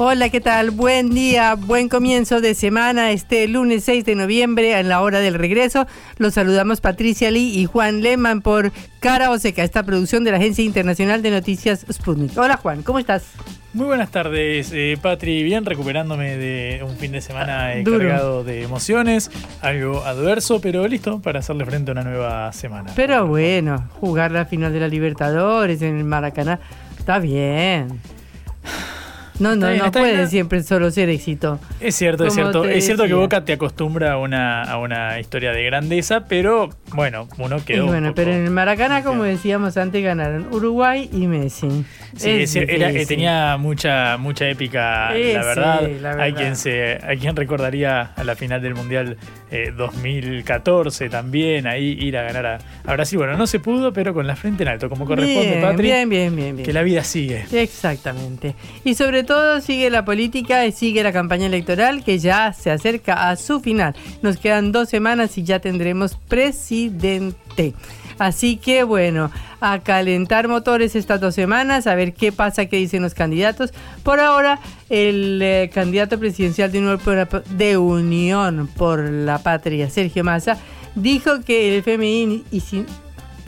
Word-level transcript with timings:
Hola, 0.00 0.28
¿qué 0.28 0.40
tal? 0.40 0.70
Buen 0.70 1.10
día, 1.10 1.56
buen 1.56 1.88
comienzo 1.88 2.40
de 2.40 2.54
semana, 2.54 3.10
este 3.10 3.48
lunes 3.48 3.82
6 3.82 4.04
de 4.04 4.14
noviembre, 4.14 4.76
a 4.76 4.84
la 4.84 5.02
hora 5.02 5.18
del 5.18 5.34
regreso. 5.34 5.88
Los 6.18 6.34
saludamos 6.34 6.80
Patricia 6.80 7.32
Lee 7.32 7.58
y 7.58 7.64
Juan 7.64 8.00
Lehmann 8.00 8.40
por 8.40 8.70
Cara 9.00 9.32
o 9.32 9.38
Seca, 9.40 9.64
esta 9.64 9.82
producción 9.82 10.22
de 10.22 10.30
la 10.30 10.36
Agencia 10.36 10.64
Internacional 10.64 11.20
de 11.20 11.32
Noticias 11.32 11.84
Sputnik. 11.90 12.38
Hola 12.38 12.58
Juan, 12.58 12.84
¿cómo 12.84 13.00
estás? 13.00 13.24
Muy 13.72 13.86
buenas 13.86 14.12
tardes, 14.12 14.70
eh, 14.72 14.96
Patri. 15.02 15.42
Bien, 15.42 15.64
recuperándome 15.64 16.36
de 16.36 16.80
un 16.84 16.96
fin 16.96 17.10
de 17.10 17.20
semana 17.20 17.74
eh, 17.74 17.82
cargado 17.82 18.44
de 18.44 18.62
emociones, 18.62 19.32
algo 19.62 20.04
adverso, 20.04 20.60
pero 20.60 20.86
listo 20.86 21.20
para 21.20 21.40
hacerle 21.40 21.66
frente 21.66 21.90
a 21.90 21.92
una 21.94 22.04
nueva 22.04 22.52
semana. 22.52 22.92
Pero 22.94 23.26
bueno, 23.26 23.88
jugar 23.98 24.30
la 24.30 24.46
final 24.46 24.72
de 24.72 24.78
la 24.78 24.86
Libertadores 24.86 25.82
en 25.82 25.98
el 25.98 26.04
Maracaná, 26.04 26.60
está 26.96 27.18
bien. 27.18 28.00
No, 29.38 29.54
no, 29.54 29.74
no 29.74 29.92
puede 29.92 30.26
siempre 30.26 30.62
solo 30.62 30.90
ser 30.90 31.08
éxito. 31.08 31.60
Es 31.80 31.94
cierto, 31.94 32.26
es 32.26 32.34
cierto. 32.34 32.64
Es 32.64 32.84
cierto 32.84 33.04
que 33.04 33.14
Boca 33.14 33.44
te 33.44 33.52
acostumbra 33.52 34.12
a 34.12 34.18
una, 34.18 34.62
a 34.62 34.78
una 34.78 35.20
historia 35.20 35.52
de 35.52 35.64
grandeza, 35.64 36.26
pero 36.26 36.70
bueno, 36.92 37.28
uno 37.38 37.64
quedó. 37.64 37.84
Y 37.84 37.86
bueno, 37.86 38.14
pero 38.14 38.32
en 38.32 38.44
el 38.44 38.50
Maracaná, 38.50 39.02
como 39.02 39.24
decíamos 39.24 39.76
antes, 39.76 40.02
ganaron 40.02 40.48
Uruguay 40.52 41.08
y 41.12 41.26
Messi. 41.26 41.84
Sí, 42.16 42.44
tenía 43.06 43.56
mucha, 43.58 44.16
mucha 44.16 44.48
épica, 44.48 45.12
la, 45.12 45.44
verdad. 45.44 46.20
Hay 46.20 46.32
quien 46.32 46.56
se, 46.56 46.98
hay 47.02 47.18
quien 47.18 47.36
recordaría 47.36 48.12
a 48.16 48.24
la 48.24 48.34
final 48.34 48.60
del 48.60 48.74
Mundial 48.74 49.16
2014 49.76 51.04
eh, 51.04 51.08
también, 51.08 51.66
ahí 51.66 51.96
ir 52.00 52.16
a 52.16 52.22
ganar 52.22 52.46
a, 52.46 52.58
a, 52.84 52.92
Brasil. 52.92 53.18
Bueno, 53.18 53.36
no 53.36 53.46
se 53.46 53.60
pudo, 53.60 53.92
pero 53.92 54.14
con 54.14 54.26
la 54.26 54.36
frente 54.36 54.62
en 54.62 54.68
alto, 54.68 54.88
como 54.88 55.04
corresponde, 55.04 55.50
bien, 55.50 55.60
Patri. 55.60 55.82
Bien, 55.82 56.08
bien, 56.08 56.36
bien, 56.36 56.56
bien. 56.56 56.66
Que 56.66 56.72
la 56.72 56.82
vida 56.82 57.04
sigue. 57.04 57.46
Exactamente. 57.52 58.54
Y 58.84 58.94
sobre 58.94 59.24
todo 59.24 59.60
sigue 59.60 59.90
la 59.90 60.04
política 60.04 60.66
y 60.66 60.72
sigue 60.72 61.02
la 61.02 61.12
campaña 61.12 61.46
electoral 61.46 62.04
que 62.04 62.18
ya 62.18 62.52
se 62.52 62.70
acerca 62.70 63.28
a 63.30 63.36
su 63.36 63.60
final. 63.60 63.94
Nos 64.22 64.38
quedan 64.38 64.72
dos 64.72 64.88
semanas 64.88 65.38
y 65.38 65.44
ya 65.44 65.60
tendremos 65.60 66.16
presidente. 66.16 67.74
Así 68.18 68.56
que 68.56 68.82
bueno, 68.82 69.30
a 69.60 69.80
calentar 69.80 70.48
motores 70.48 70.96
estas 70.96 71.20
dos 71.20 71.34
semanas, 71.34 71.86
a 71.86 71.94
ver 71.94 72.14
qué 72.14 72.32
pasa, 72.32 72.66
qué 72.66 72.76
dicen 72.76 73.02
los 73.02 73.14
candidatos. 73.14 73.72
Por 74.02 74.20
ahora, 74.20 74.58
el 74.88 75.40
eh, 75.42 75.70
candidato 75.72 76.18
presidencial 76.18 76.72
de, 76.72 77.26
de 77.50 77.76
Unión 77.78 78.68
por 78.76 79.00
la 79.00 79.38
Patria, 79.38 79.88
Sergio 79.90 80.24
Massa, 80.24 80.58
dijo 80.94 81.40
que 81.42 81.68
el 81.68 81.82
FMI... 81.82 82.44
Y 82.50 82.60
sin, 82.60 82.86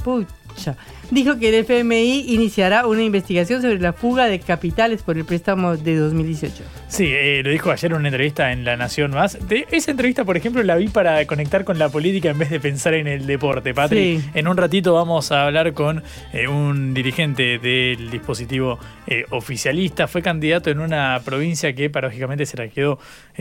pucha, 0.05 0.77
dijo 1.10 1.38
que 1.38 1.48
el 1.48 1.65
FMI 1.65 2.26
iniciará 2.28 2.87
una 2.87 3.03
investigación 3.03 3.62
sobre 3.62 3.78
la 3.78 3.93
fuga 3.93 4.26
de 4.26 4.38
capitales 4.38 5.03
por 5.03 5.16
el 5.19 5.25
préstamo 5.25 5.76
de 5.76 5.97
2018. 5.97 6.62
Sí, 6.88 7.06
eh, 7.06 7.43
lo 7.44 7.50
dijo 7.50 7.71
ayer 7.71 7.91
en 7.91 7.98
una 7.98 8.09
entrevista 8.09 8.53
en 8.53 8.65
La 8.65 8.76
Nación 8.76 9.10
Más. 9.12 9.38
esa 9.71 9.91
entrevista, 9.91 10.25
por 10.25 10.37
ejemplo, 10.37 10.62
la 10.62 10.76
vi 10.76 10.88
para 10.88 11.25
conectar 11.26 11.65
con 11.65 11.78
la 11.78 11.88
política 11.88 12.31
en 12.31 12.38
vez 12.38 12.50
de 12.50 12.60
pensar 12.60 12.94
en 12.94 13.06
el 13.06 13.26
deporte, 13.26 13.75
Patri. 13.75 14.22
En 14.34 14.48
un 14.48 14.56
ratito 14.56 14.94
vamos 14.94 15.32
a 15.32 15.47
hablar 15.47 15.72
con 15.72 16.03
eh, 16.32 16.48
un 16.48 16.94
dirigente 16.94 17.59
del 17.59 18.10
dispositivo 18.10 18.78
eh, 19.06 19.25
oficialista. 19.31 20.09
Fue 20.09 20.22
candidato 20.22 20.71
en 20.71 20.81
una 20.81 21.21
provincia 21.25 21.72
que 21.75 21.91
paradójicamente 21.91 22.47
se 22.47 22.56
la 22.56 22.69
quedó 22.69 22.98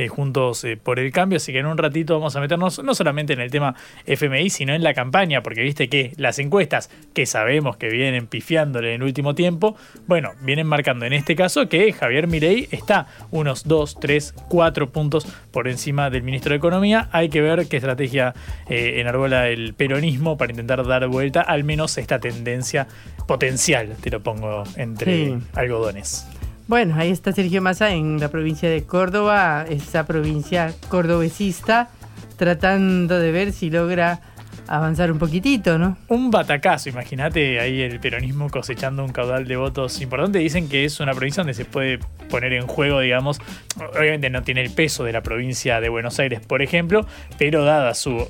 juntos 0.09 0.65
por 0.83 0.97
el 0.99 1.11
cambio. 1.11 1.37
Así 1.37 1.51
que 1.51 1.59
en 1.59 1.65
un 1.65 1.77
ratito 1.77 2.13
vamos 2.13 2.35
a 2.35 2.39
meternos 2.39 2.81
no 2.83 2.95
solamente 2.95 3.33
en 3.33 3.41
el 3.41 3.51
tema 3.51 3.75
FMI, 4.05 4.49
sino 4.49 4.73
en 4.73 4.81
la 4.81 4.93
campaña, 4.93 5.43
porque 5.43 5.61
viste 5.61 5.89
que 5.89 6.13
las 6.15 6.39
encuestas 6.39 6.89
que 7.13 7.25
sabemos 7.25 7.58
que 7.77 7.89
vienen 7.89 8.27
pifiándole 8.27 8.93
en 8.93 9.01
el 9.01 9.07
último 9.07 9.35
tiempo, 9.35 9.75
bueno, 10.07 10.31
vienen 10.41 10.67
marcando 10.67 11.05
en 11.05 11.13
este 11.13 11.35
caso 11.35 11.69
que 11.69 11.91
Javier 11.93 12.27
Mirey 12.27 12.67
está 12.71 13.07
unos 13.31 13.67
2, 13.67 13.97
3, 13.99 14.33
4 14.49 14.89
puntos 14.89 15.27
por 15.51 15.67
encima 15.67 16.09
del 16.09 16.23
ministro 16.23 16.51
de 16.51 16.57
Economía. 16.57 17.09
Hay 17.11 17.29
que 17.29 17.41
ver 17.41 17.67
qué 17.67 17.77
estrategia 17.77 18.33
eh, 18.67 18.99
enarbola 18.99 19.49
el 19.49 19.73
peronismo 19.73 20.37
para 20.37 20.51
intentar 20.51 20.85
dar 20.85 21.07
vuelta 21.07 21.41
al 21.41 21.63
menos 21.63 21.97
esta 21.97 22.19
tendencia 22.19 22.87
potencial, 23.27 23.95
te 24.01 24.09
lo 24.09 24.21
pongo 24.21 24.63
entre 24.75 25.37
algodones. 25.53 26.25
Bueno, 26.67 26.93
ahí 26.97 27.09
está 27.09 27.31
Sergio 27.31 27.63
Massa 27.63 27.91
en 27.91 28.19
la 28.19 28.29
provincia 28.29 28.69
de 28.69 28.83
Córdoba, 28.83 29.65
esa 29.67 30.05
provincia 30.05 30.73
cordobesista, 30.87 31.89
tratando 32.37 33.19
de 33.19 33.31
ver 33.31 33.53
si 33.53 33.71
logra 33.71 34.21
avanzar 34.69 35.11
un 35.11 35.17
poquitito, 35.17 35.79
¿no? 35.79 35.97
Un 36.09 36.29
batacazo, 36.29 36.89
imagínate 36.89 37.59
ahí 37.59 37.81
el 37.81 37.99
peronismo 37.99 38.51
cosechando 38.51 39.03
un 39.03 39.11
caudal 39.11 39.47
de 39.47 39.55
votos 39.55 39.99
importante. 39.99 40.37
Dicen 40.37 40.69
que 40.69 40.85
es 40.85 40.99
una 40.99 41.13
provincia 41.13 41.41
donde 41.41 41.55
se 41.55 41.65
puede 41.65 41.99
poner 42.29 42.53
en 42.53 42.67
juego, 42.67 42.99
digamos, 42.99 43.41
obviamente 43.97 44.29
no 44.29 44.43
tiene 44.43 44.61
el 44.61 44.69
peso 44.69 45.03
de 45.03 45.11
la 45.11 45.21
provincia 45.21 45.81
de 45.81 45.89
Buenos 45.89 46.19
Aires, 46.19 46.39
por 46.45 46.61
ejemplo, 46.61 47.07
pero 47.39 47.65
dada 47.65 47.95
su 47.95 48.29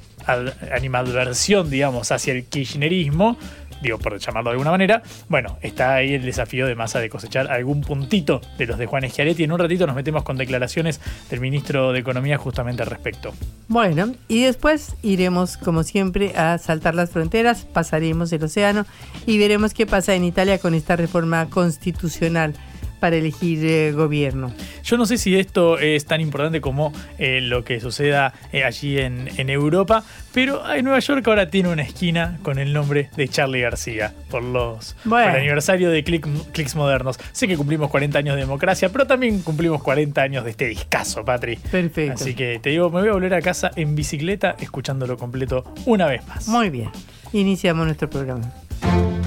animadversión, 0.71 1.69
digamos, 1.69 2.11
hacia 2.11 2.33
el 2.33 2.45
kirchnerismo, 2.45 3.37
digo 3.81 3.97
por 3.97 4.17
llamarlo 4.17 4.49
de 4.49 4.53
alguna 4.53 4.71
manera, 4.71 5.01
bueno, 5.27 5.57
está 5.61 5.95
ahí 5.95 6.13
el 6.13 6.23
desafío 6.23 6.67
de 6.67 6.75
Massa 6.75 6.99
de 6.99 7.09
cosechar 7.09 7.51
algún 7.51 7.81
puntito 7.81 8.41
de 8.57 8.65
los 8.65 8.77
de 8.77 8.85
Juan 8.85 9.09
Schiaretti. 9.09 9.43
En 9.43 9.51
un 9.51 9.59
ratito 9.59 9.87
nos 9.87 9.95
metemos 9.95 10.23
con 10.23 10.37
declaraciones 10.37 10.99
del 11.29 11.39
ministro 11.39 11.91
de 11.91 11.99
Economía 11.99 12.37
justamente 12.37 12.83
al 12.83 12.89
respecto. 12.89 13.33
Bueno, 13.67 14.13
y 14.27 14.43
después 14.43 14.95
iremos, 15.01 15.57
como 15.57 15.83
siempre, 15.83 16.33
a 16.35 16.57
saltar 16.57 16.95
las 16.95 17.11
fronteras, 17.11 17.65
pasaremos 17.65 18.31
el 18.31 18.43
océano 18.43 18.85
y 19.25 19.37
veremos 19.37 19.73
qué 19.73 19.85
pasa 19.85 20.15
en 20.15 20.23
Italia 20.23 20.59
con 20.59 20.73
esta 20.73 20.95
reforma 20.95 21.49
constitucional 21.49 22.53
para 22.99 23.15
elegir 23.15 23.65
eh, 23.65 23.91
gobierno. 23.91 24.53
Yo 24.83 24.97
no 24.97 25.05
sé 25.05 25.17
si 25.17 25.37
esto 25.37 25.79
es 25.79 26.05
tan 26.05 26.21
importante 26.21 26.61
como 26.61 26.93
eh, 27.17 27.41
lo 27.41 27.63
que 27.63 27.79
suceda 27.79 28.33
eh, 28.51 28.63
allí 28.63 28.99
en, 28.99 29.29
en, 29.37 29.49
Europa, 29.49 30.03
pero 30.33 30.71
en 30.73 30.85
Nueva 30.85 30.99
York 30.99 31.27
ahora 31.27 31.49
tiene 31.49 31.69
una 31.69 31.81
esquina 31.81 32.37
con 32.43 32.59
el 32.59 32.73
nombre 32.73 33.09
de 33.15 33.27
Charlie 33.27 33.61
García 33.61 34.13
por 34.29 34.43
los 34.43 34.95
por 35.07 35.21
el 35.21 35.29
aniversario 35.29 35.89
de 35.89 36.03
Click, 36.03 36.27
Clicks 36.51 36.75
Modernos. 36.75 37.19
Sé 37.31 37.47
que 37.47 37.57
cumplimos 37.57 37.89
40 37.89 38.19
años 38.19 38.35
de 38.35 38.41
democracia, 38.41 38.89
pero 38.89 39.07
también 39.07 39.41
cumplimos 39.41 39.81
40 39.83 40.21
años 40.21 40.43
de 40.43 40.51
este 40.51 40.67
discazo, 40.67 41.25
Patri. 41.25 41.55
Perfecto. 41.55 42.13
Así 42.13 42.35
que 42.35 42.59
te 42.59 42.69
digo, 42.69 42.89
me 42.89 43.01
voy 43.01 43.09
a 43.09 43.13
volver 43.13 43.33
a 43.33 43.41
casa 43.41 43.71
en 43.75 43.95
bicicleta 43.95 44.55
escuchándolo 44.59 45.17
completo 45.17 45.63
una 45.85 46.07
vez 46.07 46.25
más. 46.27 46.47
Muy 46.47 46.69
bien. 46.69 46.89
Iniciamos 47.33 47.85
nuestro 47.85 48.09
programa. 48.09 48.51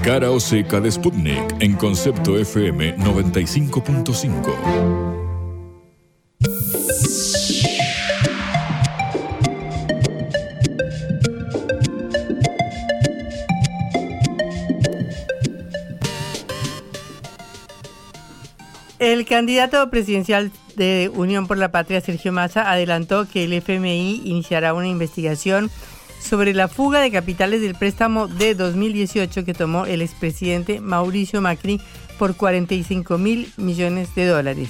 Cara 0.03 0.31
o 0.31 0.39
seca 0.41 0.81
de 0.81 0.91
Sputnik 0.91 1.61
en 1.61 1.77
concepto 1.77 2.37
FM 2.37 2.97
95.5. 2.97 5.13
El 18.99 19.25
candidato 19.25 19.89
presidencial 19.89 20.51
de 20.75 21.09
Unión 21.15 21.47
por 21.47 21.57
la 21.57 21.71
Patria, 21.71 22.01
Sergio 22.01 22.33
Massa, 22.33 22.69
adelantó 22.69 23.25
que 23.29 23.45
el 23.45 23.53
FMI 23.53 24.23
iniciará 24.25 24.73
una 24.73 24.89
investigación 24.89 25.71
sobre 26.23 26.53
la 26.53 26.67
fuga 26.67 27.01
de 27.01 27.11
capitales 27.11 27.61
del 27.61 27.75
préstamo 27.75 28.27
de 28.27 28.55
2018 28.55 29.45
que 29.45 29.53
tomó 29.53 29.85
el 29.85 30.01
expresidente 30.01 30.79
Mauricio 30.79 31.41
Macri 31.41 31.79
por 32.17 32.35
45 32.35 33.17
mil 33.17 33.51
millones 33.57 34.15
de 34.15 34.25
dólares. 34.25 34.69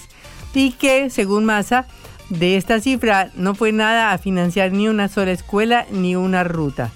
Y 0.53 0.71
que, 0.71 1.09
según 1.09 1.45
Massa, 1.45 1.87
de 2.29 2.57
esta 2.57 2.79
cifra 2.79 3.31
no 3.35 3.55
fue 3.55 3.71
nada 3.71 4.11
a 4.11 4.17
financiar 4.17 4.71
ni 4.71 4.87
una 4.87 5.07
sola 5.07 5.31
escuela 5.31 5.85
ni 5.91 6.15
una 6.15 6.43
ruta. 6.43 6.91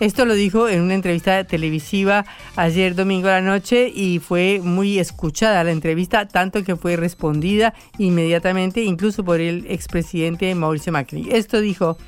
Esto 0.00 0.24
lo 0.24 0.34
dijo 0.34 0.68
en 0.68 0.82
una 0.82 0.94
entrevista 0.94 1.42
televisiva 1.44 2.24
ayer 2.54 2.94
domingo 2.94 3.28
a 3.28 3.32
la 3.32 3.40
noche 3.40 3.90
y 3.92 4.20
fue 4.20 4.60
muy 4.62 4.98
escuchada 4.98 5.64
la 5.64 5.72
entrevista, 5.72 6.28
tanto 6.28 6.62
que 6.62 6.76
fue 6.76 6.96
respondida 6.96 7.74
inmediatamente 7.98 8.82
incluso 8.82 9.24
por 9.24 9.40
el 9.40 9.66
expresidente 9.68 10.54
Mauricio 10.54 10.92
Macri. 10.92 11.28
Esto 11.32 11.60
dijo 11.60 11.98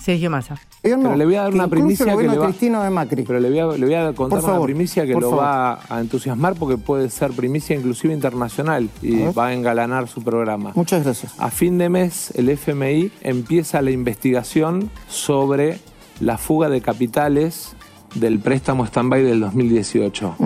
Sergio 0.00 0.30
Massa. 0.30 0.58
Pero 0.82 1.16
le 1.16 1.24
voy 1.24 1.34
a 1.34 1.42
dar 1.42 1.54
una 1.54 1.68
primicia 1.68 2.16
que 2.16 2.22
le 2.22 2.36
va, 2.36 2.84
de 2.84 2.90
Macri. 2.90 3.22
Pero 3.22 3.40
le 3.40 3.50
voy 3.50 3.94
a, 3.94 4.12
contar 4.12 4.42
una 4.42 4.60
primicia 4.62 5.06
que 5.06 5.14
lo 5.14 5.36
va 5.36 5.80
a 5.88 6.00
entusiasmar 6.00 6.54
porque 6.54 6.78
puede 6.78 7.10
ser 7.10 7.32
primicia 7.32 7.76
inclusive 7.76 8.14
internacional 8.14 8.88
y 9.02 9.22
va 9.36 9.48
a 9.48 9.54
engalanar 9.54 10.08
su 10.08 10.22
programa. 10.22 10.72
Muchas 10.74 11.04
gracias. 11.04 11.34
A 11.38 11.50
fin 11.50 11.78
de 11.78 11.88
mes 11.88 12.32
el 12.36 12.48
FMI 12.48 13.10
empieza 13.22 13.82
la 13.82 13.90
investigación 13.90 14.90
sobre 15.08 15.78
la 16.20 16.38
fuga 16.38 16.68
de 16.68 16.80
capitales 16.80 17.74
del 18.14 18.40
préstamo 18.40 18.84
stand-by 18.84 19.22
del 19.22 19.40
2018 19.40 20.36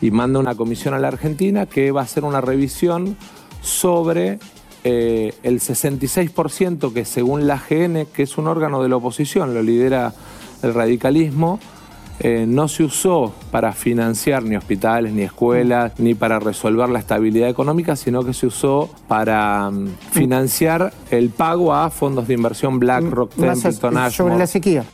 y 0.00 0.10
manda 0.10 0.38
una 0.38 0.54
comisión 0.54 0.94
a 0.94 0.98
la 0.98 1.08
Argentina 1.08 1.66
que 1.66 1.92
va 1.92 2.00
a 2.00 2.04
hacer 2.04 2.24
una 2.24 2.40
revisión 2.40 3.16
sobre 3.60 4.38
eh, 4.84 5.34
el 5.42 5.60
66% 5.60 6.92
que 6.92 7.04
según 7.04 7.46
la 7.46 7.54
AGN, 7.54 8.06
que 8.12 8.22
es 8.22 8.38
un 8.38 8.48
órgano 8.48 8.82
de 8.82 8.88
la 8.88 8.96
oposición, 8.96 9.54
lo 9.54 9.62
lidera 9.62 10.14
el 10.62 10.74
radicalismo, 10.74 11.58
eh, 12.22 12.44
no 12.46 12.68
se 12.68 12.84
usó 12.84 13.34
para 13.50 13.72
financiar 13.72 14.42
ni 14.42 14.54
hospitales, 14.54 15.14
ni 15.14 15.22
escuelas, 15.22 15.98
ni 15.98 16.14
para 16.14 16.38
resolver 16.38 16.90
la 16.90 16.98
estabilidad 16.98 17.48
económica, 17.48 17.96
sino 17.96 18.22
que 18.24 18.34
se 18.34 18.46
usó 18.46 18.90
para 19.08 19.70
mm, 19.70 19.88
financiar 20.12 20.92
el 21.10 21.30
pago 21.30 21.74
a 21.74 21.88
fondos 21.88 22.28
de 22.28 22.34
inversión 22.34 22.78
BlackRock, 22.78 23.34
Templeton, 23.34 23.96
Ashmore. 23.96 24.10
Sobre 24.12 24.36
la 24.36 24.46
sequía. 24.46 24.84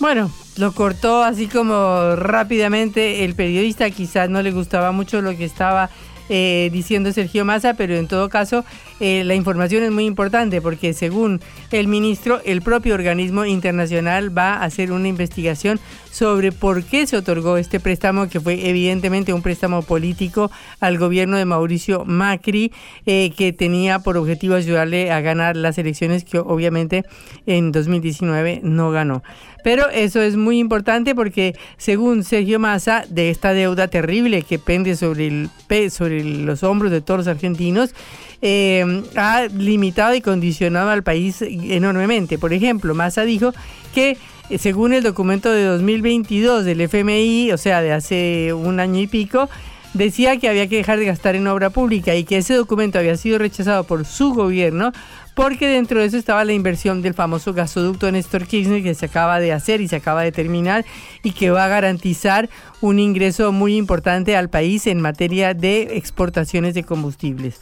Bueno, 0.00 0.30
lo 0.56 0.72
cortó 0.72 1.22
así 1.22 1.46
como 1.46 2.16
rápidamente 2.16 3.24
el 3.24 3.34
periodista, 3.34 3.90
quizás 3.90 4.28
no 4.28 4.42
le 4.42 4.50
gustaba 4.50 4.90
mucho 4.90 5.20
lo 5.20 5.36
que 5.36 5.44
estaba 5.44 5.88
eh, 6.32 6.70
diciendo 6.72 7.12
Sergio 7.12 7.44
Massa, 7.44 7.74
pero 7.74 7.96
en 7.96 8.06
todo 8.06 8.28
caso 8.28 8.64
eh, 9.00 9.24
la 9.24 9.34
información 9.34 9.82
es 9.82 9.90
muy 9.90 10.04
importante 10.04 10.62
porque 10.62 10.92
según 10.92 11.40
el 11.72 11.88
ministro, 11.88 12.40
el 12.44 12.62
propio 12.62 12.94
organismo 12.94 13.44
internacional 13.44 14.36
va 14.36 14.54
a 14.54 14.64
hacer 14.64 14.92
una 14.92 15.08
investigación 15.08 15.80
sobre 16.12 16.52
por 16.52 16.84
qué 16.84 17.06
se 17.08 17.16
otorgó 17.16 17.56
este 17.56 17.80
préstamo, 17.80 18.28
que 18.28 18.38
fue 18.38 18.68
evidentemente 18.68 19.32
un 19.32 19.42
préstamo 19.42 19.82
político 19.82 20.50
al 20.78 20.98
gobierno 20.98 21.36
de 21.36 21.44
Mauricio 21.44 22.04
Macri, 22.04 22.72
eh, 23.06 23.32
que 23.36 23.52
tenía 23.52 23.98
por 23.98 24.16
objetivo 24.16 24.54
ayudarle 24.54 25.10
a 25.10 25.20
ganar 25.20 25.56
las 25.56 25.78
elecciones 25.78 26.24
que 26.24 26.38
obviamente 26.38 27.04
en 27.46 27.72
2019 27.72 28.60
no 28.62 28.92
ganó. 28.92 29.24
Pero 29.62 29.88
eso 29.90 30.20
es 30.20 30.36
muy 30.36 30.58
importante 30.58 31.14
porque 31.14 31.56
según 31.76 32.24
Sergio 32.24 32.58
Massa, 32.58 33.04
de 33.08 33.30
esta 33.30 33.52
deuda 33.52 33.88
terrible 33.88 34.42
que 34.42 34.58
pende 34.58 34.96
sobre, 34.96 35.26
el, 35.26 35.50
sobre 35.90 36.24
los 36.24 36.62
hombros 36.62 36.90
de 36.90 37.00
todos 37.00 37.18
los 37.18 37.26
argentinos, 37.28 37.94
eh, 38.42 39.02
ha 39.16 39.46
limitado 39.46 40.14
y 40.14 40.20
condicionado 40.20 40.90
al 40.90 41.02
país 41.02 41.42
enormemente. 41.42 42.38
Por 42.38 42.52
ejemplo, 42.52 42.94
Massa 42.94 43.24
dijo 43.24 43.52
que 43.94 44.16
eh, 44.50 44.58
según 44.58 44.92
el 44.92 45.02
documento 45.02 45.52
de 45.52 45.64
2022 45.64 46.64
del 46.64 46.80
FMI, 46.80 47.52
o 47.52 47.58
sea, 47.58 47.82
de 47.82 47.92
hace 47.92 48.52
un 48.52 48.80
año 48.80 49.00
y 49.00 49.06
pico, 49.06 49.48
decía 49.94 50.38
que 50.38 50.48
había 50.48 50.68
que 50.68 50.76
dejar 50.76 50.98
de 50.98 51.06
gastar 51.06 51.36
en 51.36 51.46
obra 51.46 51.70
pública 51.70 52.14
y 52.14 52.24
que 52.24 52.38
ese 52.38 52.54
documento 52.54 52.98
había 52.98 53.16
sido 53.16 53.38
rechazado 53.38 53.84
por 53.84 54.04
su 54.04 54.32
gobierno 54.32 54.92
porque 55.34 55.68
dentro 55.68 56.00
de 56.00 56.06
eso 56.06 56.16
estaba 56.16 56.44
la 56.44 56.52
inversión 56.52 57.02
del 57.02 57.14
famoso 57.14 57.52
gasoducto 57.52 58.10
Néstor 58.10 58.46
Kirchner 58.46 58.82
que 58.82 58.94
se 58.94 59.06
acaba 59.06 59.40
de 59.40 59.52
hacer 59.52 59.80
y 59.80 59.88
se 59.88 59.96
acaba 59.96 60.22
de 60.22 60.32
terminar 60.32 60.84
y 61.22 61.32
que 61.32 61.50
va 61.50 61.64
a 61.64 61.68
garantizar 61.68 62.48
un 62.80 62.98
ingreso 62.98 63.52
muy 63.52 63.76
importante 63.76 64.36
al 64.36 64.50
país 64.50 64.86
en 64.86 65.00
materia 65.00 65.54
de 65.54 65.96
exportaciones 65.96 66.74
de 66.74 66.84
combustibles. 66.84 67.60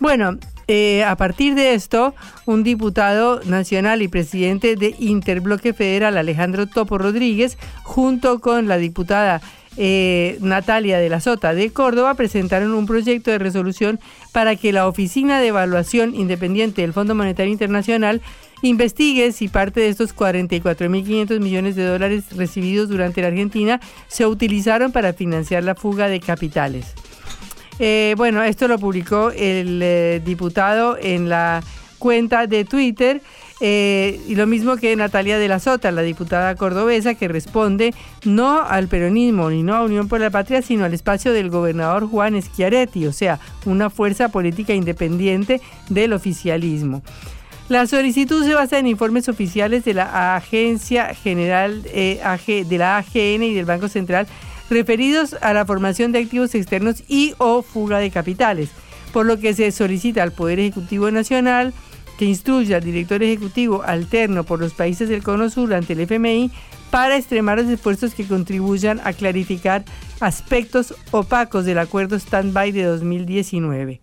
Bueno, 0.00 0.38
eh, 0.68 1.02
a 1.02 1.16
partir 1.16 1.54
de 1.54 1.74
esto, 1.74 2.14
un 2.44 2.62
diputado 2.62 3.40
nacional 3.44 4.02
y 4.02 4.08
presidente 4.08 4.76
de 4.76 4.94
Interbloque 4.98 5.72
Federal, 5.72 6.18
Alejandro 6.18 6.66
Topo 6.66 6.98
Rodríguez, 6.98 7.56
junto 7.82 8.38
con 8.40 8.68
la 8.68 8.76
diputada 8.76 9.40
eh, 9.80 10.38
Natalia 10.40 10.98
de 10.98 11.08
la 11.08 11.20
Sota 11.20 11.54
de 11.54 11.70
Córdoba 11.70 12.14
presentaron 12.14 12.74
un 12.74 12.84
proyecto 12.84 13.30
de 13.30 13.38
resolución 13.38 14.00
para 14.32 14.56
que 14.56 14.72
la 14.72 14.88
Oficina 14.88 15.40
de 15.40 15.46
Evaluación 15.46 16.16
Independiente 16.16 16.82
del 16.82 16.92
Fondo 16.92 17.14
Monetario 17.14 17.52
Internacional 17.52 18.20
investigue 18.62 19.30
si 19.30 19.46
parte 19.46 19.80
de 19.80 19.88
estos 19.88 20.16
44.500 20.16 21.38
millones 21.38 21.76
de 21.76 21.84
dólares 21.84 22.24
recibidos 22.36 22.88
durante 22.88 23.22
la 23.22 23.28
Argentina 23.28 23.80
se 24.08 24.26
utilizaron 24.26 24.90
para 24.90 25.12
financiar 25.12 25.62
la 25.62 25.76
fuga 25.76 26.08
de 26.08 26.18
capitales. 26.18 26.94
Eh, 27.78 28.14
bueno, 28.16 28.42
esto 28.42 28.66
lo 28.66 28.80
publicó 28.80 29.30
el 29.30 29.80
eh, 29.80 30.20
diputado 30.24 30.98
en 31.00 31.28
la 31.28 31.62
cuenta 31.98 32.46
de 32.48 32.64
Twitter 32.64 33.22
eh, 33.60 34.20
y 34.28 34.34
lo 34.34 34.46
mismo 34.46 34.76
que 34.76 34.94
Natalia 34.94 35.38
de 35.38 35.48
la 35.48 35.58
Sota, 35.58 35.90
la 35.90 36.02
diputada 36.02 36.54
cordobesa, 36.54 37.14
que 37.14 37.28
responde 37.28 37.94
no 38.24 38.62
al 38.62 38.88
peronismo 38.88 39.50
ni 39.50 39.62
no 39.62 39.74
a 39.74 39.82
Unión 39.82 40.08
por 40.08 40.20
la 40.20 40.30
Patria, 40.30 40.62
sino 40.62 40.84
al 40.84 40.94
espacio 40.94 41.32
del 41.32 41.50
gobernador 41.50 42.08
Juan 42.08 42.40
Schiaretti, 42.40 43.06
o 43.06 43.12
sea, 43.12 43.40
una 43.66 43.90
fuerza 43.90 44.28
política 44.28 44.74
independiente 44.74 45.60
del 45.88 46.12
oficialismo. 46.12 47.02
La 47.68 47.86
solicitud 47.86 48.44
se 48.44 48.54
basa 48.54 48.78
en 48.78 48.86
informes 48.86 49.28
oficiales 49.28 49.84
de 49.84 49.92
la 49.92 50.36
Agencia 50.36 51.14
General 51.14 51.82
eh, 51.86 52.20
de 52.66 52.78
la 52.78 52.96
AGN 52.96 53.42
y 53.42 53.54
del 53.54 53.66
Banco 53.66 53.88
Central 53.88 54.26
referidos 54.70 55.36
a 55.40 55.52
la 55.52 55.66
formación 55.66 56.12
de 56.12 56.20
activos 56.20 56.54
externos 56.54 57.02
y 57.08 57.34
o 57.38 57.62
fuga 57.62 57.98
de 57.98 58.10
capitales, 58.10 58.70
por 59.12 59.26
lo 59.26 59.38
que 59.38 59.54
se 59.54 59.70
solicita 59.72 60.22
al 60.22 60.32
Poder 60.32 60.60
Ejecutivo 60.60 61.10
Nacional, 61.10 61.74
que 62.18 62.24
instruya 62.24 62.76
al 62.76 62.84
director 62.84 63.22
ejecutivo 63.22 63.82
alterno 63.84 64.44
por 64.44 64.58
los 64.58 64.74
países 64.74 65.08
del 65.08 65.22
Cono 65.22 65.48
Sur 65.48 65.72
ante 65.72 65.92
el 65.92 66.00
FMI 66.00 66.50
para 66.90 67.16
extremar 67.16 67.58
los 67.58 67.68
esfuerzos 67.68 68.12
que 68.12 68.26
contribuyan 68.26 69.00
a 69.04 69.12
clarificar 69.12 69.84
aspectos 70.20 70.94
opacos 71.12 71.64
del 71.64 71.78
acuerdo 71.78 72.16
stand-by 72.16 72.72
de 72.72 72.82
2019. 72.84 74.00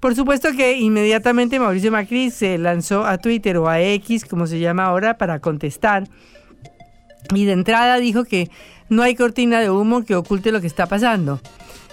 Por 0.00 0.14
supuesto 0.14 0.50
que 0.52 0.78
inmediatamente 0.78 1.58
Mauricio 1.58 1.92
Macri 1.92 2.30
se 2.30 2.58
lanzó 2.58 3.04
a 3.04 3.18
Twitter 3.18 3.56
o 3.56 3.68
a 3.68 3.80
X, 3.80 4.24
como 4.24 4.46
se 4.46 4.58
llama 4.58 4.84
ahora, 4.84 5.16
para 5.16 5.40
contestar. 5.40 6.08
Y 7.34 7.44
de 7.44 7.52
entrada 7.52 7.98
dijo 7.98 8.24
que 8.24 8.50
no 8.88 9.02
hay 9.02 9.14
cortina 9.14 9.60
de 9.60 9.70
humo 9.70 10.04
que 10.04 10.16
oculte 10.16 10.50
lo 10.50 10.60
que 10.60 10.66
está 10.66 10.86
pasando. 10.86 11.40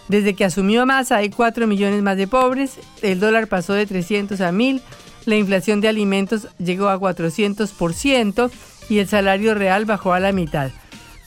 Desde 0.07 0.35
que 0.35 0.45
asumió 0.45 0.85
Massa 0.85 1.17
hay 1.17 1.29
4 1.29 1.65
millones 1.65 2.01
más 2.03 2.15
de 2.17 2.27
pobres, 2.27 2.79
el 3.01 3.19
dólar 3.19 3.47
pasó 3.47 3.73
de 3.73 3.87
300 3.87 4.39
a 4.39 4.51
1000, 4.51 4.81
la 5.25 5.35
inflación 5.35 5.81
de 5.81 5.87
alimentos 5.87 6.47
llegó 6.57 6.89
a 6.89 6.99
400% 6.99 8.51
y 8.89 8.99
el 8.99 9.07
salario 9.07 9.55
real 9.55 9.85
bajó 9.85 10.13
a 10.13 10.19
la 10.19 10.31
mitad. 10.31 10.71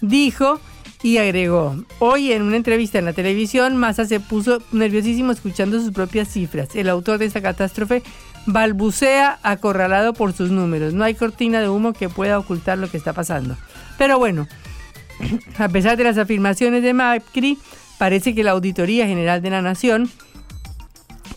Dijo 0.01 0.61
Y 1.03 1.19
agregó, 1.19 1.77
hoy 1.99 2.33
en 2.33 2.43
una 2.43 2.57
entrevista 2.57 2.99
en 2.99 3.05
la 3.05 3.13
televisión, 3.13 3.77
Massa 3.77 4.05
se 4.05 4.21
puso 4.21 4.63
nerviosísimo 4.73 5.33
escuchando 5.33 5.81
sus 5.81 5.93
propias 5.93 6.29
cifras. 6.29 6.75
El 6.75 6.89
autor 6.89 7.19
de 7.19 7.27
esta 7.27 7.41
catástrofe 7.41 8.03
balbucea 8.47 9.39
acorralado 9.43 10.13
por 10.13 10.33
sus 10.33 10.51
números. 10.51 10.95
No 10.95 11.05
hay 11.05 11.15
cortina 11.15 11.61
de 11.61 11.69
humo 11.69 11.93
que 11.93 12.09
pueda 12.09 12.39
ocultar 12.39 12.79
lo 12.79 12.91
que 12.91 12.97
está 12.97 13.13
pasando. 13.13 13.57
Pero 13.97 14.19
bueno, 14.19 14.49
a 15.59 15.69
pesar 15.69 15.97
de 15.97 16.05
las 16.05 16.19
afirmaciones 16.19 16.83
de 16.83 16.95
Macri, 16.95 17.59
parece 17.99 18.35
que 18.35 18.45
la 18.45 18.53
Auditoría 18.53 19.07
General 19.07 19.43
de 19.43 19.51
la 19.51 19.63
Nación, 19.63 20.11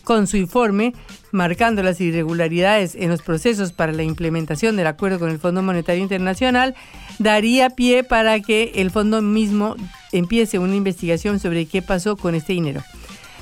con 0.04 0.26
su 0.26 0.36
informe 0.36 0.94
marcando 1.32 1.82
las 1.82 2.00
irregularidades 2.00 2.94
en 2.94 3.10
los 3.10 3.22
procesos 3.22 3.72
para 3.72 3.92
la 3.92 4.04
implementación 4.04 4.76
del 4.76 4.86
acuerdo 4.86 5.18
con 5.18 5.30
el 5.30 5.38
Fondo 5.38 5.62
Monetario 5.62 6.02
Internacional, 6.02 6.74
daría 7.18 7.70
pie 7.70 8.04
para 8.04 8.40
que 8.40 8.72
el 8.76 8.90
fondo 8.90 9.20
mismo 9.22 9.74
empiece 10.12 10.58
una 10.58 10.76
investigación 10.76 11.40
sobre 11.40 11.66
qué 11.66 11.82
pasó 11.82 12.16
con 12.16 12.34
este 12.34 12.52
dinero. 12.52 12.82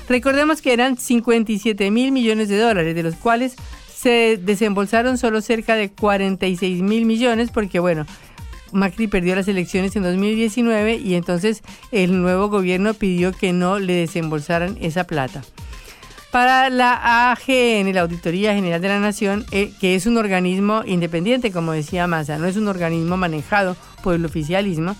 Recordemos 0.09 0.61
que 0.61 0.73
eran 0.73 0.97
57 0.97 1.91
mil 1.91 2.11
millones 2.11 2.49
de 2.49 2.57
dólares, 2.57 2.95
de 2.95 3.03
los 3.03 3.15
cuales 3.15 3.55
se 3.93 4.39
desembolsaron 4.41 5.17
solo 5.17 5.41
cerca 5.41 5.75
de 5.75 5.91
46 5.91 6.81
mil 6.81 7.05
millones, 7.05 7.51
porque 7.51 7.79
bueno, 7.79 8.05
Macri 8.71 9.07
perdió 9.07 9.35
las 9.35 9.47
elecciones 9.47 9.95
en 9.95 10.03
2019 10.03 10.95
y 10.95 11.15
entonces 11.15 11.61
el 11.91 12.21
nuevo 12.21 12.49
gobierno 12.49 12.93
pidió 12.93 13.31
que 13.31 13.53
no 13.53 13.79
le 13.79 13.93
desembolsaran 13.93 14.77
esa 14.81 15.03
plata. 15.05 15.43
Para 16.31 16.69
la 16.69 17.31
AGN, 17.31 17.93
la 17.93 18.01
Auditoría 18.01 18.53
General 18.53 18.81
de 18.81 18.87
la 18.87 18.99
Nación, 19.01 19.45
eh, 19.51 19.73
que 19.81 19.95
es 19.95 20.05
un 20.05 20.17
organismo 20.17 20.81
independiente, 20.85 21.51
como 21.51 21.73
decía 21.73 22.07
Massa, 22.07 22.37
no 22.37 22.47
es 22.47 22.55
un 22.55 22.69
organismo 22.69 23.17
manejado 23.17 23.75
por 24.01 24.15
el 24.15 24.23
oficialismo, 24.23 24.95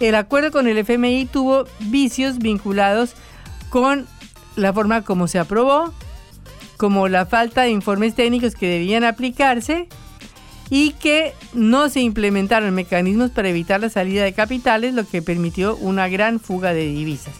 el 0.00 0.14
acuerdo 0.14 0.50
con 0.50 0.68
el 0.68 0.76
FMI 0.76 1.26
tuvo 1.26 1.64
vicios 1.80 2.38
vinculados 2.38 3.14
con 3.70 4.06
la 4.56 4.74
forma 4.74 5.02
como 5.02 5.26
se 5.26 5.38
aprobó, 5.38 5.92
como 6.76 7.08
la 7.08 7.24
falta 7.24 7.62
de 7.62 7.70
informes 7.70 8.14
técnicos 8.14 8.54
que 8.54 8.68
debían 8.68 9.04
aplicarse 9.04 9.88
y 10.68 10.90
que 10.92 11.32
no 11.54 11.88
se 11.88 12.00
implementaron 12.00 12.74
mecanismos 12.74 13.30
para 13.30 13.48
evitar 13.48 13.80
la 13.80 13.88
salida 13.88 14.24
de 14.24 14.32
capitales, 14.32 14.92
lo 14.92 15.06
que 15.06 15.22
permitió 15.22 15.76
una 15.76 16.08
gran 16.08 16.40
fuga 16.40 16.74
de 16.74 16.86
divisas. 16.88 17.34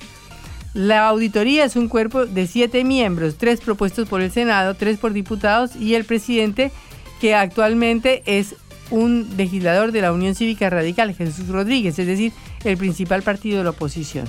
La 0.74 1.08
auditoría 1.08 1.64
es 1.64 1.76
un 1.76 1.88
cuerpo 1.88 2.26
de 2.26 2.48
siete 2.48 2.82
miembros, 2.82 3.36
tres 3.38 3.60
propuestos 3.60 4.08
por 4.08 4.20
el 4.20 4.32
Senado, 4.32 4.74
tres 4.74 4.98
por 4.98 5.12
diputados 5.12 5.76
y 5.76 5.94
el 5.94 6.04
presidente, 6.04 6.72
que 7.20 7.36
actualmente 7.36 8.24
es 8.26 8.56
un 8.90 9.28
legislador 9.36 9.92
de 9.92 10.02
la 10.02 10.12
Unión 10.12 10.34
Cívica 10.34 10.68
Radical, 10.70 11.14
Jesús 11.14 11.46
Rodríguez, 11.46 11.96
es 12.00 12.08
decir, 12.08 12.32
el 12.64 12.76
principal 12.76 13.22
partido 13.22 13.58
de 13.58 13.64
la 13.64 13.70
oposición. 13.70 14.28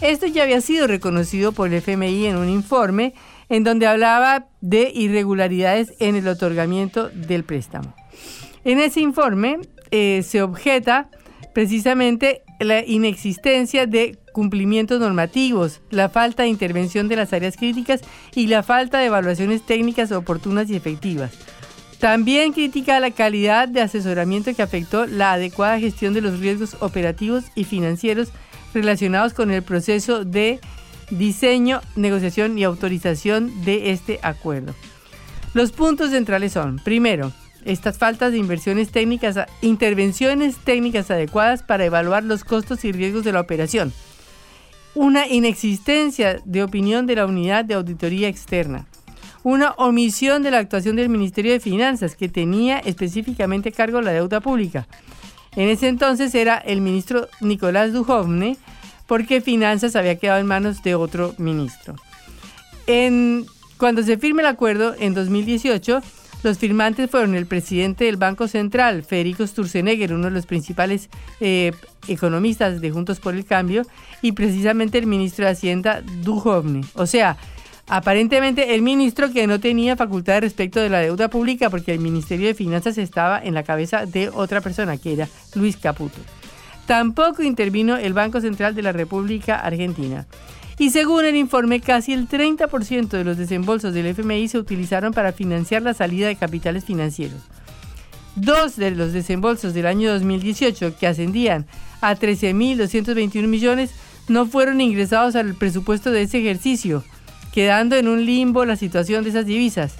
Esto 0.00 0.26
ya 0.26 0.42
había 0.42 0.60
sido 0.60 0.88
reconocido 0.88 1.52
por 1.52 1.68
el 1.68 1.74
FMI 1.74 2.26
en 2.26 2.36
un 2.36 2.48
informe 2.48 3.14
en 3.48 3.62
donde 3.62 3.86
hablaba 3.86 4.46
de 4.60 4.90
irregularidades 4.92 5.92
en 6.00 6.16
el 6.16 6.26
otorgamiento 6.26 7.10
del 7.10 7.44
préstamo. 7.44 7.94
En 8.64 8.80
ese 8.80 9.00
informe 9.00 9.58
eh, 9.92 10.22
se 10.24 10.42
objeta 10.42 11.10
precisamente 11.54 12.42
la 12.60 12.84
inexistencia 12.84 13.86
de 13.86 14.18
cumplimientos 14.32 15.00
normativos, 15.00 15.80
la 15.90 16.08
falta 16.08 16.44
de 16.44 16.50
intervención 16.50 17.08
de 17.08 17.16
las 17.16 17.32
áreas 17.32 17.56
críticas 17.56 18.02
y 18.34 18.46
la 18.46 18.62
falta 18.62 18.98
de 18.98 19.06
evaluaciones 19.06 19.62
técnicas 19.62 20.12
oportunas 20.12 20.70
y 20.70 20.76
efectivas. 20.76 21.32
También 21.98 22.52
critica 22.52 23.00
la 23.00 23.10
calidad 23.10 23.68
de 23.68 23.82
asesoramiento 23.82 24.54
que 24.54 24.62
afectó 24.62 25.06
la 25.06 25.32
adecuada 25.32 25.78
gestión 25.78 26.14
de 26.14 26.20
los 26.20 26.38
riesgos 26.38 26.76
operativos 26.80 27.44
y 27.54 27.64
financieros 27.64 28.28
relacionados 28.72 29.34
con 29.34 29.50
el 29.50 29.62
proceso 29.62 30.24
de 30.24 30.60
diseño, 31.10 31.80
negociación 31.96 32.56
y 32.56 32.64
autorización 32.64 33.64
de 33.64 33.90
este 33.90 34.18
acuerdo. 34.22 34.74
Los 35.52 35.72
puntos 35.72 36.10
centrales 36.10 36.52
son, 36.52 36.78
primero, 36.78 37.32
estas 37.64 37.98
faltas 37.98 38.32
de 38.32 38.38
inversiones 38.38 38.90
técnicas, 38.90 39.38
intervenciones 39.60 40.56
técnicas 40.56 41.10
adecuadas 41.10 41.62
para 41.62 41.84
evaluar 41.84 42.24
los 42.24 42.44
costos 42.44 42.84
y 42.84 42.92
riesgos 42.92 43.24
de 43.24 43.32
la 43.32 43.40
operación 43.40 43.92
una 44.94 45.26
inexistencia 45.26 46.40
de 46.44 46.62
opinión 46.62 47.06
de 47.06 47.16
la 47.16 47.26
unidad 47.26 47.64
de 47.64 47.74
auditoría 47.74 48.28
externa, 48.28 48.86
una 49.42 49.70
omisión 49.72 50.42
de 50.42 50.50
la 50.50 50.58
actuación 50.58 50.96
del 50.96 51.08
Ministerio 51.08 51.52
de 51.52 51.60
Finanzas, 51.60 52.16
que 52.16 52.28
tenía 52.28 52.78
específicamente 52.78 53.72
cargo 53.72 54.00
la 54.00 54.12
deuda 54.12 54.40
pública. 54.40 54.86
En 55.56 55.68
ese 55.68 55.88
entonces 55.88 56.34
era 56.34 56.58
el 56.58 56.80
ministro 56.80 57.28
Nicolás 57.40 57.92
Dujovne, 57.92 58.56
porque 59.06 59.40
Finanzas 59.40 59.96
había 59.96 60.18
quedado 60.18 60.40
en 60.40 60.46
manos 60.46 60.82
de 60.82 60.94
otro 60.94 61.34
ministro. 61.38 61.94
Cuando 63.78 64.02
se 64.02 64.18
firme 64.18 64.42
el 64.42 64.48
acuerdo 64.48 64.94
en 64.98 65.14
2018, 65.14 66.02
los 66.42 66.58
firmantes 66.58 67.10
fueron 67.10 67.34
el 67.34 67.46
presidente 67.46 68.04
del 68.04 68.16
Banco 68.16 68.48
Central, 68.48 69.02
Federico 69.02 69.46
Sturzenegger, 69.46 70.12
uno 70.12 70.24
de 70.26 70.30
los 70.30 70.46
principales 70.46 71.10
eh, 71.40 71.72
economistas 72.08 72.80
de 72.80 72.90
Juntos 72.90 73.20
por 73.20 73.34
el 73.34 73.44
Cambio, 73.44 73.82
y 74.22 74.32
precisamente 74.32 74.98
el 74.98 75.06
ministro 75.06 75.44
de 75.44 75.52
Hacienda, 75.52 76.02
Duhovne. 76.22 76.82
O 76.94 77.06
sea, 77.06 77.36
aparentemente 77.88 78.74
el 78.74 78.82
ministro 78.82 79.32
que 79.32 79.46
no 79.46 79.60
tenía 79.60 79.96
facultad 79.96 80.40
respecto 80.40 80.80
de 80.80 80.88
la 80.88 81.00
deuda 81.00 81.28
pública 81.28 81.70
porque 81.70 81.92
el 81.92 82.00
Ministerio 82.00 82.46
de 82.46 82.54
Finanzas 82.54 82.96
estaba 82.98 83.40
en 83.42 83.54
la 83.54 83.62
cabeza 83.62 84.06
de 84.06 84.28
otra 84.28 84.60
persona, 84.60 84.96
que 84.96 85.12
era 85.12 85.28
Luis 85.54 85.76
Caputo. 85.76 86.18
Tampoco 86.86 87.42
intervino 87.42 87.96
el 87.96 88.14
Banco 88.14 88.40
Central 88.40 88.74
de 88.74 88.82
la 88.82 88.92
República 88.92 89.56
Argentina. 89.56 90.26
Y 90.80 90.88
según 90.88 91.26
el 91.26 91.36
informe, 91.36 91.82
casi 91.82 92.14
el 92.14 92.26
30% 92.26 93.10
de 93.10 93.22
los 93.22 93.36
desembolsos 93.36 93.92
del 93.92 94.06
FMI 94.06 94.48
se 94.48 94.56
utilizaron 94.56 95.12
para 95.12 95.34
financiar 95.34 95.82
la 95.82 95.92
salida 95.92 96.26
de 96.26 96.36
capitales 96.36 96.86
financieros. 96.86 97.42
Dos 98.34 98.76
de 98.76 98.90
los 98.90 99.12
desembolsos 99.12 99.74
del 99.74 99.84
año 99.84 100.10
2018, 100.10 100.96
que 100.96 101.06
ascendían 101.06 101.66
a 102.00 102.16
13.221 102.16 103.46
millones, 103.46 103.90
no 104.28 104.46
fueron 104.46 104.80
ingresados 104.80 105.36
al 105.36 105.54
presupuesto 105.54 106.12
de 106.12 106.22
ese 106.22 106.38
ejercicio, 106.38 107.04
quedando 107.52 107.96
en 107.96 108.08
un 108.08 108.24
limbo 108.24 108.64
la 108.64 108.76
situación 108.76 109.22
de 109.22 109.30
esas 109.30 109.44
divisas. 109.44 109.96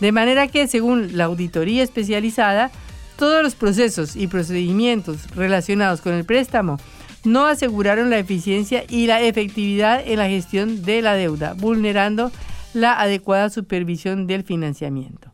De 0.00 0.10
manera 0.10 0.48
que, 0.48 0.66
según 0.66 1.16
la 1.16 1.26
auditoría 1.26 1.84
especializada, 1.84 2.72
todos 3.16 3.44
los 3.44 3.54
procesos 3.54 4.16
y 4.16 4.26
procedimientos 4.26 5.18
relacionados 5.36 6.00
con 6.00 6.14
el 6.14 6.24
préstamo 6.24 6.80
no 7.26 7.46
aseguraron 7.46 8.08
la 8.08 8.18
eficiencia 8.18 8.84
y 8.88 9.06
la 9.06 9.20
efectividad 9.20 10.02
en 10.06 10.18
la 10.18 10.28
gestión 10.28 10.82
de 10.82 11.02
la 11.02 11.14
deuda, 11.14 11.54
vulnerando 11.54 12.30
la 12.72 13.00
adecuada 13.00 13.50
supervisión 13.50 14.26
del 14.26 14.44
financiamiento. 14.44 15.32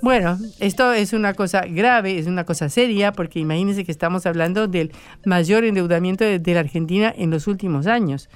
Bueno, 0.00 0.38
esto 0.60 0.92
es 0.92 1.12
una 1.12 1.34
cosa 1.34 1.62
grave, 1.62 2.18
es 2.18 2.28
una 2.28 2.44
cosa 2.44 2.68
seria, 2.68 3.10
porque 3.10 3.40
imagínense 3.40 3.84
que 3.84 3.90
estamos 3.90 4.26
hablando 4.26 4.68
del 4.68 4.92
mayor 5.24 5.64
endeudamiento 5.64 6.24
de, 6.24 6.54
la 6.54 6.60
Argentina 6.60 7.12
en 7.16 7.30
los 7.30 7.48
últimos 7.48 7.88
años. 7.88 8.28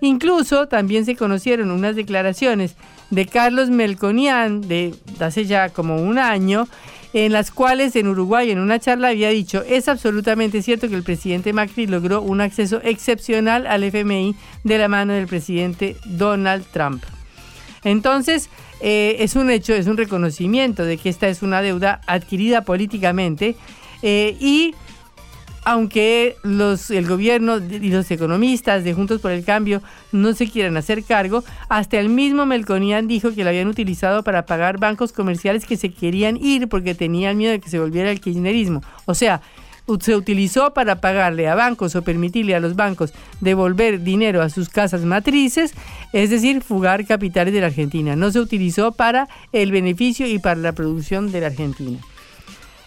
Incluso 0.00 0.68
también 0.68 1.04
se 1.04 1.14
conocieron 1.14 1.70
unas 1.70 1.96
declaraciones 1.96 2.76
de 3.10 3.26
Carlos 3.26 3.68
Melconian 3.68 4.62
de 4.62 4.94
hace 5.20 5.44
ya 5.44 5.68
como 5.68 5.96
un 5.96 6.18
año, 6.18 6.66
en 7.12 7.32
las 7.32 7.50
cuales 7.50 7.94
en 7.96 8.08
Uruguay 8.08 8.50
en 8.50 8.58
una 8.58 8.78
charla 8.78 9.08
había 9.08 9.28
dicho, 9.28 9.62
es 9.68 9.88
absolutamente 9.88 10.62
cierto 10.62 10.88
que 10.88 10.94
el 10.94 11.02
presidente 11.02 11.52
Macri 11.52 11.86
logró 11.86 12.22
un 12.22 12.40
acceso 12.40 12.80
excepcional 12.82 13.66
al 13.66 13.84
FMI 13.84 14.34
de 14.64 14.78
la 14.78 14.88
mano 14.88 15.12
del 15.12 15.26
presidente 15.26 15.96
Donald 16.04 16.64
Trump. 16.72 17.02
Entonces, 17.84 18.48
eh, 18.80 19.16
es 19.20 19.36
un 19.36 19.50
hecho, 19.50 19.74
es 19.74 19.86
un 19.86 19.96
reconocimiento 19.96 20.84
de 20.84 20.96
que 20.96 21.08
esta 21.08 21.28
es 21.28 21.42
una 21.42 21.62
deuda 21.62 22.00
adquirida 22.06 22.62
políticamente 22.62 23.56
eh, 24.02 24.36
y 24.40 24.74
aunque 25.64 26.36
los, 26.42 26.90
el 26.90 27.06
gobierno 27.06 27.58
y 27.58 27.90
los 27.90 28.10
economistas 28.10 28.84
de 28.84 28.94
Juntos 28.94 29.20
por 29.20 29.30
el 29.30 29.44
Cambio 29.44 29.82
no 30.10 30.32
se 30.32 30.48
quieran 30.48 30.76
hacer 30.76 31.04
cargo, 31.04 31.44
hasta 31.68 31.98
el 31.98 32.08
mismo 32.08 32.46
Melconian 32.46 33.06
dijo 33.06 33.34
que 33.34 33.44
lo 33.44 33.50
habían 33.50 33.68
utilizado 33.68 34.22
para 34.22 34.46
pagar 34.46 34.78
bancos 34.78 35.12
comerciales 35.12 35.64
que 35.64 35.76
se 35.76 35.92
querían 35.92 36.36
ir 36.36 36.68
porque 36.68 36.94
tenían 36.94 37.36
miedo 37.36 37.52
de 37.52 37.60
que 37.60 37.70
se 37.70 37.78
volviera 37.78 38.10
el 38.10 38.20
kirchnerismo. 38.20 38.82
O 39.06 39.14
sea, 39.14 39.40
se 40.00 40.14
utilizó 40.14 40.72
para 40.74 41.00
pagarle 41.00 41.48
a 41.48 41.54
bancos 41.54 41.94
o 41.96 42.02
permitirle 42.02 42.54
a 42.54 42.60
los 42.60 42.76
bancos 42.76 43.12
devolver 43.40 44.02
dinero 44.02 44.42
a 44.42 44.48
sus 44.48 44.68
casas 44.68 45.04
matrices, 45.04 45.74
es 46.12 46.30
decir, 46.30 46.62
fugar 46.62 47.06
capitales 47.06 47.52
de 47.52 47.60
la 47.60 47.66
Argentina. 47.66 48.16
No 48.16 48.30
se 48.30 48.40
utilizó 48.40 48.92
para 48.92 49.28
el 49.52 49.72
beneficio 49.72 50.26
y 50.26 50.38
para 50.38 50.60
la 50.60 50.72
producción 50.72 51.32
de 51.32 51.40
la 51.40 51.48
Argentina. 51.48 51.98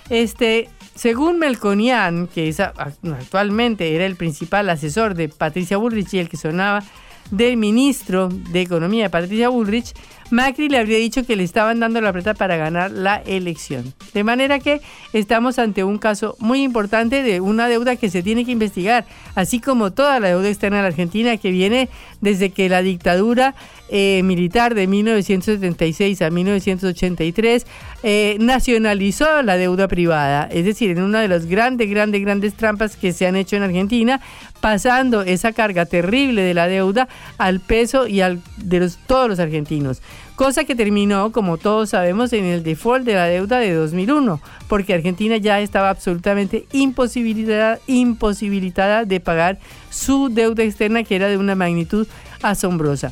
Este, 0.09 0.69
según 0.93 1.39
Melconian, 1.39 2.27
que 2.27 2.49
es, 2.49 2.59
actualmente 2.59 3.95
era 3.95 4.05
el 4.05 4.15
principal 4.15 4.69
asesor 4.69 5.15
de 5.15 5.29
Patricia 5.29 5.77
Bullrich 5.77 6.13
y 6.13 6.19
el 6.19 6.29
que 6.29 6.37
sonaba 6.37 6.83
del 7.31 7.57
ministro 7.57 8.29
de 8.29 8.61
Economía, 8.61 9.09
Patricia 9.09 9.49
Bullrich, 9.49 9.93
Macri 10.31 10.69
le 10.69 10.79
habría 10.79 10.97
dicho 10.97 11.23
que 11.23 11.35
le 11.35 11.43
estaban 11.43 11.79
dando 11.79 12.01
la 12.01 12.11
plata 12.11 12.33
para 12.33 12.57
ganar 12.57 12.91
la 12.91 13.17
elección. 13.17 13.93
De 14.13 14.23
manera 14.23 14.59
que 14.59 14.81
estamos 15.13 15.59
ante 15.59 15.83
un 15.83 15.99
caso 15.99 16.35
muy 16.39 16.63
importante 16.63 17.21
de 17.21 17.41
una 17.41 17.67
deuda 17.67 17.95
que 17.95 18.09
se 18.09 18.23
tiene 18.23 18.43
que 18.43 18.51
investigar, 18.51 19.05
así 19.35 19.59
como 19.59 19.91
toda 19.91 20.19
la 20.19 20.29
deuda 20.29 20.49
externa 20.49 20.77
de 20.77 20.83
la 20.83 20.87
Argentina 20.87 21.37
que 21.37 21.51
viene 21.51 21.89
desde 22.21 22.49
que 22.49 22.69
la 22.69 22.81
dictadura 22.81 23.53
eh, 23.89 24.21
militar 24.23 24.73
de 24.73 24.87
1976 24.87 26.21
a 26.23 26.31
1983 26.31 27.67
eh, 28.07 28.37
nacionalizó 28.39 29.41
la 29.41 29.57
deuda 29.57 29.87
privada, 29.87 30.47
es 30.51 30.63
decir, 30.63 30.91
en 30.91 31.01
una 31.01 31.21
de 31.21 31.27
las 31.27 31.47
grandes, 31.47 31.89
grandes, 31.89 32.21
grandes 32.21 32.53
trampas 32.53 32.97
que 32.97 33.11
se 33.13 33.25
han 33.25 33.35
hecho 33.35 33.55
en 33.55 33.63
Argentina, 33.63 34.21
pasando 34.61 35.23
esa 35.23 35.53
carga 35.53 35.87
terrible 35.87 36.43
de 36.43 36.53
la 36.53 36.67
deuda 36.67 37.07
al 37.39 37.61
peso 37.61 38.05
y 38.05 38.21
al 38.21 38.43
de 38.57 38.81
los, 38.81 38.97
todos 39.07 39.27
los 39.27 39.39
argentinos. 39.39 40.03
Cosa 40.35 40.65
que 40.65 40.75
terminó, 40.75 41.31
como 41.31 41.57
todos 41.57 41.89
sabemos, 41.89 42.31
en 42.33 42.45
el 42.45 42.61
default 42.61 43.05
de 43.05 43.15
la 43.15 43.25
deuda 43.25 43.57
de 43.57 43.73
2001, 43.73 44.39
porque 44.67 44.93
Argentina 44.93 45.37
ya 45.37 45.59
estaba 45.59 45.89
absolutamente 45.89 46.67
imposibilitada, 46.73 47.79
imposibilitada 47.87 49.05
de 49.05 49.19
pagar 49.19 49.57
su 49.89 50.29
deuda 50.29 50.61
externa, 50.61 51.03
que 51.03 51.15
era 51.15 51.27
de 51.27 51.39
una 51.39 51.55
magnitud 51.55 52.05
asombrosa. 52.43 53.11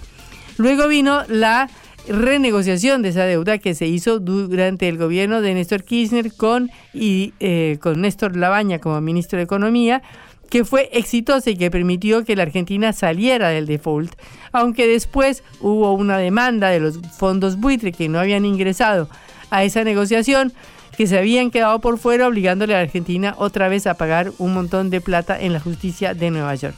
Luego 0.58 0.88
vino 0.88 1.24
la 1.30 1.68
renegociación 2.08 3.02
de 3.02 3.10
esa 3.10 3.26
deuda 3.26 3.58
que 3.58 3.76
se 3.76 3.88
hizo 3.88 4.20
durante 4.20 4.90
el 4.90 4.98
gobierno 4.98 5.42
de 5.42 5.54
Néstor 5.54 5.84
Kirchner 5.84 6.34
con, 6.34 6.70
y, 6.94 7.34
eh, 7.40 7.78
con 7.82 8.02
Néstor 8.02 8.36
Labaña 8.36 8.80
como 8.80 9.00
ministro 9.02 9.38
de 9.38 9.44
Economía, 9.44 10.02
que 10.50 10.66
fue 10.66 10.90
exitosa 10.94 11.50
y 11.50 11.58
que 11.58 11.72
permitió 11.72 12.24
que 12.26 12.36
la 12.36 12.44
Argentina 12.44 12.94
saliera 12.94 13.50
del 13.50 13.66
default, 13.66 14.14
aunque 14.52 14.86
después 14.86 15.44
hubo 15.62 15.94
una 15.94 16.18
demanda 16.18 16.70
de 16.70 16.80
los 16.80 17.00
fondos 17.18 17.60
buitre 17.60 17.92
que 17.92 18.10
no 18.10 18.20
habían 18.20 18.46
ingresado 18.46 19.10
a 19.50 19.64
esa 19.64 19.84
negociación, 19.84 20.54
que 20.96 21.08
se 21.08 21.18
habían 21.18 21.50
quedado 21.50 21.80
por 21.80 21.98
fuera, 21.98 22.28
obligándole 22.28 22.76
a 22.76 22.78
la 22.78 22.84
Argentina 22.84 23.34
otra 23.40 23.68
vez 23.68 23.88
a 23.88 23.96
pagar 23.96 24.32
un 24.38 24.54
montón 24.54 24.92
de 24.92 25.02
plata 25.02 25.40
en 25.40 25.54
la 25.54 25.60
justicia 25.60 26.14
de 26.14 26.30
Nueva 26.30 26.54
York. 26.54 26.76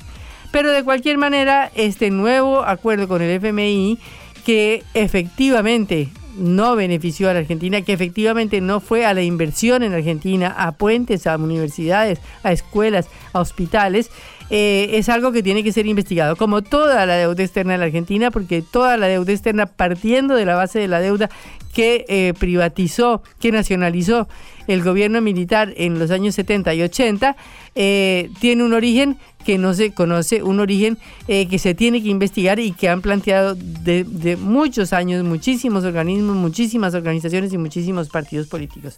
Pero 0.52 0.72
de 0.72 0.86
cualquier 0.86 1.18
manera, 1.18 1.70
este 1.76 2.12
nuevo 2.12 2.64
acuerdo 2.64 3.10
con 3.10 3.22
el 3.22 3.30
FMI, 3.32 4.00
que 4.46 4.84
efectivamente 4.94 6.10
no 6.38 6.76
benefició 6.76 7.30
a 7.30 7.34
la 7.34 7.40
Argentina, 7.40 7.82
que 7.82 7.94
efectivamente 7.94 8.62
no 8.62 8.80
fue 8.80 9.06
a 9.06 9.14
la 9.14 9.24
inversión 9.24 9.84
en 9.84 9.94
Argentina, 9.94 10.54
a 10.56 10.74
puentes, 10.74 11.28
a 11.28 11.38
universidades, 11.38 12.20
a 12.44 12.52
escuelas, 12.52 13.08
a 13.34 13.40
hospitales, 13.40 14.12
eh, 14.50 14.92
es 14.94 15.10
algo 15.10 15.32
que 15.32 15.44
tiene 15.44 15.64
que 15.64 15.72
ser 15.72 15.88
investigado, 15.88 16.36
como 16.36 16.62
toda 16.62 17.06
la 17.06 17.16
deuda 17.16 17.44
externa 17.44 17.74
de 17.74 17.80
la 17.80 17.86
Argentina, 17.86 18.32
porque 18.32 18.62
toda 18.62 18.98
la 18.98 19.08
deuda 19.08 19.32
externa 19.32 19.66
partiendo 19.66 20.36
de 20.36 20.46
la 20.46 20.56
base 20.56 20.80
de 20.80 20.88
la 20.88 21.00
deuda 21.00 21.30
que 21.74 22.06
eh, 22.08 22.34
privatizó, 22.40 23.22
que 23.40 23.52
nacionalizó 23.52 24.28
el 24.68 24.82
gobierno 24.82 25.22
militar 25.22 25.74
en 25.76 26.00
los 26.00 26.10
años 26.10 26.34
70 26.36 26.74
y 26.74 26.82
80, 26.82 27.36
eh, 27.76 28.30
tiene 28.40 28.64
un 28.64 28.74
origen 28.74 29.18
que 29.46 29.58
no 29.58 29.74
se 29.74 29.92
conoce, 29.92 30.42
un 30.42 30.60
origen 30.60 30.98
eh, 31.28 31.48
que 31.48 31.60
se 31.60 31.76
tiene 31.76 32.02
que 32.02 32.10
investigar 32.10 32.60
y 32.60 32.72
que 32.72 32.90
han 32.90 33.02
planteado 33.02 33.56
de, 33.56 34.06
de 34.06 34.38
muchos 34.38 34.94
años 34.94 35.24
muchísimos 35.24 35.84
organismos, 35.84 36.36
muchísimas 36.36 36.96
organizaciones 36.96 37.52
y 37.54 37.58
muchísimos 37.58 38.10
partidos 38.10 38.48
políticos. 38.48 38.98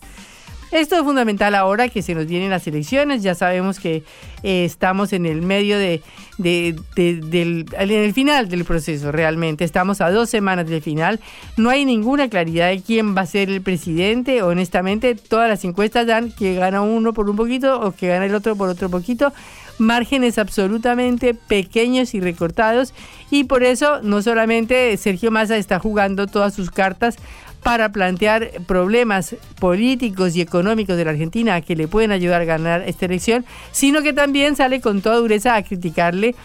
Esto 0.72 0.98
es 0.98 1.04
fundamental 1.04 1.56
ahora 1.56 1.88
que 1.88 2.02
se 2.02 2.14
nos 2.14 2.28
vienen 2.28 2.50
las 2.50 2.68
elecciones. 2.68 3.24
Ya 3.24 3.36
sabemos 3.36 3.80
que 3.80 4.04
eh, 4.44 4.66
estamos 4.66 5.14
en 5.14 5.26
el 5.26 5.42
medio 5.42 5.78
de, 5.78 6.02
en 6.44 7.92
el 7.92 8.14
final 8.14 8.50
del 8.50 8.66
proceso 8.66 9.14
realmente. 9.14 9.64
Estamos 9.64 10.02
a 10.02 10.12
dos 10.12 10.30
semanas 10.30 10.68
del 10.68 10.82
final. 10.82 11.22
No 11.56 11.70
hay 11.70 11.86
ninguna 11.86 12.30
claridad 12.30 12.68
de 12.68 12.82
quién 12.82 13.16
va 13.16 13.22
a 13.22 13.26
ser 13.26 13.50
el 13.50 13.62
presidente. 13.62 14.44
Honestamente, 14.44 15.16
todas 15.16 15.50
las 15.50 15.64
encuestas 15.64 16.06
dan 16.06 16.32
que 16.32 16.56
gana 16.56 16.82
uno 16.82 17.14
por 17.14 17.30
un 17.30 17.38
poquito 17.38 17.80
o 17.80 17.94
que 17.94 18.10
gana 18.10 18.26
el 18.26 18.36
otro 18.36 18.56
por 18.58 18.68
otro 18.68 18.90
poquito. 18.90 19.32
Márgenes 19.80 20.38
absolutamente 20.38 21.34
pequeños 21.34 22.14
y 22.14 22.20
recortados. 22.20 22.94
Y 23.32 23.46
por 23.46 23.64
eso 23.64 24.02
no 24.02 24.22
solamente 24.22 24.98
Sergio 24.98 25.32
Massa 25.32 25.56
está 25.56 25.80
jugando 25.80 26.28
todas 26.28 26.54
sus 26.54 26.72
cartas 26.72 27.18
para 27.64 27.92
plantear 27.92 28.52
problemas 28.66 29.36
políticos 29.60 30.36
y 30.36 30.42
económicos 30.42 30.98
de 30.98 31.06
la 31.06 31.12
Argentina 31.12 31.62
que 31.62 31.76
le 31.76 31.88
pueden 31.88 32.12
ayudar 32.12 32.42
a 32.42 32.46
ganar 32.46 32.84
esta 32.88 33.06
elección, 33.06 33.46
sino 33.72 34.02
que 34.02 34.14
también 34.14 34.56
sale 34.56 34.82
con 34.82 35.02
toda 35.02 35.18
dureza 35.18 35.56
a 35.56 35.64
criticarle 35.64 36.36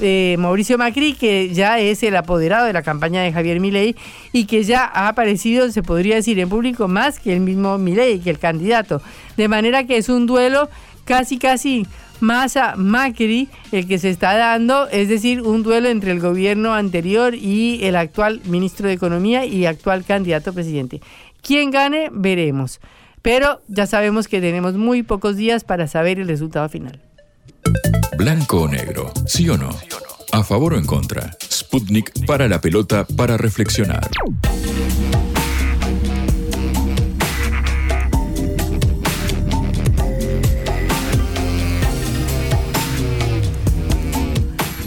eh, 0.00 0.34
Mauricio 0.38 0.76
Macri, 0.76 1.14
que 1.14 1.54
ya 1.54 1.78
es 1.78 2.02
el 2.02 2.16
apoderado 2.16 2.66
de 2.66 2.72
la 2.72 2.82
campaña 2.82 3.22
de 3.22 3.32
Javier 3.32 3.60
Milei 3.60 3.94
y 4.32 4.46
que 4.46 4.64
ya 4.64 4.84
ha 4.84 5.08
aparecido, 5.08 5.70
se 5.70 5.82
podría 5.82 6.16
decir 6.16 6.38
en 6.40 6.48
público, 6.48 6.88
más 6.88 7.20
que 7.20 7.32
el 7.32 7.40
mismo 7.40 7.78
Milei, 7.78 8.18
que 8.18 8.30
el 8.30 8.38
candidato. 8.38 9.00
De 9.36 9.46
manera 9.46 9.84
que 9.84 9.96
es 9.96 10.08
un 10.08 10.26
duelo 10.26 10.68
casi, 11.04 11.38
casi 11.38 11.86
Massa 12.20 12.74
Macri 12.76 13.48
el 13.72 13.86
que 13.86 13.98
se 13.98 14.10
está 14.10 14.36
dando, 14.36 14.88
es 14.88 15.08
decir, 15.08 15.42
un 15.42 15.62
duelo 15.62 15.88
entre 15.88 16.12
el 16.12 16.20
gobierno 16.20 16.74
anterior 16.74 17.34
y 17.34 17.84
el 17.84 17.96
actual 17.96 18.40
ministro 18.44 18.88
de 18.88 18.94
Economía 18.94 19.44
y 19.44 19.66
actual 19.66 20.04
candidato 20.04 20.50
a 20.50 20.52
presidente. 20.52 21.00
Quien 21.42 21.70
gane, 21.70 22.08
veremos. 22.12 22.80
Pero 23.22 23.62
ya 23.68 23.86
sabemos 23.86 24.28
que 24.28 24.40
tenemos 24.40 24.74
muy 24.74 25.02
pocos 25.02 25.36
días 25.36 25.64
para 25.64 25.86
saber 25.86 26.18
el 26.18 26.28
resultado 26.28 26.68
final. 26.68 27.00
Blanco 28.16 28.62
o 28.62 28.68
negro, 28.68 29.12
sí 29.26 29.48
o 29.48 29.56
no. 29.56 29.70
A 30.32 30.44
favor 30.44 30.74
o 30.74 30.78
en 30.78 30.84
contra. 30.84 31.36
Sputnik 31.50 32.26
para 32.26 32.48
la 32.48 32.60
pelota 32.60 33.06
para 33.06 33.36
reflexionar. 33.36 34.10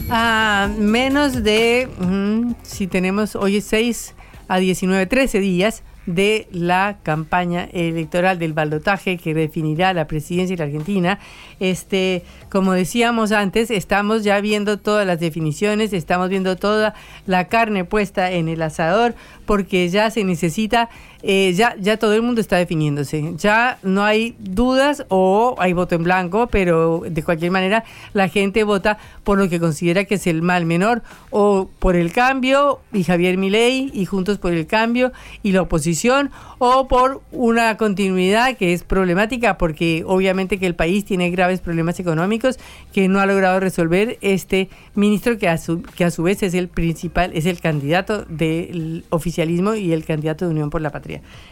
A 0.10 0.70
menos 0.78 1.44
de, 1.44 1.90
mm, 2.00 2.54
si 2.64 2.88
tenemos 2.88 3.36
hoy 3.36 3.58
es 3.58 3.66
6 3.66 4.16
a 4.48 4.58
19, 4.58 5.06
13 5.06 5.42
días 5.42 5.84
de 6.06 6.48
la 6.52 7.00
campaña 7.04 7.68
electoral 7.74 8.40
del 8.40 8.54
baldotaje 8.54 9.18
que 9.18 9.34
definirá 9.34 9.94
la 9.94 10.08
presidencia 10.08 10.56
de 10.56 10.60
la 10.60 10.66
Argentina. 10.66 11.20
Este, 11.60 12.24
como 12.50 12.72
decíamos 12.72 13.34
antes, 13.34 13.70
estamos 13.70 14.24
ya 14.24 14.40
viendo 14.40 14.80
todas 14.80 15.06
las 15.06 15.20
definiciones, 15.20 15.92
estamos 15.92 16.30
viendo 16.30 16.56
toda 16.56 16.94
la 17.26 17.50
carne 17.50 17.84
puesta 17.84 18.32
en 18.32 18.48
el 18.48 18.62
asador 18.62 19.14
porque 19.46 19.90
ya 19.90 20.10
se 20.10 20.24
necesita 20.24 20.90
eh, 21.24 21.54
ya, 21.54 21.76
ya 21.80 21.98
todo 21.98 22.14
el 22.14 22.22
mundo 22.22 22.42
está 22.42 22.58
definiéndose. 22.58 23.34
Ya 23.38 23.80
no 23.84 24.04
hay 24.04 24.36
dudas 24.40 25.06
o 25.10 25.56
hay 25.60 25.74
voto 25.74 25.96
en 25.96 26.04
blanco, 26.04 26.48
pero 26.48 27.04
de 27.10 27.24
cualquier 27.24 27.52
manera 27.52 27.84
la 28.14 28.30
gente 28.30 28.64
vota 28.64 28.98
por 29.24 29.38
lo 29.38 29.50
que 29.50 29.60
considera 29.60 30.06
que 30.06 30.16
es 30.16 30.28
el 30.28 30.42
mal 30.42 30.66
menor 30.66 31.02
o 31.30 31.70
por 31.80 31.96
el 31.96 32.12
cambio 32.12 32.80
y 32.94 33.04
Javier 33.04 33.38
Milei 33.38 33.92
y 33.94 34.06
Juntos 34.06 34.38
por 34.38 34.54
el 34.54 34.68
Cambio 34.68 35.12
y 35.44 35.52
la 35.52 35.62
oposición 35.62 36.32
o 36.60 36.88
por 36.88 37.22
una 37.32 37.78
continuidad 37.78 38.58
que 38.58 38.74
es 38.74 38.84
problemática 38.84 39.58
porque 39.58 40.04
obviamente 40.06 40.60
que 40.60 40.66
el 40.66 40.76
país 40.76 41.06
tiene 41.06 41.30
graves 41.30 41.62
problemas 41.62 42.00
económicos 42.00 42.58
que 42.94 43.08
no 43.08 43.20
ha 43.20 43.26
logrado 43.26 43.60
resolver 43.60 44.18
este 44.22 44.70
ministro 44.96 45.38
que 45.38 45.50
a 45.50 45.58
su, 45.58 45.82
que 45.82 46.06
a 46.06 46.12
su 46.12 46.24
vez 46.24 46.44
es 46.44 46.54
el 46.54 46.68
principal, 46.68 47.32
es 47.34 47.46
el 47.46 47.60
candidato 47.60 48.26
del 48.26 49.06
oficialismo 49.10 49.76
y 49.76 49.94
el 49.94 50.06
candidato 50.06 50.46
de 50.46 50.52
Unión 50.52 50.70
por 50.70 50.82
la 50.82 50.92
Patria. 50.92 51.07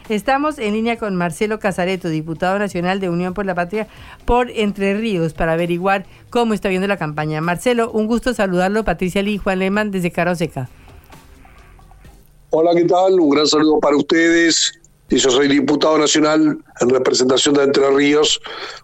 Estamos 0.09 0.59
en 0.59 0.73
línea 0.73 0.97
con 0.97 1.15
Marcelo 1.15 1.59
Casareto, 1.59 2.09
diputado 2.09 2.59
nacional 2.59 2.99
de 2.99 3.09
Unión 3.09 3.33
por 3.33 3.45
la 3.45 3.55
Patria 3.55 3.87
por 4.25 4.49
Entre 4.51 4.95
Ríos, 4.95 5.33
para 5.33 5.53
averiguar 5.53 6.05
cómo 6.29 6.53
está 6.53 6.69
viendo 6.69 6.87
la 6.87 6.97
campaña. 6.97 7.41
Marcelo, 7.41 7.91
un 7.91 8.07
gusto 8.07 8.33
saludarlo. 8.33 8.83
Patricia 8.83 9.23
Lee 9.23 9.37
Juan 9.37 9.59
Lehmann 9.59 9.91
desde 9.91 10.11
Caroseca. 10.11 10.69
Hola, 12.51 12.71
¿qué 12.73 12.85
tal? 12.85 13.19
Un 13.19 13.29
gran 13.31 13.47
saludo 13.47 13.79
para 13.79 13.97
ustedes. 13.97 14.79
Y 15.09 15.17
yo 15.17 15.29
soy 15.29 15.47
diputado 15.47 15.97
nacional 15.97 16.57
en 16.81 16.89
representación 16.89 17.53
de 17.55 17.63
Entre 17.63 17.89
Ríos, 17.91 18.41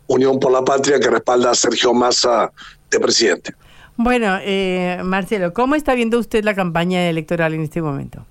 Unión 0.08 0.40
por 0.40 0.52
la 0.52 0.64
Patria, 0.64 1.00
que 1.00 1.10
respalda 1.10 1.52
a 1.52 1.56
Sergio 1.56 1.94
Massa 1.94 2.52
de 2.92 3.00
presidente. 3.00 3.54
Bueno, 3.98 4.38
eh, 4.42 5.00
Marcelo, 5.04 5.54
¿cómo 5.54 5.76
está 5.76 5.96
viendo 5.96 6.20
usted 6.20 6.44
la 6.44 6.54
campaña 6.54 7.10
electoral 7.10 7.54
en 7.54 7.62
este 7.62 7.82
momento? 7.82 8.26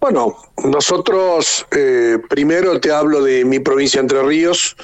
Bueno, 0.00 0.36
nosotros 0.62 1.66
eh, 1.72 2.18
primero 2.28 2.78
te 2.78 2.92
hablo 2.92 3.20
de 3.20 3.44
mi 3.44 3.58
provincia 3.58 4.00
Entre 4.00 4.22
Ríos. 4.22 4.76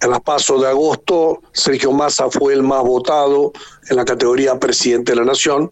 En 0.00 0.10
las 0.10 0.20
pasos 0.20 0.60
de 0.60 0.68
agosto, 0.68 1.40
Sergio 1.52 1.92
Massa 1.92 2.28
fue 2.30 2.52
el 2.52 2.64
más 2.64 2.82
votado 2.82 3.52
en 3.88 3.96
la 3.96 4.04
categoría 4.04 4.58
presidente 4.58 5.12
de 5.12 5.18
la 5.18 5.24
Nación. 5.24 5.70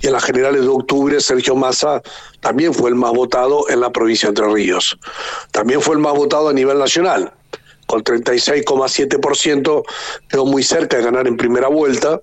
Y 0.00 0.06
en 0.06 0.14
las 0.14 0.24
generales 0.24 0.62
de 0.62 0.68
octubre, 0.68 1.20
Sergio 1.20 1.54
Massa 1.54 2.00
también 2.40 2.72
fue 2.72 2.88
el 2.88 2.96
más 2.96 3.12
votado 3.12 3.68
en 3.68 3.80
la 3.80 3.90
provincia 3.90 4.30
Entre 4.30 4.46
Ríos. 4.46 4.98
También 5.50 5.82
fue 5.82 5.96
el 5.96 6.00
más 6.00 6.14
votado 6.14 6.48
a 6.48 6.54
nivel 6.54 6.78
nacional. 6.78 7.34
Con 7.86 8.02
36,7% 8.02 9.82
quedó 10.30 10.46
muy 10.46 10.62
cerca 10.62 10.96
de 10.96 11.02
ganar 11.02 11.26
en 11.26 11.36
primera 11.36 11.68
vuelta 11.68 12.22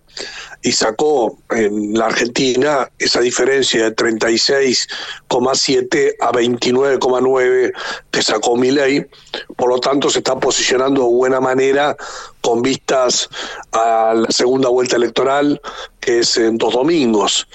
y 0.61 0.71
sacó 0.71 1.37
en 1.51 1.93
la 1.93 2.07
Argentina 2.07 2.89
esa 2.99 3.21
diferencia 3.21 3.83
de 3.83 3.95
36,7 3.95 6.15
a 6.19 6.31
29,9 6.31 7.71
que 8.11 8.21
sacó 8.21 8.57
Milei. 8.57 9.07
Por 9.55 9.69
lo 9.69 9.79
tanto, 9.79 10.09
se 10.09 10.17
está 10.19 10.37
posicionando 10.39 11.03
de 11.03 11.09
buena 11.09 11.39
manera 11.39 11.95
con 12.41 12.61
vistas 12.61 13.29
a 13.71 14.13
la 14.15 14.31
segunda 14.31 14.69
vuelta 14.69 14.95
electoral, 14.95 15.61
que 15.99 16.19
es 16.19 16.37
en 16.37 16.57
dos 16.57 16.73
domingos. 16.73 17.47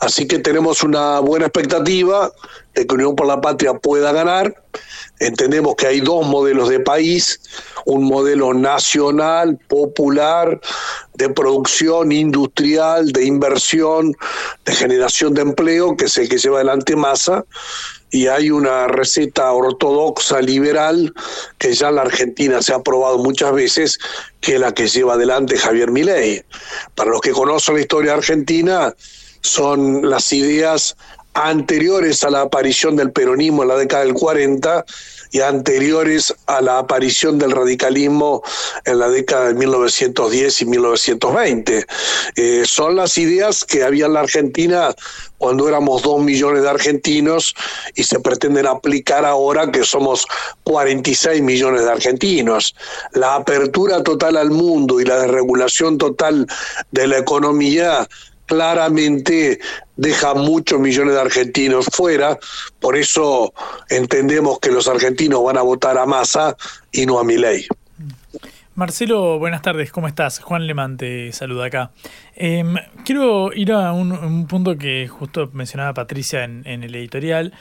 Así 0.00 0.26
que 0.26 0.38
tenemos 0.38 0.82
una 0.82 1.20
buena 1.20 1.46
expectativa 1.46 2.32
de 2.74 2.86
que 2.86 2.94
Unión 2.94 3.14
por 3.14 3.26
la 3.26 3.40
Patria 3.40 3.74
pueda 3.74 4.12
ganar. 4.12 4.54
Entendemos 5.20 5.76
que 5.76 5.86
hay 5.86 6.00
dos 6.00 6.26
modelos 6.26 6.68
de 6.68 6.80
país, 6.80 7.40
un 7.84 8.04
modelo 8.04 8.54
nacional, 8.54 9.58
popular, 9.68 10.60
de 11.14 11.28
producción 11.28 12.10
industrial, 12.10 13.12
de 13.12 13.24
inversión, 13.24 14.16
de 14.64 14.72
generación 14.74 15.34
de 15.34 15.42
empleo, 15.42 15.96
que 15.96 16.06
es 16.06 16.18
el 16.18 16.28
que 16.28 16.38
lleva 16.38 16.56
adelante 16.56 16.96
Massa, 16.96 17.44
y 18.12 18.26
hay 18.26 18.50
una 18.50 18.86
receta 18.86 19.50
ortodoxa 19.52 20.40
liberal 20.42 21.12
que 21.58 21.72
ya 21.72 21.88
en 21.88 21.96
la 21.96 22.02
Argentina 22.02 22.60
se 22.60 22.74
ha 22.74 22.82
probado 22.82 23.18
muchas 23.18 23.52
veces, 23.54 23.98
que 24.40 24.54
es 24.54 24.60
la 24.60 24.72
que 24.72 24.86
lleva 24.86 25.14
adelante 25.14 25.56
Javier 25.56 25.90
Milei. 25.90 26.44
Para 26.94 27.10
los 27.10 27.22
que 27.22 27.32
conocen 27.32 27.74
la 27.76 27.80
historia 27.80 28.12
argentina, 28.12 28.94
son 29.40 30.08
las 30.08 30.30
ideas 30.32 30.94
anteriores 31.32 32.22
a 32.22 32.30
la 32.30 32.42
aparición 32.42 32.96
del 32.96 33.12
peronismo 33.12 33.62
en 33.62 33.68
la 33.68 33.76
década 33.76 34.04
del 34.04 34.12
40 34.12 34.84
y 35.32 35.40
anteriores 35.40 36.32
a 36.46 36.60
la 36.60 36.78
aparición 36.78 37.38
del 37.38 37.50
radicalismo 37.50 38.42
en 38.84 38.98
la 38.98 39.08
década 39.08 39.48
de 39.48 39.54
1910 39.54 40.60
y 40.60 40.66
1920. 40.66 41.86
Eh, 42.36 42.62
son 42.66 42.96
las 42.96 43.18
ideas 43.18 43.64
que 43.64 43.82
había 43.82 44.06
en 44.06 44.12
la 44.12 44.20
Argentina 44.20 44.94
cuando 45.38 45.68
éramos 45.68 46.02
dos 46.02 46.22
millones 46.22 46.62
de 46.62 46.70
argentinos 46.70 47.54
y 47.94 48.04
se 48.04 48.20
pretenden 48.20 48.66
aplicar 48.66 49.24
ahora 49.24 49.70
que 49.72 49.84
somos 49.84 50.26
46 50.64 51.42
millones 51.42 51.82
de 51.82 51.90
argentinos. 51.90 52.76
La 53.12 53.34
apertura 53.34 54.02
total 54.02 54.36
al 54.36 54.50
mundo 54.50 55.00
y 55.00 55.04
la 55.04 55.20
desregulación 55.20 55.98
total 55.98 56.46
de 56.90 57.06
la 57.06 57.18
economía 57.18 58.06
claramente 58.46 59.58
deja 59.96 60.34
muchos 60.34 60.80
millones 60.80 61.14
de 61.14 61.20
argentinos 61.20 61.86
fuera, 61.92 62.38
por 62.80 62.96
eso 62.96 63.52
entendemos 63.88 64.58
que 64.58 64.70
los 64.70 64.88
argentinos 64.88 65.42
van 65.44 65.58
a 65.58 65.62
votar 65.62 65.98
a 65.98 66.06
Massa 66.06 66.56
y 66.90 67.06
no 67.06 67.18
a 67.18 67.24
Milei. 67.24 67.66
Marcelo, 68.74 69.38
buenas 69.38 69.60
tardes, 69.60 69.92
¿cómo 69.92 70.08
estás? 70.08 70.40
Juan 70.40 70.66
Lemán 70.66 70.96
te 70.96 71.30
saluda 71.32 71.66
acá. 71.66 71.90
Em, 72.34 72.76
quiero 73.04 73.52
ir 73.52 73.70
a 73.72 73.92
un, 73.92 74.46
punto 74.46 74.78
que 74.78 75.08
justo 75.08 75.50
mencionaba 75.52 75.92
Patricia 75.92 76.44
en, 76.44 76.62
en 76.66 76.82
el 76.82 76.94
editorial, 76.94 77.52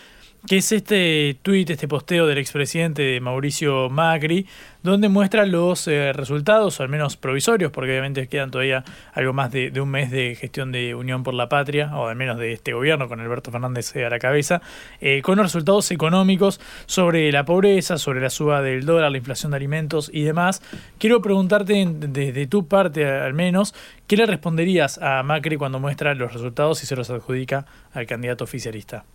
que 0.47 0.58
es 0.58 0.71
este 0.71 1.38
tuit, 1.43 1.69
este 1.69 1.88
posteo 1.88 2.25
del 2.25 2.39
expresidente 2.39 3.19
Mauricio 3.21 3.89
Macri, 3.89 4.47
donde 4.82 5.08
muestra 5.08 5.45
los 5.45 5.88
eh, 5.88 6.13
resultados, 6.13 6.80
o 6.80 6.84
al 6.84 6.89
menos 6.89 7.15
provisorios, 7.15 7.71
porque 7.71 7.91
obviamente 7.91 8.27
quedan 8.27 8.49
todavía 8.49 8.84
algo 9.13 9.34
más 9.34 9.51
de, 9.51 9.71
un 9.80 9.89
mes 9.89 10.10
de 10.10 10.36
gestión 10.36 10.71
de 10.71 10.95
Unión 10.95 11.21
por 11.21 11.36
la 11.36 11.47
Patria, 11.47 11.95
o 11.95 12.08
al 12.08 12.15
menos 12.15 12.39
de 12.39 12.54
este 12.54 12.73
gobierno 12.73 13.08
con 13.08 13.19
Alberto 13.19 13.51
Fernández 13.51 13.95
a 13.95 14.10
la 14.10 14.17
cabeza, 14.17 14.62
eh, 14.99 15.21
con 15.21 15.38
los 15.38 15.45
resultados 15.45 15.91
económicos 15.91 16.60
sobre 16.88 17.32
la 17.32 17.45
pobreza, 17.45 17.99
sobre 17.99 18.19
la 18.19 18.32
suba 18.32 18.63
del 18.63 18.84
dólar, 18.86 19.12
la 19.12 19.17
inflación 19.17 19.51
de 19.51 19.58
alimentos 19.58 20.10
y 20.12 20.23
demás. 20.23 20.63
Quiero 20.97 21.21
preguntarte 21.21 21.86
desde 21.88 22.47
tu 22.47 22.67
parte 22.67 23.06
al 23.06 23.36
menos, 23.36 23.75
¿qué 24.08 24.17
le 24.17 24.25
responderías 24.25 24.97
a 24.97 25.21
Macri 25.21 25.58
cuando 25.58 25.80
muestra 25.80 26.15
los 26.15 26.34
resultados 26.34 26.82
y 26.82 26.88
se 26.88 26.95
los 26.95 27.12
adjudica 27.12 27.67
al 27.93 28.08
candidato 28.08 28.43
oficialista? 28.43 29.06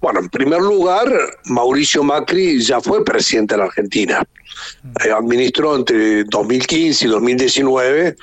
Bueno, 0.00 0.20
en 0.20 0.28
primer 0.28 0.60
lugar, 0.60 1.08
Mauricio 1.46 2.04
Macri 2.04 2.62
ya 2.62 2.80
fue 2.80 3.04
presidente 3.04 3.54
de 3.54 3.58
la 3.58 3.64
Argentina. 3.64 4.22
Mm. 4.82 4.88
Eh, 5.04 5.10
administró 5.10 5.74
entre 5.74 6.24
2015 6.24 7.04
y 7.04 7.08
2019 7.08 8.16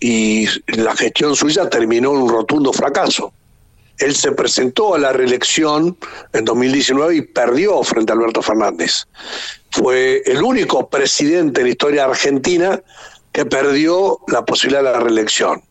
y 0.00 0.46
la 0.66 0.96
gestión 0.96 1.36
suya 1.36 1.70
terminó 1.70 2.10
en 2.10 2.22
un 2.22 2.28
rotundo 2.28 2.72
fracaso. 2.72 3.32
Él 3.98 4.16
se 4.16 4.32
presentó 4.32 4.96
a 4.96 4.98
la 4.98 5.12
reelección 5.12 5.96
en 6.32 6.44
2019 6.44 7.16
y 7.16 7.22
perdió 7.22 7.80
frente 7.84 8.12
a 8.12 8.16
Alberto 8.16 8.42
Fernández. 8.42 9.06
Fue 9.70 10.20
el 10.26 10.42
único 10.42 10.88
presidente 10.88 11.60
en 11.60 11.68
la 11.68 11.70
historia 11.70 12.04
argentina 12.06 12.82
que 13.30 13.46
perdió 13.46 14.18
la 14.26 14.44
posibilidad 14.44 14.82
de 14.82 14.90
la 14.90 15.00
reelección. 15.00 15.62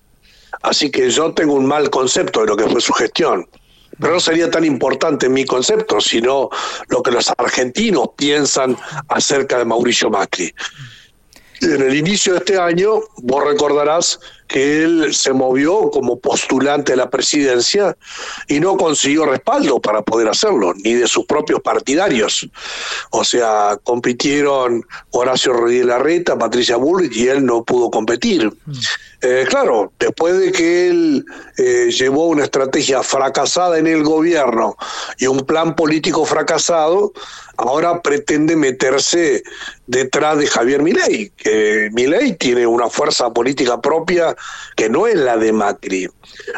Así 0.61 0.89
que 0.89 1.09
yo 1.09 1.33
tengo 1.33 1.53
un 1.53 1.65
mal 1.65 1.89
concepto 1.89 2.41
de 2.41 2.47
lo 2.47 2.55
que 2.55 2.67
fue 2.67 2.79
su 2.79 2.93
gestión 2.93 3.45
pero 3.99 4.13
no 4.13 4.19
sería 4.19 4.49
tan 4.49 4.63
importante 4.63 5.27
en 5.27 5.33
mi 5.33 5.45
concepto, 5.45 5.99
sino 6.01 6.49
lo 6.87 7.03
que 7.03 7.11
los 7.11 7.31
argentinos 7.37 8.09
piensan 8.15 8.77
acerca 9.09 9.57
de 9.57 9.65
Mauricio 9.65 10.09
Macri. 10.09 10.53
En 11.61 11.81
el 11.81 11.95
inicio 11.95 12.33
de 12.33 12.39
este 12.39 12.59
año, 12.59 12.99
vos 13.17 13.43
recordarás 13.45 14.19
que 14.53 14.83
él 14.83 15.15
se 15.15 15.33
movió 15.33 15.89
como 15.89 16.19
postulante 16.19 16.91
de 16.91 16.97
la 16.97 17.09
presidencia 17.09 17.97
y 18.47 18.59
no 18.59 18.77
consiguió 18.77 19.25
respaldo 19.25 19.81
para 19.81 20.03
poder 20.03 20.29
hacerlo, 20.29 20.75
ni 20.75 20.93
de 20.93 21.07
sus 21.07 21.25
propios 21.25 21.59
partidarios. 21.61 22.47
O 23.09 23.23
sea, 23.23 23.79
compitieron 23.83 24.85
Horacio 25.09 25.53
Rodríguez 25.53 25.87
Larreta, 25.87 26.37
Patricia 26.37 26.77
Bullrich 26.77 27.17
y 27.17 27.29
él 27.29 27.43
no 27.43 27.63
pudo 27.63 27.89
competir. 27.89 28.53
Mm. 28.67 28.73
Eh, 29.25 29.45
claro, 29.49 29.91
después 29.99 30.37
de 30.37 30.51
que 30.51 30.89
él 30.89 31.25
eh, 31.57 31.89
llevó 31.89 32.27
una 32.27 32.43
estrategia 32.43 33.01
fracasada 33.01 33.79
en 33.79 33.87
el 33.87 34.03
gobierno 34.03 34.75
y 35.17 35.25
un 35.25 35.39
plan 35.45 35.75
político 35.75 36.25
fracasado, 36.25 37.13
ahora 37.57 38.01
pretende 38.01 38.55
meterse 38.55 39.41
detrás 39.87 40.37
de 40.37 40.47
Javier 40.47 40.81
Milei, 40.81 41.31
que 41.37 41.89
Milei 41.93 42.33
tiene 42.35 42.67
una 42.67 42.89
fuerza 42.89 43.31
política 43.31 43.79
propia 43.79 44.35
que 44.75 44.89
no 44.89 45.07
es 45.07 45.15
la 45.15 45.37
de 45.37 45.51
Macri. 45.51 46.09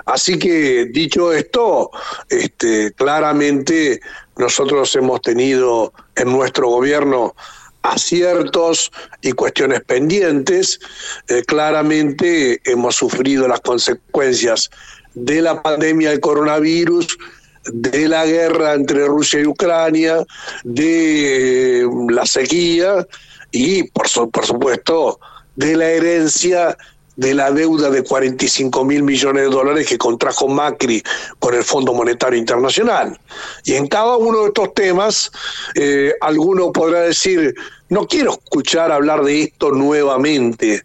Así 0.06 0.38
que 0.39 0.86
dicho 0.86 1.34
esto, 1.34 1.91
este, 2.30 2.91
claramente 2.93 4.00
nosotros 4.38 4.95
hemos 4.95 5.21
tenido 5.21 5.93
en 6.15 6.32
nuestro 6.32 6.67
gobierno 6.67 7.36
aciertos 7.84 8.91
y 9.21 9.32
cuestiones 9.32 9.82
pendientes. 9.82 10.80
Eh, 11.28 11.43
claramente 11.45 12.60
hemos 12.65 12.95
sufrido 12.95 13.48
las 13.48 13.62
consecuencias 13.62 14.69
de 15.13 15.41
la 15.41 15.62
pandemia 15.62 16.10
del 16.10 16.19
coronavirus, 16.19 17.17
de 17.65 18.08
la 18.08 18.26
guerra 18.26 18.74
entre 18.74 19.06
Rusia 19.06 19.39
y 19.39 19.45
Ucrania, 19.45 20.26
de 20.63 21.82
eh, 21.82 21.88
la 22.10 22.26
sequía 22.26 23.08
y, 23.52 23.84
por, 23.84 24.08
por 24.32 24.45
supuesto, 24.45 25.19
de 25.56 25.76
la 25.76 25.89
herencia 25.89 26.78
de 27.15 27.34
la 27.34 27.51
deuda 27.51 27.89
de 27.89 28.04
45 28.04 28.84
mil 28.84 29.04
millones 29.04 29.43
de 29.43 29.49
dólares 29.49 29.88
que 29.88 29.97
contrajo 29.97 30.47
Macri 30.47 31.01
con 31.39 31.54
el 31.54 31.63
Fondo 31.63 31.93
Monetario 31.93 32.38
Internacional. 32.38 33.19
Y 33.63 33.73
en 33.73 33.88
cada 33.88 34.17
uno 34.17 34.41
de 34.41 34.47
estos 34.47 34.73
temas, 34.73 35.32
eh, 35.75 36.13
alguno 36.21 36.71
podrá 36.71 37.01
decir, 37.01 37.56
no 37.89 38.08
quiero 38.08 38.32
escuchar 38.32 38.91
hablar 38.91 39.23
de 39.23 39.43
esto 39.43 39.71
nuevamente, 39.71 40.84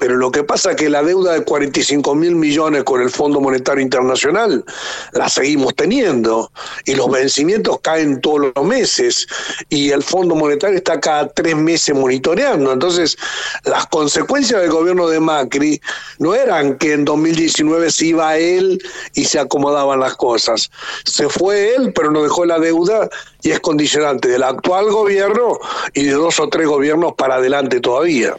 pero 0.00 0.16
lo 0.16 0.32
que 0.32 0.42
pasa 0.42 0.70
es 0.70 0.76
que 0.76 0.88
la 0.88 1.02
deuda 1.02 1.34
de 1.34 1.44
45 1.44 2.14
mil 2.14 2.34
millones 2.34 2.84
con 2.84 3.02
el 3.02 3.10
Fondo 3.10 3.38
Monetario 3.38 3.82
Internacional 3.82 4.64
la 5.12 5.28
seguimos 5.28 5.74
teniendo 5.76 6.50
y 6.86 6.94
los 6.94 7.10
vencimientos 7.10 7.80
caen 7.82 8.18
todos 8.22 8.50
los 8.56 8.64
meses 8.64 9.26
y 9.68 9.90
el 9.90 10.02
Fondo 10.02 10.34
Monetario 10.34 10.78
está 10.78 10.98
cada 10.98 11.28
tres 11.28 11.54
meses 11.54 11.94
monitoreando. 11.94 12.72
Entonces, 12.72 13.18
las 13.64 13.86
consecuencias 13.88 14.62
del 14.62 14.70
gobierno 14.70 15.06
de 15.06 15.20
Macri 15.20 15.80
no 16.18 16.34
eran 16.34 16.78
que 16.78 16.94
en 16.94 17.04
2019 17.04 17.90
se 17.90 18.06
iba 18.06 18.38
él 18.38 18.82
y 19.12 19.26
se 19.26 19.38
acomodaban 19.38 20.00
las 20.00 20.16
cosas. 20.16 20.70
Se 21.04 21.28
fue 21.28 21.74
él, 21.74 21.92
pero 21.92 22.10
no 22.10 22.22
dejó 22.22 22.46
la 22.46 22.58
deuda 22.58 23.06
y 23.42 23.50
es 23.50 23.60
condicionante 23.60 24.28
del 24.28 24.44
actual 24.44 24.90
gobierno 24.90 25.58
y 25.92 26.04
de 26.04 26.12
dos 26.12 26.40
o 26.40 26.48
tres 26.48 26.66
gobiernos 26.66 27.12
para 27.12 27.34
adelante 27.34 27.80
todavía. 27.80 28.34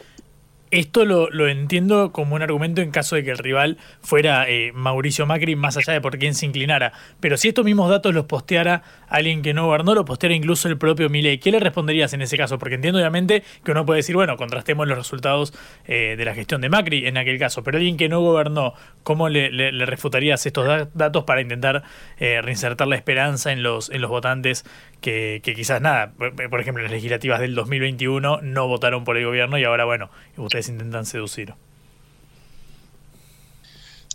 Esto 0.72 1.04
lo, 1.04 1.28
lo, 1.28 1.48
entiendo 1.48 2.12
como 2.12 2.34
un 2.34 2.40
argumento 2.40 2.80
en 2.80 2.92
caso 2.92 3.14
de 3.14 3.22
que 3.22 3.30
el 3.30 3.36
rival 3.36 3.76
fuera 4.00 4.48
eh, 4.48 4.72
Mauricio 4.72 5.26
Macri, 5.26 5.54
más 5.54 5.76
allá 5.76 5.92
de 5.92 6.00
por 6.00 6.16
quién 6.16 6.34
se 6.34 6.46
inclinara. 6.46 6.94
Pero 7.20 7.36
si 7.36 7.48
estos 7.48 7.62
mismos 7.62 7.90
datos 7.90 8.14
los 8.14 8.24
posteara 8.24 8.82
alguien 9.06 9.42
que 9.42 9.52
no 9.52 9.66
gobernó, 9.66 9.94
lo 9.94 10.06
posteara 10.06 10.34
incluso 10.34 10.68
el 10.68 10.78
propio 10.78 11.10
Milei, 11.10 11.36
¿qué 11.36 11.50
le 11.50 11.60
responderías 11.60 12.14
en 12.14 12.22
ese 12.22 12.38
caso? 12.38 12.58
Porque 12.58 12.76
entiendo 12.76 12.98
obviamente 12.98 13.42
que 13.62 13.70
uno 13.70 13.84
puede 13.84 13.98
decir, 13.98 14.16
bueno, 14.16 14.38
contrastemos 14.38 14.88
los 14.88 14.96
resultados 14.96 15.52
eh, 15.84 16.14
de 16.16 16.24
la 16.24 16.34
gestión 16.34 16.62
de 16.62 16.70
Macri 16.70 17.06
en 17.06 17.18
aquel 17.18 17.38
caso, 17.38 17.62
pero 17.62 17.76
alguien 17.76 17.98
que 17.98 18.08
no 18.08 18.22
gobernó, 18.22 18.72
¿cómo 19.02 19.28
le, 19.28 19.50
refutarías 19.84 20.46
estos 20.46 20.88
datos 20.94 21.24
para 21.24 21.42
intentar 21.42 21.82
eh, 22.18 22.40
reinsertar 22.40 22.88
la 22.88 22.96
esperanza 22.96 23.52
en 23.52 23.62
los, 23.62 23.90
en 23.90 24.00
los 24.00 24.08
votantes 24.08 24.64
que, 25.02 25.42
que 25.44 25.54
quizás 25.54 25.82
nada, 25.82 26.14
por 26.14 26.60
ejemplo, 26.60 26.80
en 26.80 26.84
las 26.84 26.92
legislativas 26.92 27.40
del 27.40 27.54
2021 27.54 28.40
no 28.40 28.68
votaron 28.68 29.04
por 29.04 29.18
el 29.18 29.26
gobierno 29.26 29.58
y 29.58 29.64
ahora, 29.64 29.84
bueno, 29.84 30.08
ustedes 30.38 30.61
les 30.62 30.68
intentan 30.68 31.04
seducir? 31.04 31.54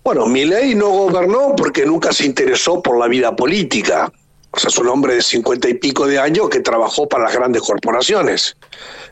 Bueno, 0.03 0.27
Milei 0.27 0.73
no 0.75 0.89
gobernó 0.89 1.53
porque 1.57 1.85
nunca 1.85 2.13
se 2.13 2.25
interesó 2.25 2.81
por 2.81 2.97
la 2.97 3.07
vida 3.07 3.35
política. 3.35 4.09
O 4.51 4.59
sea, 4.59 4.69
es 4.69 4.77
un 4.77 4.87
hombre 4.87 5.15
de 5.15 5.21
cincuenta 5.21 5.67
y 5.67 5.73
pico 5.73 6.07
de 6.07 6.17
años 6.19 6.49
que 6.49 6.61
trabajó 6.61 7.09
para 7.09 7.25
las 7.25 7.33
grandes 7.33 7.61
corporaciones. 7.61 8.55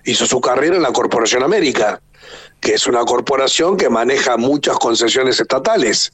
Hizo 0.06 0.26
su 0.26 0.39
carrera 0.39 0.78
en 0.78 0.82
la 0.82 0.93
Corporación 0.93 1.43
América 1.43 2.02
que 2.60 2.74
es 2.74 2.88
una 2.88 3.04
corporación 3.06 3.78
que 3.78 3.89
maneja 3.89 4.38
muchas 4.38 4.78
concesiones 4.80 5.39
estatales. 5.39 6.12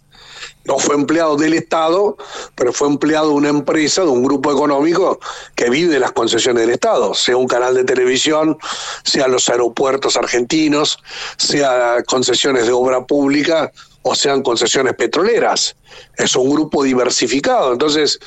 No 0.66 0.78
fue 0.78 0.96
empleado 0.96 1.36
del 1.36 1.54
Estado, 1.54 2.18
pero 2.56 2.74
fue 2.74 2.88
empleado 2.88 3.30
de 3.30 3.34
una 3.34 3.50
empresa, 3.50 4.04
de 4.04 4.10
un 4.10 4.24
grupo 4.24 4.52
económico 4.52 5.20
que 5.56 5.70
vive 5.70 6.00
las 6.00 6.12
concesiones 6.12 6.62
del 6.62 6.72
Estado, 6.72 7.14
sea 7.14 7.38
un 7.38 7.48
canal 7.48 7.76
de 7.76 7.84
televisión, 7.84 8.58
sea 9.04 9.28
los 9.28 9.50
aeropuertos 9.50 10.18
argentinos, 10.18 11.00
sea 11.38 12.04
concesiones 12.08 12.66
de 12.66 12.72
obra 12.72 13.06
pública 13.06 13.72
o 14.04 14.16
sean 14.16 14.42
concesiones 14.42 14.96
petroleras. 14.96 15.76
Es 16.18 16.36
un 16.36 16.50
grupo 16.50 16.84
diversificado. 16.84 17.74
Entonces, 17.74 18.20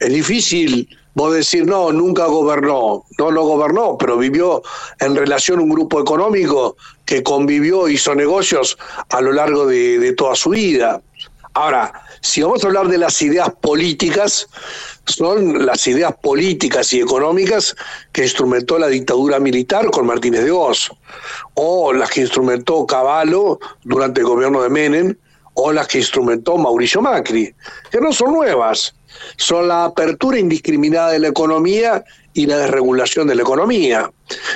es 0.00 0.12
difícil 0.12 0.88
vos 1.14 1.34
decir, 1.34 1.66
no, 1.66 1.92
nunca 1.92 2.26
gobernó. 2.26 3.04
No, 3.18 3.30
no 3.30 3.42
gobernó, 3.42 3.96
pero 3.98 4.16
vivió 4.16 4.62
en 5.00 5.16
relación 5.16 5.60
un 5.60 5.70
grupo 5.70 6.00
económico 6.00 6.76
que 7.04 7.22
convivió, 7.22 7.88
hizo 7.88 8.14
negocios 8.14 8.76
a 9.10 9.20
lo 9.20 9.32
largo 9.32 9.66
de, 9.66 9.98
de 9.98 10.12
toda 10.12 10.34
su 10.34 10.50
vida. 10.50 11.00
Ahora, 11.56 11.92
si 12.20 12.42
vamos 12.42 12.64
a 12.64 12.66
hablar 12.66 12.88
de 12.88 12.98
las 12.98 13.22
ideas 13.22 13.48
políticas, 13.60 14.48
son 15.06 15.64
las 15.64 15.86
ideas 15.86 16.12
políticas 16.20 16.92
y 16.92 17.00
económicas 17.00 17.76
que 18.12 18.22
instrumentó 18.22 18.78
la 18.78 18.88
dictadura 18.88 19.38
militar 19.38 19.88
con 19.90 20.06
Martínez 20.06 20.42
de 20.42 20.50
Oz, 20.50 20.90
o 21.54 21.92
las 21.92 22.10
que 22.10 22.22
instrumentó 22.22 22.84
Cavallo 22.86 23.60
durante 23.84 24.22
el 24.22 24.26
gobierno 24.26 24.62
de 24.62 24.68
Menem, 24.68 25.16
o 25.54 25.72
las 25.72 25.86
que 25.86 25.98
instrumentó 25.98 26.58
Mauricio 26.58 27.00
Macri, 27.00 27.54
que 27.90 28.00
no 28.00 28.12
son 28.12 28.32
nuevas, 28.32 28.94
son 29.36 29.68
la 29.68 29.84
apertura 29.84 30.38
indiscriminada 30.38 31.12
de 31.12 31.18
la 31.18 31.28
economía 31.28 32.04
y 32.32 32.46
la 32.46 32.58
desregulación 32.58 33.26
de 33.28 33.34
la 33.34 33.42
economía. 33.42 34.10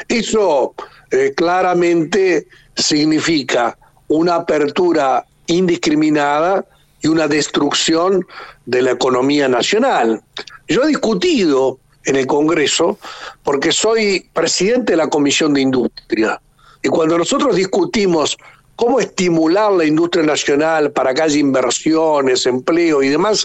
Eso 0.09 0.75
eh, 1.11 1.33
claramente 1.37 2.47
significa 2.77 3.79
una 4.09 4.37
apertura 4.37 5.25
indiscriminada 5.47 6.65
y 7.01 7.09
una 7.09 7.29
destrucción 7.29 8.27
de 8.67 8.83
la 8.83 8.91
economía 8.93 9.49
nacional. 9.49 10.23
Yo 10.69 10.83
he 10.83 10.89
discutido 10.89 11.79
en 12.05 12.17
el 12.17 12.27
Congreso 12.27 12.99
porque 13.43 13.73
soy 13.73 14.29
presidente 14.33 14.93
de 14.93 14.97
la 14.97 15.09
Comisión 15.09 15.55
de 15.55 15.61
Industria. 15.61 16.41
Y 16.83 16.89
cuando 16.89 17.19
nosotros 17.19 17.57
discutimos 17.57 18.37
cómo 18.79 19.01
estimular 19.01 19.73
la 19.73 19.85
industria 19.85 20.25
nacional 20.25 20.93
para 20.93 21.13
que 21.13 21.23
haya 21.23 21.37
inversiones, 21.37 22.47
empleo 22.47 23.03
y 23.03 23.09
demás, 23.09 23.45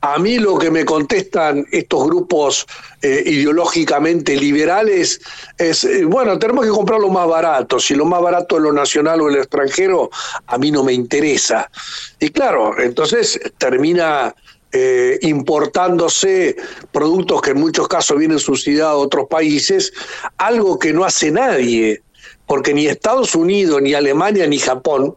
a 0.00 0.18
mí 0.18 0.40
lo 0.40 0.58
que 0.58 0.72
me 0.72 0.84
contestan 0.84 1.64
estos 1.70 2.04
grupos 2.04 2.66
eh, 3.00 3.22
ideológicamente 3.26 4.34
liberales 4.34 5.20
es, 5.56 5.84
eh, 5.84 6.04
bueno, 6.04 6.36
tenemos 6.40 6.64
que 6.64 6.72
comprar 6.72 6.98
lo 6.98 7.10
más 7.10 7.28
barato, 7.28 7.78
si 7.78 7.94
lo 7.94 8.06
más 8.06 8.20
barato 8.20 8.56
es 8.56 8.62
lo 8.62 8.72
nacional 8.72 9.20
o 9.20 9.28
el 9.28 9.36
extranjero, 9.36 10.10
a 10.48 10.58
mí 10.58 10.72
no 10.72 10.82
me 10.82 10.92
interesa. 10.92 11.70
Y 12.18 12.30
claro, 12.30 12.78
entonces 12.80 13.40
termina... 13.58 14.34
Eh, 14.72 15.18
importándose 15.22 16.54
productos 16.92 17.40
que 17.40 17.52
en 17.52 17.60
muchos 17.60 17.88
casos 17.88 18.18
vienen 18.18 18.38
subsidiados 18.38 19.00
de 19.00 19.06
otros 19.06 19.26
países, 19.30 19.90
algo 20.36 20.78
que 20.78 20.92
no 20.92 21.04
hace 21.04 21.30
nadie 21.30 22.02
porque 22.46 22.72
ni 22.72 22.86
Estados 22.86 23.34
Unidos, 23.34 23.82
ni 23.82 23.94
Alemania, 23.94 24.46
ni 24.46 24.58
Japón, 24.58 25.14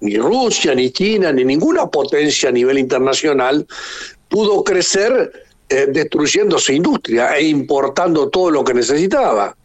ni 0.00 0.16
Rusia, 0.16 0.74
ni 0.74 0.90
China, 0.90 1.32
ni 1.32 1.44
ninguna 1.44 1.86
potencia 1.86 2.48
a 2.48 2.52
nivel 2.52 2.78
internacional 2.78 3.66
pudo 4.28 4.64
crecer 4.64 5.32
eh, 5.68 5.86
destruyendo 5.88 6.58
su 6.58 6.72
industria 6.72 7.36
e 7.36 7.44
importando 7.44 8.28
todo 8.28 8.50
lo 8.50 8.64
que 8.64 8.74
necesitaba. 8.74 9.56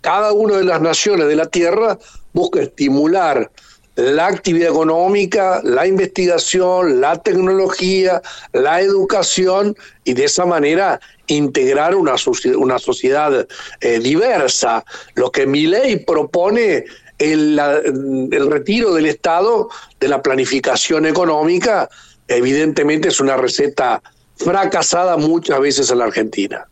Cada 0.00 0.32
una 0.32 0.58
de 0.58 0.64
las 0.64 0.80
naciones 0.80 1.26
de 1.28 1.36
la 1.36 1.46
Tierra 1.46 1.98
busca 2.32 2.60
estimular 2.60 3.50
la 3.98 4.28
actividad 4.28 4.70
económica, 4.70 5.60
la 5.64 5.84
investigación, 5.84 7.00
la 7.00 7.20
tecnología, 7.20 8.22
la 8.52 8.80
educación 8.80 9.76
y 10.04 10.14
de 10.14 10.24
esa 10.24 10.46
manera 10.46 11.00
integrar 11.26 11.96
una, 11.96 12.14
una 12.56 12.78
sociedad 12.78 13.48
eh, 13.80 13.98
diversa. 13.98 14.84
Lo 15.16 15.32
que 15.32 15.48
mi 15.48 15.66
ley 15.66 15.96
propone 15.96 16.84
el, 17.18 17.58
el 17.58 18.50
retiro 18.50 18.94
del 18.94 19.06
Estado 19.06 19.68
de 19.98 20.06
la 20.06 20.22
planificación 20.22 21.04
económica, 21.04 21.88
evidentemente 22.28 23.08
es 23.08 23.18
una 23.18 23.36
receta 23.36 24.00
fracasada 24.36 25.16
muchas 25.16 25.58
veces 25.58 25.90
en 25.90 25.98
la 25.98 26.04
Argentina. 26.04 26.68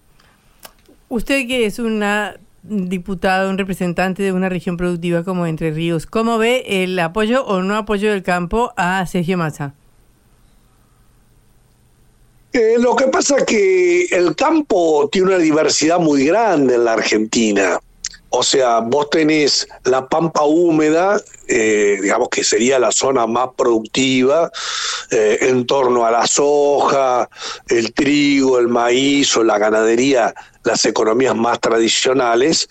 Usted 1.08 1.48
que 1.48 1.66
es 1.66 1.80
una 1.80 2.36
diputado, 2.68 3.50
un 3.50 3.58
representante 3.58 4.22
de 4.22 4.32
una 4.32 4.48
región 4.48 4.76
productiva 4.76 5.24
como 5.24 5.46
Entre 5.46 5.70
Ríos, 5.70 6.06
¿cómo 6.06 6.38
ve 6.38 6.64
el 6.82 6.98
apoyo 6.98 7.44
o 7.44 7.62
no 7.62 7.76
apoyo 7.76 8.10
del 8.10 8.22
campo 8.22 8.72
a 8.76 9.04
Sergio 9.06 9.38
Massa? 9.38 9.74
Eh, 12.52 12.76
lo 12.78 12.96
que 12.96 13.08
pasa 13.08 13.36
es 13.36 13.44
que 13.44 14.04
el 14.06 14.34
campo 14.34 15.08
tiene 15.12 15.28
una 15.28 15.38
diversidad 15.38 15.98
muy 15.98 16.24
grande 16.24 16.76
en 16.76 16.84
la 16.84 16.94
Argentina. 16.94 17.78
O 18.30 18.42
sea, 18.42 18.80
vos 18.80 19.08
tenés 19.10 19.68
la 19.84 20.08
pampa 20.08 20.42
húmeda, 20.44 21.20
eh, 21.48 21.98
digamos 22.02 22.28
que 22.28 22.42
sería 22.42 22.78
la 22.78 22.92
zona 22.92 23.26
más 23.26 23.50
productiva, 23.56 24.50
eh, 25.10 25.38
en 25.42 25.66
torno 25.66 26.04
a 26.04 26.10
la 26.10 26.26
soja, 26.26 27.28
el 27.68 27.92
trigo, 27.92 28.58
el 28.58 28.68
maíz 28.68 29.36
o 29.36 29.44
la 29.44 29.58
ganadería 29.58 30.34
las 30.66 30.84
economías 30.84 31.34
más 31.34 31.60
tradicionales. 31.60 32.68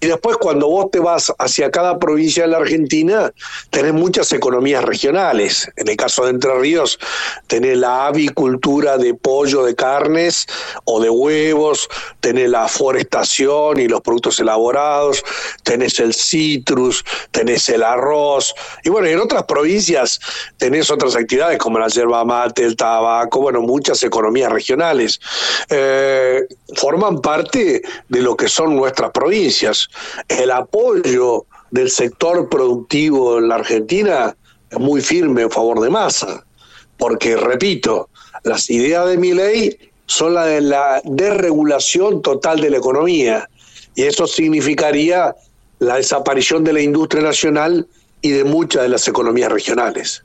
Y 0.00 0.06
después 0.06 0.36
cuando 0.36 0.68
vos 0.68 0.90
te 0.90 0.98
vas 0.98 1.32
hacia 1.38 1.70
cada 1.70 1.98
provincia 1.98 2.44
de 2.44 2.48
la 2.50 2.58
Argentina, 2.58 3.32
tenés 3.70 3.92
muchas 3.92 4.32
economías 4.32 4.84
regionales. 4.84 5.70
En 5.76 5.88
el 5.88 5.96
caso 5.96 6.24
de 6.24 6.30
Entre 6.30 6.54
Ríos, 6.58 6.98
tenés 7.46 7.76
la 7.76 8.06
avicultura 8.06 8.98
de 8.98 9.14
pollo, 9.14 9.64
de 9.64 9.74
carnes 9.74 10.46
o 10.84 11.00
de 11.00 11.10
huevos, 11.10 11.88
tenés 12.20 12.48
la 12.48 12.68
forestación 12.68 13.78
y 13.78 13.88
los 13.88 14.00
productos 14.00 14.40
elaborados, 14.40 15.22
tenés 15.62 16.00
el 16.00 16.14
citrus, 16.14 17.04
tenés 17.30 17.68
el 17.68 17.82
arroz. 17.82 18.54
Y 18.84 18.90
bueno, 18.90 19.08
en 19.08 19.20
otras 19.20 19.44
provincias 19.44 20.20
tenés 20.56 20.90
otras 20.90 21.16
actividades 21.16 21.58
como 21.58 21.78
la 21.78 21.88
yerba 21.88 22.24
mate, 22.24 22.64
el 22.64 22.76
tabaco, 22.76 23.40
bueno, 23.40 23.60
muchas 23.60 24.02
economías 24.02 24.50
regionales. 24.50 25.20
Eh, 25.68 26.46
forman 26.74 27.17
parte 27.20 27.82
de 28.08 28.22
lo 28.22 28.36
que 28.36 28.48
son 28.48 28.76
nuestras 28.76 29.10
provincias. 29.10 29.88
El 30.28 30.50
apoyo 30.50 31.46
del 31.70 31.90
sector 31.90 32.48
productivo 32.48 33.38
en 33.38 33.48
la 33.48 33.56
Argentina 33.56 34.36
es 34.70 34.78
muy 34.78 35.00
firme 35.00 35.42
en 35.42 35.50
favor 35.50 35.80
de 35.80 35.90
masa, 35.90 36.44
porque, 36.96 37.36
repito, 37.36 38.08
las 38.44 38.70
ideas 38.70 39.08
de 39.08 39.16
mi 39.16 39.32
ley 39.32 39.76
son 40.06 40.34
la 40.34 40.46
de 40.46 40.60
la 40.60 41.00
desregulación 41.04 42.22
total 42.22 42.60
de 42.60 42.70
la 42.70 42.78
economía, 42.78 43.48
y 43.94 44.04
eso 44.04 44.26
significaría 44.26 45.34
la 45.80 45.96
desaparición 45.96 46.64
de 46.64 46.72
la 46.72 46.80
industria 46.80 47.22
nacional 47.22 47.86
y 48.22 48.30
de 48.30 48.44
muchas 48.44 48.82
de 48.82 48.88
las 48.88 49.06
economías 49.06 49.52
regionales. 49.52 50.24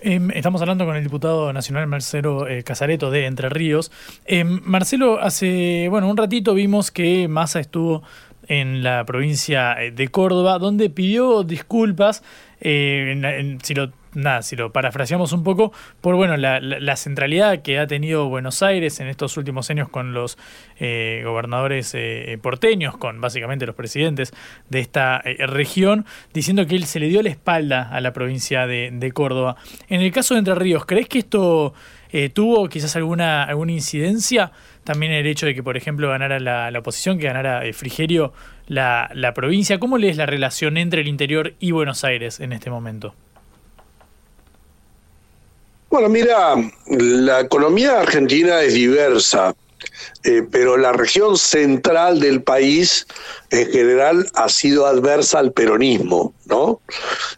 Em, 0.00 0.30
estamos 0.32 0.60
hablando 0.60 0.84
con 0.84 0.94
el 0.94 1.02
diputado 1.02 1.52
nacional 1.52 1.86
Marcelo 1.86 2.46
eh, 2.46 2.62
Casareto 2.62 3.10
de 3.10 3.26
Entre 3.26 3.48
Ríos. 3.48 3.90
Em, 4.26 4.60
Marcelo, 4.64 5.18
hace 5.20 5.88
bueno 5.88 6.08
un 6.08 6.16
ratito 6.16 6.52
vimos 6.54 6.90
que 6.90 7.28
Massa 7.28 7.60
estuvo 7.60 8.02
en 8.46 8.82
la 8.82 9.04
provincia 9.06 9.82
eh, 9.82 9.90
de 9.92 10.08
Córdoba, 10.08 10.58
donde 10.58 10.90
pidió 10.90 11.42
disculpas, 11.44 12.22
eh, 12.60 13.58
si 13.62 13.74
lo 13.74 13.90
nada, 14.16 14.42
si 14.42 14.56
lo 14.56 14.72
parafraseamos 14.72 15.32
un 15.32 15.44
poco, 15.44 15.72
por 16.00 16.16
bueno, 16.16 16.36
la, 16.36 16.96
centralidad 16.96 17.62
que 17.62 17.78
ha 17.78 17.86
tenido 17.86 18.28
Buenos 18.28 18.62
Aires 18.62 18.98
en 19.00 19.08
estos 19.08 19.36
últimos 19.36 19.68
años 19.70 19.88
con 19.90 20.14
los 20.14 20.38
eh, 20.80 21.22
gobernadores 21.24 21.92
eh, 21.94 22.38
porteños, 22.40 22.96
con 22.96 23.20
básicamente 23.20 23.66
los 23.66 23.76
presidentes 23.76 24.32
de 24.70 24.80
esta 24.80 25.20
eh, 25.24 25.46
región, 25.46 26.06
diciendo 26.32 26.66
que 26.66 26.76
él 26.76 26.86
se 26.86 26.98
le 26.98 27.08
dio 27.08 27.22
la 27.22 27.28
espalda 27.28 27.90
a 27.90 28.00
la 28.00 28.12
provincia 28.12 28.66
de, 28.66 29.12
Córdoba. 29.14 29.56
En 29.88 30.00
el 30.00 30.10
caso 30.10 30.34
de 30.34 30.40
Entre 30.40 30.54
Ríos, 30.54 30.84
¿crees 30.84 31.08
que 31.08 31.20
esto 31.20 31.74
tuvo 32.34 32.68
quizás 32.68 32.96
alguna, 32.96 33.44
alguna 33.44 33.72
incidencia? 33.72 34.50
También 34.82 35.12
el 35.12 35.26
hecho 35.26 35.46
de 35.46 35.54
que, 35.54 35.62
por 35.62 35.76
ejemplo, 35.76 36.08
ganara 36.08 36.40
la, 36.40 36.70
la 36.70 36.78
oposición, 36.80 37.18
que 37.18 37.26
ganara 37.26 37.62
Frigerio 37.72 38.32
la, 38.66 39.08
la 39.14 39.32
provincia. 39.32 39.78
¿Cómo 39.78 39.96
lees 39.96 40.16
la 40.16 40.26
relación 40.26 40.76
entre 40.76 41.02
el 41.02 41.08
interior 41.08 41.54
y 41.60 41.70
Buenos 41.70 42.02
Aires 42.04 42.40
en 42.40 42.52
este 42.52 42.68
momento? 42.68 43.14
Bueno, 45.96 46.10
mira, 46.10 46.54
la 46.88 47.40
economía 47.40 48.00
argentina 48.00 48.60
es 48.60 48.74
diversa, 48.74 49.56
eh, 50.24 50.42
pero 50.50 50.76
la 50.76 50.92
región 50.92 51.38
central 51.38 52.20
del 52.20 52.42
país 52.42 53.06
en 53.48 53.72
general 53.72 54.26
ha 54.34 54.50
sido 54.50 54.84
adversa 54.84 55.38
al 55.38 55.52
peronismo, 55.52 56.34
¿no? 56.44 56.82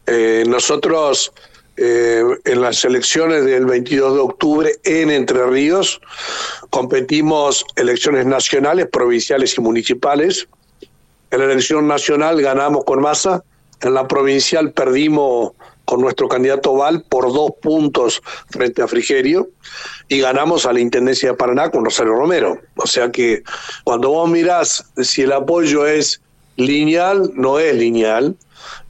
Eh, 0.08 0.42
nosotros 0.48 1.32
eh, 1.76 2.24
en 2.46 2.60
las 2.60 2.84
elecciones 2.84 3.44
del 3.44 3.64
22 3.64 4.14
de 4.14 4.20
octubre 4.22 4.72
en 4.82 5.10
Entre 5.12 5.46
Ríos. 5.46 6.00
Competimos 6.70 7.64
elecciones 7.76 8.26
nacionales, 8.26 8.88
provinciales 8.90 9.56
y 9.56 9.60
municipales. 9.60 10.48
En 11.30 11.38
la 11.38 11.44
elección 11.44 11.86
nacional 11.86 12.42
ganamos 12.42 12.84
con 12.84 13.02
masa, 13.02 13.44
en 13.82 13.94
la 13.94 14.08
provincial 14.08 14.72
perdimos 14.72 15.52
con 15.88 16.02
nuestro 16.02 16.28
candidato 16.28 16.74
Val 16.74 17.02
por 17.08 17.32
dos 17.32 17.52
puntos 17.62 18.20
frente 18.50 18.82
a 18.82 18.86
Frigerio 18.86 19.48
y 20.06 20.20
ganamos 20.20 20.66
a 20.66 20.72
la 20.74 20.80
Intendencia 20.80 21.30
de 21.30 21.34
Paraná 21.34 21.70
con 21.70 21.82
Rosario 21.82 22.14
Romero. 22.14 22.58
O 22.76 22.86
sea 22.86 23.10
que 23.10 23.42
cuando 23.84 24.10
vos 24.10 24.28
mirás 24.28 24.84
si 24.98 25.22
el 25.22 25.32
apoyo 25.32 25.86
es 25.86 26.20
lineal, 26.56 27.30
no 27.34 27.58
es 27.58 27.74
lineal. 27.74 28.36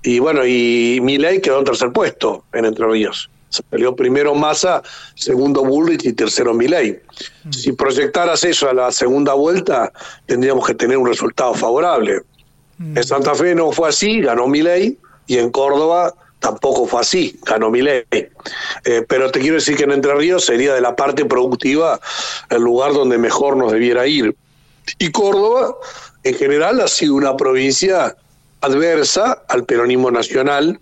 Y 0.02 0.18
bueno, 0.18 0.44
y 0.44 0.98
Milei 1.00 1.40
quedó 1.40 1.60
en 1.60 1.66
tercer 1.66 1.92
puesto 1.92 2.42
en 2.52 2.64
Entre 2.64 2.84
Ríos. 2.84 3.30
Salió 3.48 3.94
primero 3.94 4.34
Massa, 4.34 4.82
segundo 5.14 5.64
Bullrich 5.64 6.04
y 6.04 6.12
tercero 6.12 6.52
Milei. 6.52 7.00
Mm. 7.44 7.52
Si 7.52 7.72
proyectaras 7.74 8.42
eso 8.42 8.68
a 8.68 8.74
la 8.74 8.90
segunda 8.90 9.34
vuelta, 9.34 9.92
tendríamos 10.26 10.66
que 10.66 10.74
tener 10.74 10.98
un 10.98 11.06
resultado 11.06 11.54
favorable. 11.54 12.22
Mm. 12.78 12.98
En 12.98 13.04
Santa 13.04 13.36
Fe 13.36 13.54
no 13.54 13.70
fue 13.70 13.88
así, 13.88 14.20
ganó 14.20 14.48
Milei, 14.48 14.98
y 15.28 15.38
en 15.38 15.50
Córdoba 15.50 16.12
tampoco 16.40 16.86
fue 16.86 17.00
así, 17.00 17.38
ganó 17.44 17.70
Milei. 17.70 18.04
Eh, 18.10 19.04
pero 19.08 19.30
te 19.30 19.40
quiero 19.40 19.56
decir 19.56 19.76
que 19.76 19.84
en 19.84 19.92
Entre 19.92 20.14
Ríos 20.14 20.44
sería 20.44 20.74
de 20.74 20.80
la 20.80 20.96
parte 20.96 21.24
productiva 21.24 22.00
el 22.50 22.62
lugar 22.62 22.92
donde 22.92 23.18
mejor 23.18 23.56
nos 23.56 23.72
debiera 23.72 24.06
ir. 24.06 24.34
Y 24.98 25.10
Córdoba, 25.10 25.76
en 26.24 26.34
general, 26.34 26.80
ha 26.80 26.88
sido 26.88 27.14
una 27.14 27.36
provincia 27.36 28.16
adversa 28.60 29.42
al 29.48 29.64
peronismo 29.64 30.10
nacional 30.10 30.80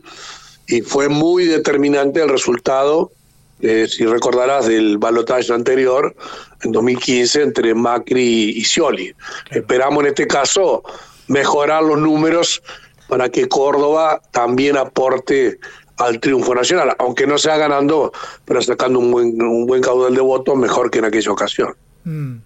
y 0.69 0.81
fue 0.83 1.09
muy 1.09 1.45
determinante 1.45 2.23
el 2.23 2.29
resultado, 2.29 3.13
eh, 3.61 3.87
si 3.89 4.05
recordarás, 4.07 4.67
del 4.67 4.99
balotaje 4.99 5.53
anterior, 5.53 6.15
en 6.63 6.73
2015, 6.73 7.43
entre 7.43 7.75
Macri 7.75 8.51
y 8.51 8.65
Scioli. 8.65 9.15
Esperamos 9.51 10.03
en 10.05 10.09
este 10.11 10.27
caso 10.27 10.83
mejorar 11.29 11.83
los 11.83 11.99
números 11.99 12.63
para 13.09 13.29
que 13.29 13.49
Córdoba 13.49 14.21
también 14.31 14.77
aporte 14.77 15.59
al 15.99 16.21
triunfo 16.21 16.55
nacional, 16.55 16.95
aunque 16.99 17.27
no 17.27 17.39
sea 17.39 17.57
ganando, 17.57 18.13
pero 18.45 18.61
sacando 18.61 18.99
un 18.99 19.11
buen, 19.11 19.41
un 19.41 19.67
buen 19.67 19.83
caudal 19.83 20.15
de 20.15 20.21
votos 20.21 20.57
mejor 20.57 20.91
que 20.91 20.99
en 20.99 21.07
aquella 21.07 21.33
ocasión. 21.33 21.75
Mm. 22.05 22.37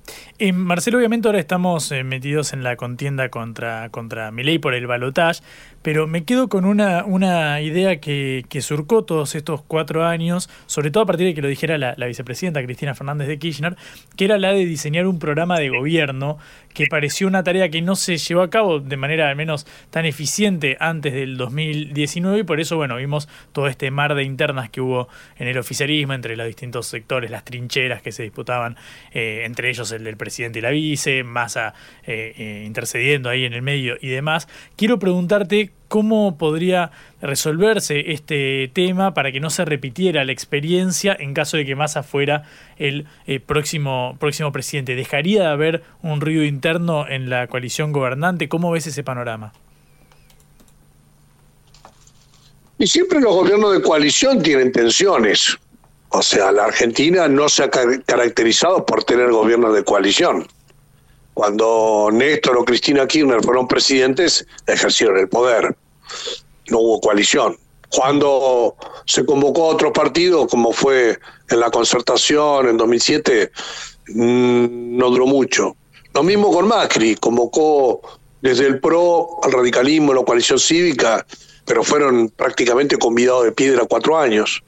Eh, 0.42 0.54
Marcelo, 0.54 0.96
obviamente 0.96 1.28
ahora 1.28 1.38
estamos 1.38 1.92
eh, 1.92 2.02
metidos 2.02 2.54
en 2.54 2.62
la 2.62 2.76
contienda 2.76 3.28
contra, 3.28 3.90
contra 3.90 4.30
Milei 4.30 4.58
por 4.58 4.72
el 4.72 4.86
balotaje, 4.86 5.42
pero 5.82 6.06
me 6.06 6.24
quedo 6.24 6.48
con 6.48 6.64
una, 6.64 7.04
una 7.04 7.60
idea 7.60 8.00
que, 8.00 8.46
que, 8.48 8.62
surcó 8.62 9.04
todos 9.04 9.34
estos 9.34 9.60
cuatro 9.60 10.06
años, 10.06 10.48
sobre 10.64 10.90
todo 10.90 11.02
a 11.02 11.06
partir 11.06 11.26
de 11.26 11.34
que 11.34 11.42
lo 11.42 11.48
dijera 11.48 11.76
la, 11.76 11.92
la, 11.98 12.06
vicepresidenta 12.06 12.62
Cristina 12.62 12.94
Fernández 12.94 13.28
de 13.28 13.38
Kirchner, 13.38 13.76
que 14.16 14.24
era 14.24 14.38
la 14.38 14.52
de 14.52 14.64
diseñar 14.64 15.06
un 15.06 15.18
programa 15.18 15.58
de 15.58 15.68
gobierno 15.68 16.38
que 16.72 16.86
pareció 16.86 17.26
una 17.26 17.42
tarea 17.42 17.68
que 17.68 17.82
no 17.82 17.94
se 17.94 18.16
llevó 18.16 18.40
a 18.40 18.48
cabo 18.48 18.80
de 18.80 18.96
manera 18.96 19.28
al 19.28 19.36
menos 19.36 19.66
tan 19.90 20.06
eficiente 20.06 20.78
antes 20.80 21.12
del 21.12 21.36
2019 21.36 22.38
y 22.38 22.44
por 22.44 22.60
eso, 22.60 22.76
bueno, 22.76 22.96
vimos 22.96 23.28
todo 23.52 23.66
este 23.66 23.90
mar 23.90 24.14
de 24.14 24.22
internas 24.22 24.70
que 24.70 24.80
hubo 24.80 25.08
en 25.36 25.48
el 25.48 25.58
oficialismo 25.58 26.14
entre 26.14 26.34
los 26.34 26.46
distintos 26.46 26.86
sectores, 26.86 27.30
las 27.30 27.44
trincheras 27.44 28.00
que 28.00 28.10
se 28.10 28.22
disputaban, 28.22 28.76
eh, 29.12 29.42
entre 29.44 29.68
ellos 29.68 29.92
el 29.92 30.04
del 30.04 30.16
presidente 30.16 30.29
presidente 30.30 30.60
y 30.60 30.62
la 30.62 30.70
vice, 30.70 31.24
Massa 31.24 31.74
eh, 32.06 32.32
eh, 32.38 32.62
intercediendo 32.64 33.28
ahí 33.28 33.44
en 33.44 33.52
el 33.52 33.62
medio 33.62 33.96
y 34.00 34.10
demás. 34.10 34.46
Quiero 34.76 35.00
preguntarte 35.00 35.72
cómo 35.88 36.38
podría 36.38 36.92
resolverse 37.20 38.12
este 38.12 38.70
tema 38.72 39.12
para 39.12 39.32
que 39.32 39.40
no 39.40 39.50
se 39.50 39.64
repitiera 39.64 40.24
la 40.24 40.30
experiencia 40.30 41.16
en 41.18 41.34
caso 41.34 41.56
de 41.56 41.66
que 41.66 41.74
Massa 41.74 42.04
fuera 42.04 42.44
el 42.78 43.06
eh, 43.26 43.40
próximo, 43.40 44.16
próximo 44.20 44.52
presidente. 44.52 44.94
¿Dejaría 44.94 45.42
de 45.42 45.48
haber 45.48 45.82
un 46.00 46.20
ruido 46.20 46.44
interno 46.44 47.08
en 47.08 47.28
la 47.28 47.48
coalición 47.48 47.90
gobernante? 47.90 48.48
¿Cómo 48.48 48.70
ves 48.70 48.86
ese 48.86 49.02
panorama? 49.02 49.52
Y 52.78 52.86
siempre 52.86 53.20
los 53.20 53.34
gobiernos 53.34 53.72
de 53.72 53.82
coalición 53.82 54.40
tienen 54.42 54.70
tensiones. 54.70 55.58
O 56.10 56.22
sea, 56.22 56.50
la 56.50 56.64
Argentina 56.64 57.28
no 57.28 57.48
se 57.48 57.62
ha 57.62 57.70
caracterizado 57.70 58.84
por 58.84 59.04
tener 59.04 59.30
gobiernos 59.30 59.74
de 59.74 59.84
coalición. 59.84 60.46
Cuando 61.34 62.08
Néstor 62.12 62.58
o 62.58 62.64
Cristina 62.64 63.06
Kirchner 63.06 63.42
fueron 63.42 63.68
presidentes, 63.68 64.44
ejercieron 64.66 65.18
el 65.18 65.28
poder. 65.28 65.76
No 66.68 66.80
hubo 66.80 67.00
coalición. 67.00 67.56
Cuando 67.90 68.74
se 69.06 69.24
convocó 69.24 69.70
a 69.70 69.74
otro 69.74 69.92
partido, 69.92 70.48
como 70.48 70.72
fue 70.72 71.18
en 71.48 71.60
la 71.60 71.70
concertación 71.70 72.68
en 72.68 72.76
2007, 72.76 73.52
mm, 74.08 74.96
no 74.96 75.10
duró 75.10 75.26
mucho. 75.26 75.76
Lo 76.12 76.24
mismo 76.24 76.52
con 76.52 76.66
Macri, 76.66 77.14
convocó 77.14 78.00
desde 78.42 78.66
el 78.66 78.80
PRO 78.80 79.38
al 79.44 79.52
radicalismo, 79.52 80.12
la 80.12 80.24
coalición 80.24 80.58
cívica, 80.58 81.24
pero 81.70 81.84
fueron 81.84 82.30
prácticamente 82.30 82.96
convidados 82.96 83.44
de 83.44 83.52
piedra 83.52 83.84
cuatro 83.88 84.18
años. 84.18 84.60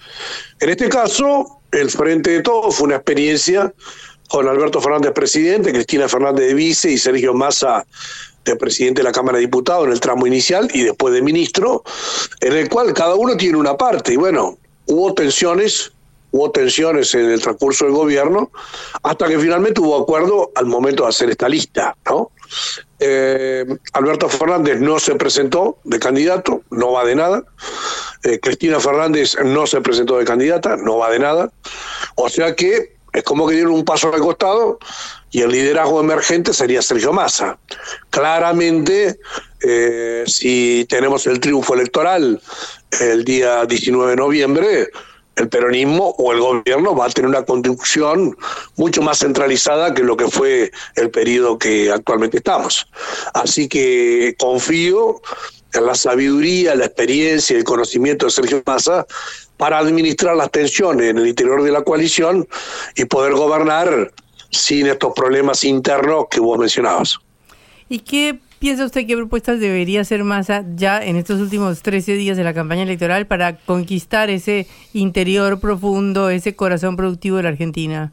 En 0.61 0.69
este 0.69 0.88
caso, 0.88 1.59
el 1.73 1.91
Frente 1.91 2.31
de 2.31 2.43
Todos 2.43 2.77
fue 2.77 2.87
una 2.87 2.95
experiencia 2.95 3.75
con 4.29 4.47
Alberto 4.47 4.81
Fernández 4.81 5.11
presidente, 5.11 5.73
Cristina 5.73 6.09
Fernández 6.09 6.47
de 6.47 6.55
vice 6.55 6.93
y 6.93 6.99
Sergio 6.99 7.35
Massa 7.35 7.85
de 8.45 8.55
presidente 8.55 9.01
de 9.01 9.09
la 9.09 9.11
Cámara 9.11 9.38
de 9.38 9.47
Diputados 9.47 9.87
en 9.87 9.93
el 9.95 9.99
tramo 9.99 10.29
inicial 10.29 10.71
y 10.73 10.83
después 10.83 11.12
de 11.12 11.23
ministro, 11.23 11.83
en 12.41 12.53
el 12.53 12.69
cual 12.69 12.95
cada 12.95 13.17
uno 13.17 13.37
tiene 13.37 13.59
una 13.59 13.77
parte. 13.77 14.12
Y 14.12 14.17
bueno, 14.17 14.57
hubo 14.87 15.12
tensiones, 15.12 15.91
hubo 16.33 16.51
tensiones 16.51 17.14
en 17.14 17.31
el 17.31 17.40
transcurso 17.40 17.85
del 17.85 17.95
gobierno, 17.95 18.51
hasta 19.03 19.29
que 19.29 19.38
finalmente 19.38 19.81
hubo 19.81 19.97
acuerdo 19.97 20.51
al 20.57 20.66
momento 20.66 21.05
de 21.05 21.11
hacer 21.11 21.31
esta 21.31 21.49
lista, 21.49 21.97
¿no? 22.07 22.33
Eh, 22.99 23.64
Alberto 23.95 24.29
Fernández 24.29 24.81
no 24.81 24.99
se 24.99 25.14
presentó 25.14 25.79
de 25.85 25.99
candidato, 25.99 26.62
no 26.71 26.92
va 26.92 27.05
de 27.05 27.14
nada. 27.14 27.45
Eh, 28.25 28.38
Cristina 28.40 28.79
Fernández 28.81 29.37
no 29.45 29.66
se 29.66 29.81
presentó 29.81 30.18
de 30.18 30.25
candidata, 30.25 30.77
no 30.77 30.99
va 30.99 31.11
de 31.11 31.18
nada. 31.18 31.53
O 32.14 32.29
sea 32.29 32.55
que 32.55 32.97
es 33.12 33.23
como 33.25 33.47
que 33.47 33.55
dieron 33.55 33.73
un 33.73 33.85
paso 33.85 34.12
al 34.12 34.21
costado 34.21 34.79
y 35.31 35.42
el 35.42 35.51
liderazgo 35.51 36.01
emergente 36.01 36.53
sería 36.55 36.81
Sergio 36.81 37.12
Massa. 37.12 37.59
Claramente, 38.11 39.18
eh, 39.62 40.25
si 40.27 40.87
tenemos 40.88 41.27
el 41.27 41.40
triunfo 41.40 41.75
electoral 41.75 42.40
el 43.01 43.25
día 43.25 43.66
19 43.66 44.11
de 44.11 44.16
noviembre, 44.16 44.90
el 45.37 45.49
peronismo 45.49 46.14
o 46.18 46.33
el 46.33 46.40
gobierno 46.40 46.95
va 46.95 47.07
a 47.07 47.11
tener 47.11 47.29
una 47.29 47.45
conducción 47.45 48.37
mucho 48.77 49.03
más 49.03 49.18
centralizada 49.18 49.95
que 49.95 50.03
lo 50.03 50.16
que 50.16 50.29
fue 50.29 50.71
el 50.97 51.11
periodo 51.11 51.59
que 51.59 51.90
actualmente 51.90 52.38
estamos. 52.38 52.87
Así 53.35 53.68
que 53.68 54.35
confío 54.38 55.21
en 55.75 55.87
la 55.87 55.95
sabiduría, 55.95 56.75
la 56.75 56.87
experiencia 56.87 57.55
y 57.55 57.61
el 57.61 57.64
conocimiento 57.64 58.27
de 58.27 58.33
Sergio 58.33 58.62
Massa 58.66 59.07
para 59.57 59.79
administrar 59.79 60.37
las 60.37 60.51
tensiones 60.51 61.11
en 61.11 61.18
el 61.18 61.27
interior 61.27 61.62
de 61.62 61.73
la 61.73 61.83
coalición 61.83 62.47
y 62.95 63.05
poder 63.07 63.33
gobernar 63.33 64.12
sin 64.51 64.87
estos 64.87 65.14
problemas 65.14 65.64
internos 65.64 66.27
que 66.31 66.40
vos 66.40 66.59
mencionabas. 66.59 67.18
¿Y 67.88 68.01
qué 68.01 68.38
piensa 68.62 68.85
usted 68.85 69.09
qué 69.09 69.16
propuestas 69.16 69.59
debería 69.59 70.03
hacer 70.03 70.22
Massa 70.22 70.64
ya 70.77 71.03
en 71.03 71.16
estos 71.16 71.40
últimos 71.40 71.83
13 71.83 72.12
días 72.12 72.37
de 72.37 72.44
la 72.44 72.55
campaña 72.55 72.85
electoral 72.85 73.27
para 73.27 73.57
conquistar 73.57 74.31
ese 74.31 74.68
interior 74.92 75.59
profundo, 75.59 76.31
ese 76.31 76.55
corazón 76.55 76.94
productivo 76.94 77.38
de 77.38 77.42
la 77.42 77.48
Argentina? 77.48 78.12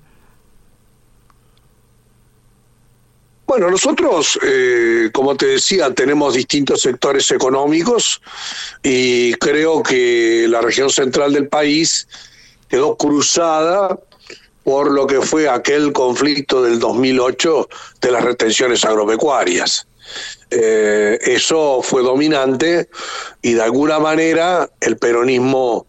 Bueno, 3.45 3.69
nosotros, 3.69 4.39
eh, 4.41 5.11
como 5.13 5.35
te 5.35 5.45
decía, 5.45 5.93
tenemos 5.93 6.33
distintos 6.33 6.81
sectores 6.81 7.29
económicos 7.29 8.19
y 8.81 9.33
creo 9.35 9.83
que 9.83 10.47
la 10.49 10.61
región 10.61 10.89
central 10.89 11.31
del 11.31 11.47
país 11.47 12.07
quedó 12.67 12.97
cruzada 12.97 13.99
por 14.63 14.91
lo 14.91 15.05
que 15.05 15.21
fue 15.21 15.47
aquel 15.47 15.93
conflicto 15.93 16.63
del 16.63 16.79
2008 16.79 17.69
de 18.01 18.11
las 18.11 18.23
retenciones 18.23 18.83
agropecuarias. 18.83 19.85
Eh, 20.51 21.19
eso 21.21 21.81
fue 21.83 22.01
dominante 22.01 22.89
y 23.41 23.53
de 23.53 23.61
alguna 23.61 23.99
manera 23.99 24.67
el 24.81 24.97
peronismo 24.97 25.85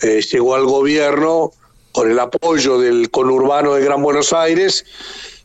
eh, 0.00 0.20
llegó 0.22 0.54
al 0.54 0.66
gobierno 0.66 1.50
con 1.90 2.08
el 2.10 2.18
apoyo 2.20 2.78
del 2.78 3.10
conurbano 3.10 3.74
de 3.74 3.84
Gran 3.84 4.02
Buenos 4.02 4.32
Aires 4.32 4.84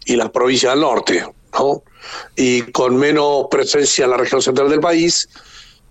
y 0.06 0.16
las 0.16 0.30
provincias 0.30 0.74
del 0.74 0.82
norte, 0.82 1.26
¿no? 1.54 1.84
y 2.36 2.62
con 2.72 2.98
menos 2.98 3.48
presencia 3.50 4.06
en 4.06 4.12
la 4.12 4.18
región 4.18 4.42
central 4.42 4.70
del 4.70 4.80
país 4.80 5.28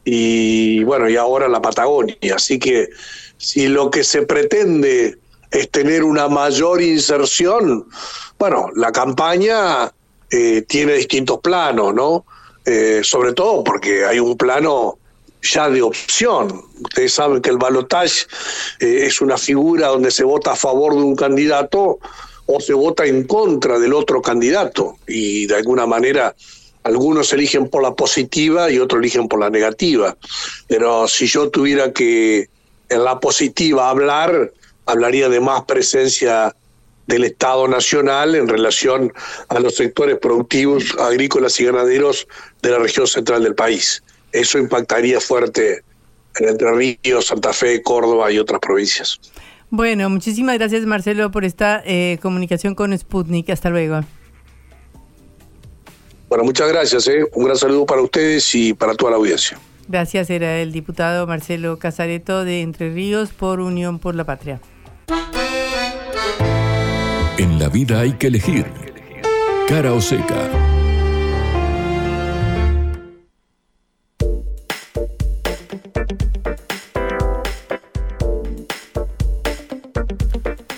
y 0.04 0.82
bueno, 0.84 1.08
y 1.08 1.16
ahora 1.16 1.46
en 1.46 1.52
la 1.52 1.60
Patagonia. 1.60 2.16
Así 2.34 2.58
que 2.58 2.88
si 3.36 3.68
lo 3.68 3.90
que 3.90 4.04
se 4.04 4.22
pretende 4.22 5.18
es 5.50 5.70
tener 5.70 6.04
una 6.04 6.28
mayor 6.28 6.80
inserción, 6.80 7.86
bueno, 8.38 8.70
la 8.74 8.92
campaña 8.92 9.92
eh, 10.30 10.62
tiene 10.62 10.94
distintos 10.94 11.40
planos, 11.40 11.94
¿no? 11.94 12.24
Eh, 12.70 13.00
sobre 13.02 13.32
todo 13.32 13.64
porque 13.64 14.04
hay 14.04 14.20
un 14.20 14.36
plano 14.36 14.98
ya 15.40 15.70
de 15.70 15.80
opción. 15.80 16.62
Ustedes 16.82 17.14
saben 17.14 17.40
que 17.40 17.48
el 17.48 17.56
balotaje 17.56 18.26
eh, 18.80 19.06
es 19.06 19.22
una 19.22 19.38
figura 19.38 19.88
donde 19.88 20.10
se 20.10 20.22
vota 20.22 20.52
a 20.52 20.56
favor 20.56 20.94
de 20.94 21.00
un 21.00 21.16
candidato 21.16 21.98
o 22.44 22.60
se 22.60 22.74
vota 22.74 23.06
en 23.06 23.24
contra 23.24 23.78
del 23.78 23.94
otro 23.94 24.20
candidato 24.20 24.98
y 25.06 25.46
de 25.46 25.56
alguna 25.56 25.86
manera 25.86 26.34
algunos 26.82 27.32
eligen 27.32 27.70
por 27.70 27.82
la 27.82 27.94
positiva 27.94 28.70
y 28.70 28.78
otros 28.78 29.00
eligen 29.00 29.28
por 29.28 29.40
la 29.40 29.48
negativa. 29.48 30.14
Pero 30.66 31.08
si 31.08 31.26
yo 31.26 31.48
tuviera 31.48 31.94
que 31.94 32.50
en 32.90 33.02
la 33.02 33.18
positiva 33.18 33.88
hablar, 33.88 34.52
hablaría 34.84 35.30
de 35.30 35.40
más 35.40 35.64
presencia 35.64 36.54
del 37.08 37.24
Estado 37.24 37.66
Nacional 37.66 38.36
en 38.36 38.46
relación 38.46 39.12
a 39.48 39.58
los 39.58 39.74
sectores 39.74 40.18
productivos 40.18 40.94
agrícolas 41.00 41.58
y 41.58 41.64
ganaderos 41.64 42.28
de 42.62 42.70
la 42.70 42.78
región 42.78 43.06
central 43.06 43.42
del 43.42 43.54
país. 43.54 44.02
Eso 44.30 44.58
impactaría 44.58 45.20
fuerte 45.20 45.82
en 46.38 46.48
Entre 46.50 46.70
Ríos, 46.70 47.26
Santa 47.26 47.52
Fe, 47.52 47.82
Córdoba 47.82 48.30
y 48.30 48.38
otras 48.38 48.60
provincias. 48.60 49.18
Bueno, 49.70 50.08
muchísimas 50.08 50.56
gracias 50.56 50.86
Marcelo 50.86 51.30
por 51.30 51.44
esta 51.44 51.82
eh, 51.84 52.18
comunicación 52.22 52.74
con 52.74 52.96
Sputnik. 52.96 53.50
Hasta 53.50 53.70
luego. 53.70 54.00
Bueno, 56.28 56.44
muchas 56.44 56.68
gracias. 56.68 57.08
¿eh? 57.08 57.24
Un 57.32 57.44
gran 57.44 57.56
saludo 57.56 57.86
para 57.86 58.02
ustedes 58.02 58.54
y 58.54 58.74
para 58.74 58.94
toda 58.94 59.12
la 59.12 59.16
audiencia. 59.16 59.58
Gracias, 59.88 60.28
era 60.28 60.60
el 60.60 60.72
diputado 60.72 61.26
Marcelo 61.26 61.78
Casareto 61.78 62.44
de 62.44 62.60
Entre 62.60 62.92
Ríos 62.92 63.30
por 63.30 63.60
Unión 63.60 63.98
por 63.98 64.14
la 64.14 64.24
Patria. 64.24 64.60
En 67.38 67.56
la 67.60 67.68
vida 67.68 68.00
hay 68.00 68.14
que 68.14 68.26
elegir. 68.26 68.66
Cara 69.68 69.92
o 69.92 70.00
seca. 70.00 70.68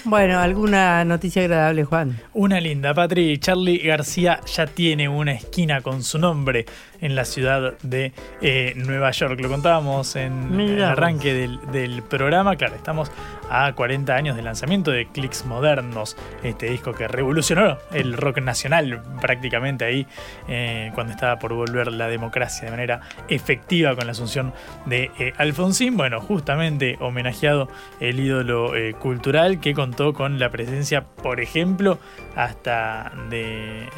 Bueno, 0.04 0.38
alguna 0.40 1.02
noticia 1.06 1.42
agradable, 1.42 1.84
Juan. 1.84 2.20
Una 2.34 2.60
linda, 2.60 2.92
Patri. 2.92 3.38
Charlie 3.38 3.78
García 3.78 4.40
ya 4.44 4.66
tiene 4.66 5.08
una 5.08 5.32
esquina 5.32 5.80
con 5.80 6.02
su 6.02 6.18
nombre 6.18 6.66
en 7.00 7.14
la 7.14 7.24
ciudad 7.24 7.78
de 7.82 8.12
eh, 8.40 8.72
Nueva 8.76 9.10
York. 9.10 9.38
Lo 9.40 9.48
contábamos 9.48 10.16
en 10.16 10.60
el 10.60 10.82
arranque 10.82 11.34
del, 11.34 11.60
del, 11.72 12.02
programa. 12.02 12.56
Claro, 12.56 12.74
estamos 12.74 13.10
a 13.48 13.72
40 13.72 14.14
años 14.14 14.36
de 14.36 14.42
lanzamiento 14.42 14.90
de 14.90 15.06
Clicks 15.06 15.44
Modernos, 15.44 16.16
este 16.42 16.70
disco 16.70 16.92
que 16.92 17.08
revolucionó 17.08 17.78
el 17.92 18.14
rock 18.14 18.38
nacional 18.38 19.02
prácticamente 19.20 19.84
ahí, 19.84 20.06
eh, 20.48 20.92
cuando 20.94 21.12
estaba 21.12 21.38
por 21.38 21.54
volver 21.54 21.92
la 21.92 22.08
democracia 22.08 22.64
de 22.64 22.70
manera 22.70 23.00
efectiva 23.28 23.94
con 23.96 24.06
la 24.06 24.12
asunción 24.12 24.52
de 24.86 25.10
eh, 25.18 25.32
Alfonsín. 25.36 25.96
Bueno, 25.96 26.20
justamente 26.20 26.96
homenajeado 27.00 27.68
el 28.00 28.20
ídolo 28.20 28.72
cultural 28.98 29.60
que 29.60 29.74
contó 29.74 30.12
con 30.12 30.38
la 30.38 30.50
presencia, 30.50 31.04
por 31.04 31.40
ejemplo, 31.40 31.98
hasta 32.36 33.12
de, 33.30 33.88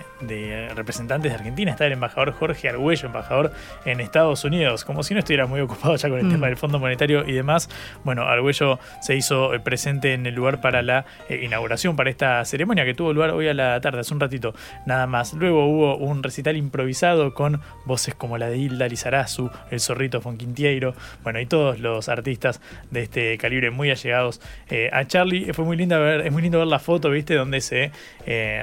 representantes 0.75 1.31
de 1.31 1.37
Argentina. 1.37 1.71
Está 1.71 1.87
el 1.87 1.93
embajador 1.93 2.33
Jorge 2.33 2.69
Argüello, 2.69 3.07
embajador 3.07 3.53
en 3.85 4.01
Estados 4.01 4.45
Unidos, 4.45 4.85
como 4.85 5.03
si 5.03 5.15
no 5.15 5.21
estuviera 5.21 5.47
muy 5.47 5.61
ocupado 5.61 5.97
ya 5.97 6.09
con 6.09 6.19
el 6.19 6.27
mm. 6.27 6.31
tema 6.31 6.47
del 6.47 6.57
Fondo 6.57 6.79
Monetario 6.79 7.27
y 7.27 7.33
demás. 7.33 7.69
Bueno, 8.05 8.23
Argüello 8.23 8.79
se 9.01 9.17
hizo 9.17 9.55
eh, 9.55 9.61
presente 9.61 10.15
en 10.15 10.27
el 10.27 10.35
lugar 10.35 10.61
para 10.61 10.83
la 10.83 11.05
eh, 11.29 11.41
inauguración, 11.43 11.97
para 11.97 12.11
esta 12.11 12.45
ceremonia 12.45 12.85
que 12.85 12.95
tuvo 12.95 13.13
lugar 13.13 13.31
hoy 13.31 13.49
a 13.49 13.55
la 13.55 13.81
tarde, 13.81 14.01
hace 14.01 14.15
un 14.15 14.21
ratito 14.21 14.55
nada 14.87 15.07
más. 15.07 15.35
Luego 15.35 15.67
hubo 15.67 15.97
un 15.97 16.23
recital 16.23 16.57
improvisado 16.57 17.35
con 17.35 17.61
voces 17.85 18.15
como 18.15 18.39
la 18.39 18.49
de 18.49 18.59
Hilda 18.59 18.89
Lizarazu, 18.89 19.51
el 19.71 19.81
zorrito 19.81 20.21
Fonquintiero, 20.21 20.95
bueno, 21.23 21.41
y 21.41 21.47
todos 21.47 21.81
los 21.81 22.09
artistas 22.09 22.61
de 22.91 23.03
este 23.03 23.39
calibre 23.39 23.71
muy 23.71 23.91
allegados 23.91 24.41
eh, 24.69 24.91
a 24.93 25.05
Charlie. 25.07 25.53
Fue 25.53 25.65
muy 25.65 25.77
linda 25.77 25.99
ver, 25.99 26.27
es 26.27 26.33
muy 26.33 26.43
lindo 26.43 26.59
ver 26.59 26.69
la 26.69 26.79
foto, 26.79 27.11
¿viste? 27.11 27.35
Donde 27.35 27.61
se 27.61 27.91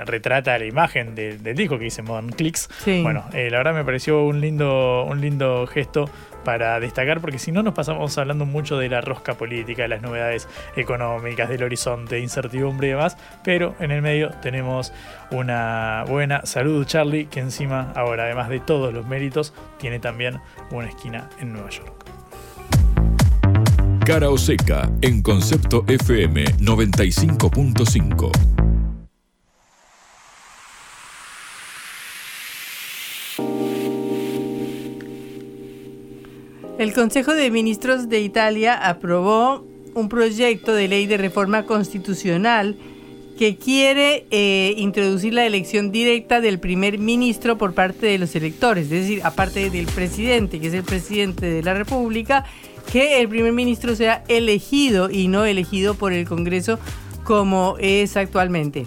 retrata 0.06 0.58
la 0.58 0.66
imagen 0.66 1.16
del 1.50 1.58
disco 1.58 1.78
que 1.78 1.86
dice 1.86 2.02
Modern 2.02 2.30
Clicks. 2.30 2.70
Bueno, 3.04 3.26
la 3.32 3.58
verdad 3.58 3.74
me 3.74 3.84
pareció 3.84 4.24
un 4.24 4.42
lindo, 4.42 5.06
un 5.06 5.22
lindo 5.22 5.68
gesto 5.68 6.10
para 6.44 6.80
destacar, 6.80 7.20
porque 7.20 7.38
si 7.38 7.52
no 7.52 7.64
nos 7.64 7.74
pasamos 7.74 8.18
hablando 8.18 8.46
mucho 8.46 8.78
de 8.78 8.88
la 8.88 9.02
rosca 9.02 9.34
política, 9.34 9.84
de 9.84 9.90
las 9.90 10.02
novedades 10.02 10.48
económicas, 10.76 11.50
del 11.50 11.64
horizonte, 11.64 12.20
incertidumbre 12.20 12.88
y 12.88 12.92
demás, 12.92 13.18
pero 13.44 13.76
en 13.80 13.92
el 13.92 14.02
medio 14.02 14.30
tenemos 14.42 14.94
una 15.32 16.06
buena 16.08 16.46
salud 16.46 16.86
Charlie, 16.86 17.26
que 17.26 17.42
encima 17.42 17.92
ahora, 17.96 18.24
además 18.24 18.50
de 18.50 18.62
todos 18.62 18.94
los 18.94 19.06
méritos, 19.06 19.54
tiene 19.80 20.00
también 20.00 20.40
una 20.72 20.88
esquina 20.88 21.30
en 21.40 21.54
Nueva 21.54 21.70
York. 21.70 22.06
Cara 24.06 24.30
o 24.30 24.38
seca 24.38 24.90
en 25.02 25.22
concepto 25.22 25.84
FM 25.88 26.46
95.5. 26.60 28.79
El 36.80 36.94
Consejo 36.94 37.34
de 37.34 37.52
Ministros 37.52 38.08
de 38.08 38.22
Italia 38.22 38.74
aprobó 38.74 39.68
un 39.96 40.08
proyecto 40.08 40.74
de 40.74 40.88
ley 40.88 41.08
de 41.08 41.18
reforma 41.18 41.66
constitucional 41.66 42.78
que 43.38 43.58
quiere 43.58 44.26
eh, 44.32 44.76
introducir 44.78 45.34
la 45.34 45.46
elección 45.46 45.92
directa 45.92 46.40
del 46.40 46.58
primer 46.58 46.98
ministro 46.98 47.58
por 47.58 47.74
parte 47.74 48.06
de 48.06 48.18
los 48.18 48.34
electores, 48.34 48.86
es 48.86 48.92
decir, 48.92 49.20
aparte 49.26 49.70
del 49.70 49.88
presidente, 49.88 50.62
que 50.62 50.68
es 50.68 50.74
el 50.74 50.86
presidente 50.86 51.48
de 51.48 51.64
la 51.64 51.74
República, 51.74 52.46
que 52.90 53.20
el 53.20 53.28
primer 53.28 53.52
ministro 53.52 53.94
sea 53.94 54.24
elegido 54.30 55.10
y 55.10 55.28
no 55.28 55.44
elegido 55.44 55.96
por 55.96 56.14
el 56.14 56.26
Congreso 56.26 56.80
como 57.26 57.76
es 57.82 58.16
actualmente. 58.16 58.86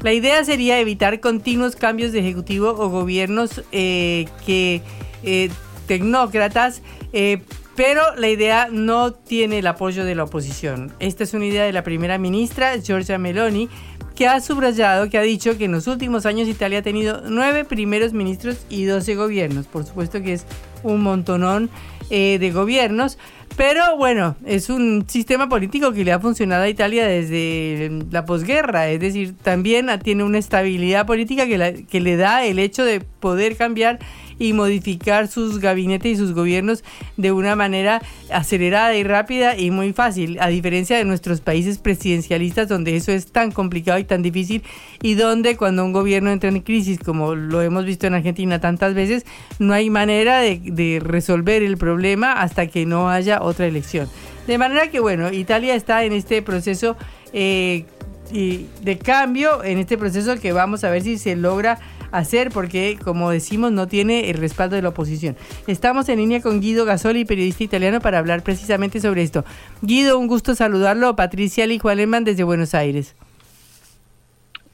La 0.00 0.12
idea 0.12 0.44
sería 0.44 0.78
evitar 0.78 1.18
continuos 1.18 1.74
cambios 1.74 2.12
de 2.12 2.20
ejecutivo 2.20 2.68
o 2.68 2.88
gobiernos 2.88 3.64
eh, 3.72 4.26
que 4.46 4.80
eh, 5.24 5.50
tecnócratas, 5.86 6.82
eh, 7.12 7.42
pero 7.74 8.02
la 8.16 8.28
idea 8.28 8.68
no 8.70 9.12
tiene 9.12 9.58
el 9.58 9.66
apoyo 9.66 10.04
de 10.04 10.14
la 10.14 10.24
oposición. 10.24 10.92
Esta 11.00 11.24
es 11.24 11.34
una 11.34 11.46
idea 11.46 11.64
de 11.64 11.72
la 11.72 11.82
primera 11.82 12.18
ministra, 12.18 12.76
Giorgia 12.78 13.18
Meloni, 13.18 13.68
que 14.14 14.28
ha 14.28 14.40
subrayado, 14.40 15.08
que 15.08 15.18
ha 15.18 15.22
dicho 15.22 15.56
que 15.56 15.64
en 15.64 15.72
los 15.72 15.86
últimos 15.86 16.26
años 16.26 16.48
Italia 16.48 16.80
ha 16.80 16.82
tenido 16.82 17.22
nueve 17.28 17.64
primeros 17.64 18.12
ministros 18.12 18.58
y 18.68 18.84
doce 18.84 19.14
gobiernos. 19.14 19.66
Por 19.66 19.86
supuesto 19.86 20.22
que 20.22 20.34
es 20.34 20.46
un 20.82 21.02
montonón 21.02 21.70
eh, 22.10 22.36
de 22.38 22.50
gobiernos. 22.50 23.18
Pero 23.56 23.96
bueno, 23.96 24.36
es 24.46 24.70
un 24.70 25.04
sistema 25.08 25.48
político 25.48 25.92
que 25.92 26.04
le 26.04 26.12
ha 26.12 26.20
funcionado 26.20 26.62
a 26.62 26.68
Italia 26.68 27.06
desde 27.06 27.90
la 28.10 28.24
posguerra, 28.24 28.88
es 28.88 28.98
decir, 28.98 29.34
también 29.42 29.90
tiene 30.02 30.24
una 30.24 30.38
estabilidad 30.38 31.04
política 31.06 31.46
que 31.46 32.00
le 32.00 32.16
da 32.16 32.46
el 32.46 32.58
hecho 32.58 32.82
de 32.82 33.00
poder 33.00 33.56
cambiar 33.56 33.98
y 34.42 34.52
modificar 34.54 35.28
sus 35.28 35.60
gabinetes 35.60 36.12
y 36.12 36.16
sus 36.16 36.34
gobiernos 36.34 36.82
de 37.16 37.30
una 37.30 37.54
manera 37.54 38.02
acelerada 38.32 38.96
y 38.96 39.04
rápida 39.04 39.56
y 39.56 39.70
muy 39.70 39.92
fácil, 39.92 40.38
a 40.40 40.48
diferencia 40.48 40.96
de 40.96 41.04
nuestros 41.04 41.40
países 41.40 41.78
presidencialistas 41.78 42.66
donde 42.66 42.96
eso 42.96 43.12
es 43.12 43.26
tan 43.26 43.52
complicado 43.52 44.00
y 44.00 44.04
tan 44.04 44.20
difícil 44.20 44.64
y 45.00 45.14
donde 45.14 45.56
cuando 45.56 45.84
un 45.84 45.92
gobierno 45.92 46.32
entra 46.32 46.48
en 46.48 46.58
crisis, 46.58 46.98
como 46.98 47.36
lo 47.36 47.62
hemos 47.62 47.84
visto 47.84 48.08
en 48.08 48.14
Argentina 48.14 48.60
tantas 48.60 48.94
veces, 48.94 49.24
no 49.60 49.74
hay 49.74 49.90
manera 49.90 50.40
de, 50.40 51.00
resolver 51.02 51.62
el 51.62 51.76
problema 51.76 52.32
hasta 52.32 52.66
que 52.66 52.84
no 52.84 53.10
haya 53.10 53.42
otra 53.42 53.66
elección. 53.66 54.08
De 54.48 54.58
manera 54.58 54.90
que, 54.90 54.98
bueno, 54.98 55.32
Italia 55.32 55.76
está 55.76 56.04
en 56.04 56.12
este 56.12 56.42
proceso 56.42 56.96
eh, 57.32 57.84
de 58.32 58.98
cambio, 58.98 59.62
en 59.62 59.78
este 59.78 59.96
proceso 59.96 60.38
que 60.40 60.52
vamos 60.52 60.82
a 60.82 60.90
ver 60.90 61.02
si 61.02 61.16
se 61.18 61.36
logra 61.36 61.78
hacer 62.12 62.50
porque, 62.50 62.98
como 63.02 63.30
decimos, 63.30 63.72
no 63.72 63.88
tiene 63.88 64.30
el 64.30 64.36
respaldo 64.36 64.76
de 64.76 64.82
la 64.82 64.90
oposición. 64.90 65.36
Estamos 65.66 66.08
en 66.08 66.18
línea 66.18 66.40
con 66.40 66.60
Guido 66.60 66.84
Gasoli, 66.84 67.24
periodista 67.24 67.64
italiano, 67.64 68.00
para 68.00 68.18
hablar 68.18 68.42
precisamente 68.42 69.00
sobre 69.00 69.22
esto. 69.22 69.44
Guido, 69.80 70.18
un 70.18 70.26
gusto 70.26 70.54
saludarlo. 70.54 71.16
Patricia 71.16 71.66
Lijo 71.66 71.88
Alemán 71.88 72.24
desde 72.24 72.44
Buenos 72.44 72.74
Aires. 72.74 73.16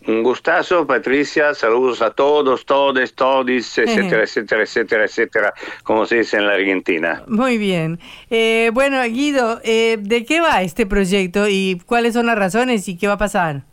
Un 0.09 0.22
gustazo, 0.22 0.86
Patricia. 0.86 1.53
Saludos 1.53 2.01
a 2.01 2.11
todos, 2.11 2.64
todes, 2.64 3.14
todis, 3.14 3.76
etcétera, 3.78 4.22
etcétera, 4.22 4.62
etcétera, 4.62 5.05
etcétera, 5.05 5.55
como 5.82 6.07
se 6.07 6.16
dice 6.16 6.39
en 6.39 6.47
la 6.47 6.55
Argentina. 6.55 7.24
Muy 7.28 7.59
bien. 7.59 8.01
Eh, 8.30 8.70
bueno, 8.72 9.03
Guido, 9.05 9.61
eh, 9.64 9.99
¿de 10.01 10.24
qué 10.24 10.41
va 10.41 10.62
este 10.62 10.86
proyecto 10.86 11.47
y 11.47 11.82
cuáles 11.84 12.14
son 12.14 12.24
las 12.24 12.39
razones 12.39 12.89
y 12.89 12.97
qué 12.97 13.07
va 13.07 13.14
a 13.14 13.18
pasar? 13.18 13.64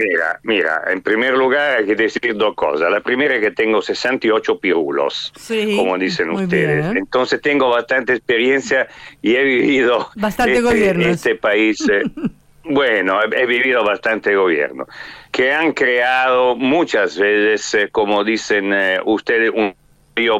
Mira, 0.00 0.40
mira, 0.44 0.82
en 0.86 1.02
primer 1.02 1.34
lugar 1.34 1.78
hay 1.78 1.86
que 1.86 1.94
decir 1.94 2.34
dos 2.34 2.54
cosas. 2.54 2.90
La 2.90 3.00
primera 3.00 3.34
es 3.34 3.42
que 3.42 3.50
tengo 3.50 3.82
68 3.82 4.58
pirulos, 4.58 5.30
como 5.76 5.98
dicen 5.98 6.30
ustedes. 6.30 6.96
Entonces 6.96 7.42
tengo 7.42 7.68
bastante 7.68 8.14
experiencia 8.14 8.88
y 9.20 9.36
he 9.36 9.44
vivido 9.44 10.08
bastante 10.14 10.56
este, 10.56 11.10
este 11.10 11.34
país. 11.34 11.86
Eh, 11.90 12.02
bueno, 12.64 13.20
he, 13.22 13.44
vivido 13.44 13.84
bastante 13.84 14.34
gobierno, 14.34 14.86
que 15.30 15.52
han 15.52 15.72
creado 15.72 16.56
muchas 16.56 17.18
veces, 17.18 17.74
eh, 17.74 17.88
como 17.92 18.24
dicen 18.24 18.72
eh, 18.72 19.00
ustedes, 19.04 19.50
un 19.54 19.74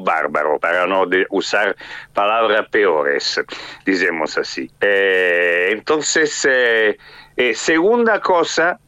bárbaro, 0.02 0.58
para 0.58 0.86
no 0.86 1.06
usar 1.30 1.74
palabras 2.12 2.66
peores, 2.70 3.40
digamos 3.86 4.36
así. 4.36 4.70
Entonces, 4.78 6.46
segunda 7.54 8.20
cosa 8.20 8.78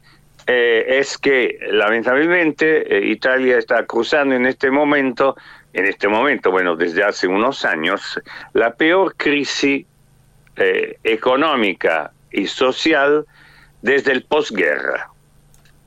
es 0.46 1.18
que 1.18 1.58
lamentablemente 1.70 3.06
Italia 3.06 3.58
está 3.58 3.84
cruzando 3.86 4.34
en 4.34 4.46
este 4.46 4.70
momento, 4.70 5.36
en 5.72 5.86
este 5.86 6.08
momento, 6.08 6.50
bueno, 6.50 6.76
desde 6.76 7.04
hace 7.04 7.26
unos 7.26 7.64
años, 7.64 8.20
la 8.52 8.74
peor 8.74 9.14
crisis 9.16 9.86
económica 10.56 12.12
y 12.30 12.46
social 12.46 13.24
desde 13.80 14.12
el 14.12 14.24
posguerra. 14.24 15.08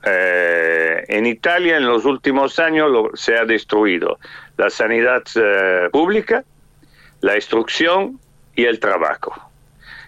en 0.04 1.26
Italia 1.26 1.78
en 1.78 1.86
los 1.86 2.06
últimos 2.06 2.60
años 2.60 2.92
se 3.16 3.38
ha 3.38 3.46
destruido 3.46 4.18
la 4.58 4.70
sanidad 4.70 5.24
eh, 5.36 5.90
pública, 5.92 6.44
la 7.22 7.36
instrucción 7.36 8.20
y 8.56 8.66
el 8.66 8.80
trabajo. 8.80 9.34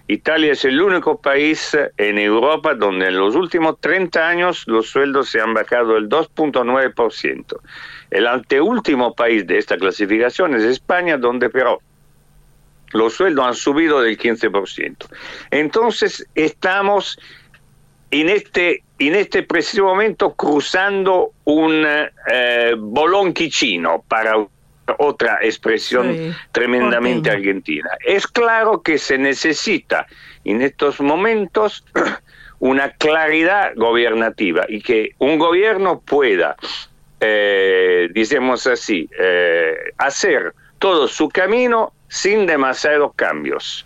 Italia 0.08 0.54
es 0.54 0.64
el 0.64 0.82
único 0.82 1.20
país 1.20 1.78
en 1.98 2.18
Europa 2.18 2.74
donde 2.74 3.08
en 3.08 3.18
los 3.18 3.36
últimos 3.36 3.80
30 3.82 4.28
años 4.28 4.64
los 4.68 4.90
sueldos 4.90 5.30
se 5.30 5.42
han 5.42 5.54
bajado 5.54 5.98
el 5.98 6.08
2.9%. 6.08 7.60
El 8.12 8.28
anteúltimo 8.28 9.14
país 9.14 9.46
de 9.46 9.58
esta 9.58 9.78
clasificación 9.78 10.56
es 10.56 10.64
España, 10.64 11.18
donde 11.18 11.50
pero 11.50 11.82
los 12.94 13.16
sueldos 13.16 13.46
han 13.46 13.56
subido 13.56 14.02
del 14.02 14.18
15%. 14.18 15.08
Entonces 15.52 16.26
estamos 16.36 17.20
en 18.12 18.30
este, 18.30 18.84
en 19.00 19.16
este 19.16 19.44
preciso 19.44 19.84
momento 19.84 20.34
cruzando 20.36 21.32
un 21.44 21.86
eh, 21.86 22.76
bolonquicino 22.78 24.06
para 24.08 24.38
otra 25.00 25.40
expresión 25.42 26.36
tremendamente 26.52 27.30
argentina. 27.30 27.90
Es 28.06 28.28
claro 28.28 28.82
que 28.82 28.98
se 28.98 29.18
necesita 29.18 30.08
en 30.44 30.62
estos 30.62 31.00
momentos 31.02 31.84
una 32.60 32.92
claridad 32.92 33.74
gobernativa 33.76 34.66
y 34.68 34.82
que 34.82 35.12
un 35.20 35.38
gobierno 35.38 36.00
pueda, 36.00 36.56
eh, 37.20 38.10
digamos 38.14 38.66
así, 38.68 39.10
eh, 39.20 39.76
hacer 39.98 40.54
todo 40.80 41.08
su 41.08 41.30
camino 41.30 41.94
sin 42.08 42.46
demasiados 42.46 43.14
cambios. 43.16 43.86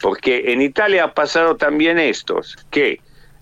Porque 0.00 0.52
en 0.52 0.62
Italia 0.62 1.04
ha 1.04 1.14
pasado 1.14 1.56
también 1.56 1.98
esto, 1.98 2.40
que 2.70 3.00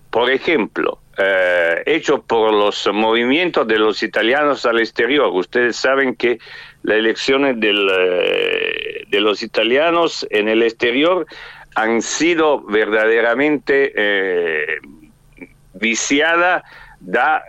por 0.09 0.31
ejemplo, 0.31 0.99
eh, 1.19 1.81
hecho 1.87 2.21
por 2.21 2.53
los 2.53 2.87
movimientos 2.93 3.67
de 3.67 3.79
los 3.79 4.03
italianos 4.03 4.67
al 4.67 4.79
exterior. 4.79 5.31
Ustedes 5.33 5.75
saben 5.75 6.13
que 6.13 6.37
las 6.83 6.97
elecciones 6.97 7.57
eh, 7.59 9.03
de 9.07 9.21
los 9.21 9.41
italianos 9.41 10.27
en 10.29 10.47
el 10.47 10.61
exterior 10.61 11.25
han 11.73 12.03
sido 12.03 12.61
verdaderamente 12.61 13.93
eh, 13.95 14.77
viciadas 15.73 16.61
da 16.99 17.43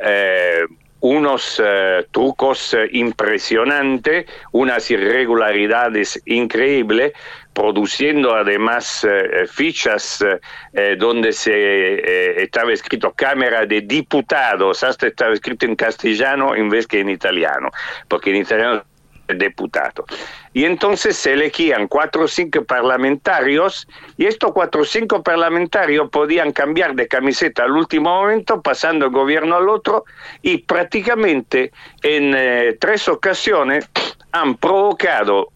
unos 1.01 1.63
trucos 2.11 2.77
impresionantes, 2.93 4.27
unas 4.53 4.91
irregularidades 4.91 6.21
increíbles, 6.27 7.13
produciendo 7.59 8.37
además 8.37 9.05
eh, 9.05 9.45
fichas 9.49 10.25
eh, 10.73 10.95
donde 10.97 11.33
se 11.33 11.53
eh, 11.53 12.43
estaba 12.45 12.73
escrito 12.73 13.13
Cámara 13.13 13.67
de 13.67 13.81
Diputados, 13.81 14.85
hasta 14.85 15.09
estaba 15.09 15.35
escrito 15.35 15.67
en 15.67 15.75
castellano 15.75 16.55
en 16.55 16.69
vez 16.71 16.87
que 16.87 17.01
en 17.01 17.09
italiano, 17.09 17.71
porque 18.07 18.31
en 18.31 18.37
italiano 18.37 18.85
es 19.27 19.39
diputado. 19.39 20.05
Y 20.53 20.67
entonces 20.67 21.17
se 21.17 21.33
elegían 21.33 21.89
cuatro 21.89 22.23
o 22.23 22.29
cinco 22.29 22.63
parlamentarios 22.63 23.89
y 24.17 24.27
estos 24.27 24.53
cuatro 24.53 24.83
o 24.83 24.85
cinco 24.85 25.25
parlamentarios 25.25 26.09
podían 26.11 26.53
cambiar 26.53 26.95
de 26.95 27.09
camiseta 27.09 27.65
al 27.65 27.73
último 27.73 28.21
momento, 28.21 28.63
pasando 28.63 29.07
el 29.07 29.11
gobierno 29.11 29.57
al 29.57 29.69
otro 29.69 30.05
y 30.43 30.59
prácticamente 30.59 31.73
en 32.05 32.79
tres 32.79 33.09
ocasiones 33.09 33.91
han 34.31 34.55
provocado 34.55 35.49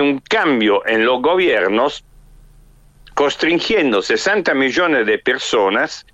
un 0.00 0.18
cambio 0.18 0.86
en 0.86 1.04
los 1.04 1.20
gobiernos 1.20 2.04
constringiendo 3.14 4.02
60 4.02 4.54
millones 4.54 5.06
de 5.06 5.18
personas 5.18 6.06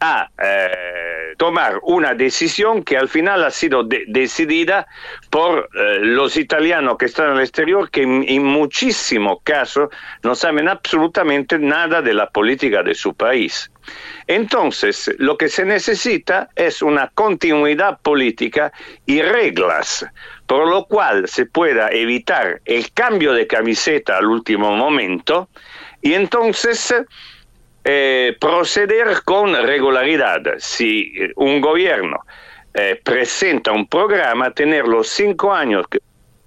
a 0.00 0.30
eh, 0.42 1.34
tomar 1.36 1.78
una 1.82 2.14
decisión 2.14 2.82
que 2.82 2.96
al 2.96 3.08
final 3.08 3.44
ha 3.44 3.50
sido 3.50 3.84
decidida 3.84 4.86
por 5.28 5.68
eh, 5.74 5.98
los 6.00 6.36
italianos 6.36 6.96
que 6.98 7.06
están 7.06 7.30
en 7.30 7.36
el 7.36 7.42
exterior, 7.42 7.90
que 7.90 8.02
en, 8.02 8.44
muchísimos 8.44 9.38
casos 9.44 9.90
no 10.22 10.34
saben 10.34 10.68
absolutamente 10.68 11.58
nada 11.58 12.00
de 12.00 12.14
la 12.14 12.30
política 12.30 12.82
de 12.82 12.94
su 12.94 13.14
país. 13.14 13.70
Entonces, 14.26 15.14
lo 15.18 15.36
que 15.36 15.48
se 15.48 15.64
necesita 15.64 16.48
es 16.56 16.80
una 16.80 17.08
continuidad 17.14 18.00
política 18.00 18.72
y 19.04 19.20
reglas, 19.20 20.06
por 20.50 20.66
lo 20.66 20.84
cual 20.86 21.28
se 21.28 21.46
pueda 21.46 21.90
evitar 21.92 22.60
el 22.64 22.90
cambio 22.90 23.32
de 23.34 23.46
camiseta 23.46 24.18
al 24.18 24.26
último 24.26 24.72
momento 24.72 25.48
y 26.02 26.14
entonces 26.14 26.92
eh, 27.84 28.36
proceder 28.40 29.22
con 29.24 29.54
regularidad. 29.54 30.40
Si 30.58 31.12
un 31.36 31.60
gobierno 31.60 32.24
eh, 32.74 33.00
presenta 33.00 33.70
un 33.70 33.86
programa, 33.86 34.50
tener 34.50 34.88
los 34.88 35.06
cinco 35.06 35.52
años 35.52 35.86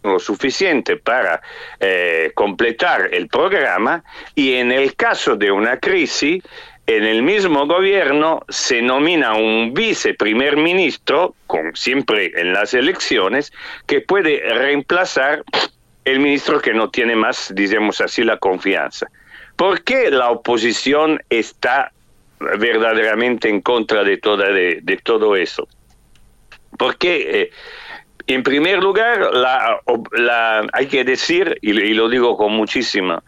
lo 0.04 0.20
suficiente 0.20 0.97
para 0.97 1.41
eh, 1.80 2.34
completar 2.36 3.08
el 3.10 3.30
programa 3.30 4.04
y 4.36 4.56
en 4.56 4.74
el 4.74 4.97
caso 4.97 5.38
de 5.38 5.49
una 5.49 5.78
crisis, 5.78 6.43
en 6.86 7.05
el 7.05 7.23
mismo 7.23 7.65
gobierno 7.65 8.41
se 8.49 8.81
nomina 8.81 9.36
un 9.36 9.73
viceprimer 9.73 10.57
ministro, 10.57 11.36
con, 11.47 11.75
siempre 11.75 12.31
en 12.36 12.53
las 12.53 12.73
elecciones, 12.73 13.53
que 13.88 14.01
puede 14.01 14.41
reemplazar 14.53 15.43
el 16.03 16.19
ministro 16.19 16.59
que 16.59 16.73
no 16.73 16.89
tiene 16.89 17.15
más, 17.15 17.53
digamos 17.55 18.01
así, 18.01 18.23
la 18.23 18.38
confianza. 18.38 19.07
¿Por 19.55 19.84
qué 19.84 20.11
la 20.11 20.29
oposición 20.29 21.21
está 21.29 21.91
verdaderamente 22.39 23.47
en 23.47 23.61
contra 23.61 24.03
de, 24.03 24.17
todo 24.17 25.36
eso? 25.38 25.67
Porque, 26.77 27.41
eh, 27.41 27.49
en 28.27 28.43
primer 28.43 28.84
lugar, 28.84 29.34
la, 29.34 30.67
hay 30.73 30.88
que 30.88 31.05
decir, 31.05 31.57
y, 31.61 31.71
lo 31.93 32.09
digo 32.09 32.36
con 32.36 32.51
muchísima, 32.51 33.23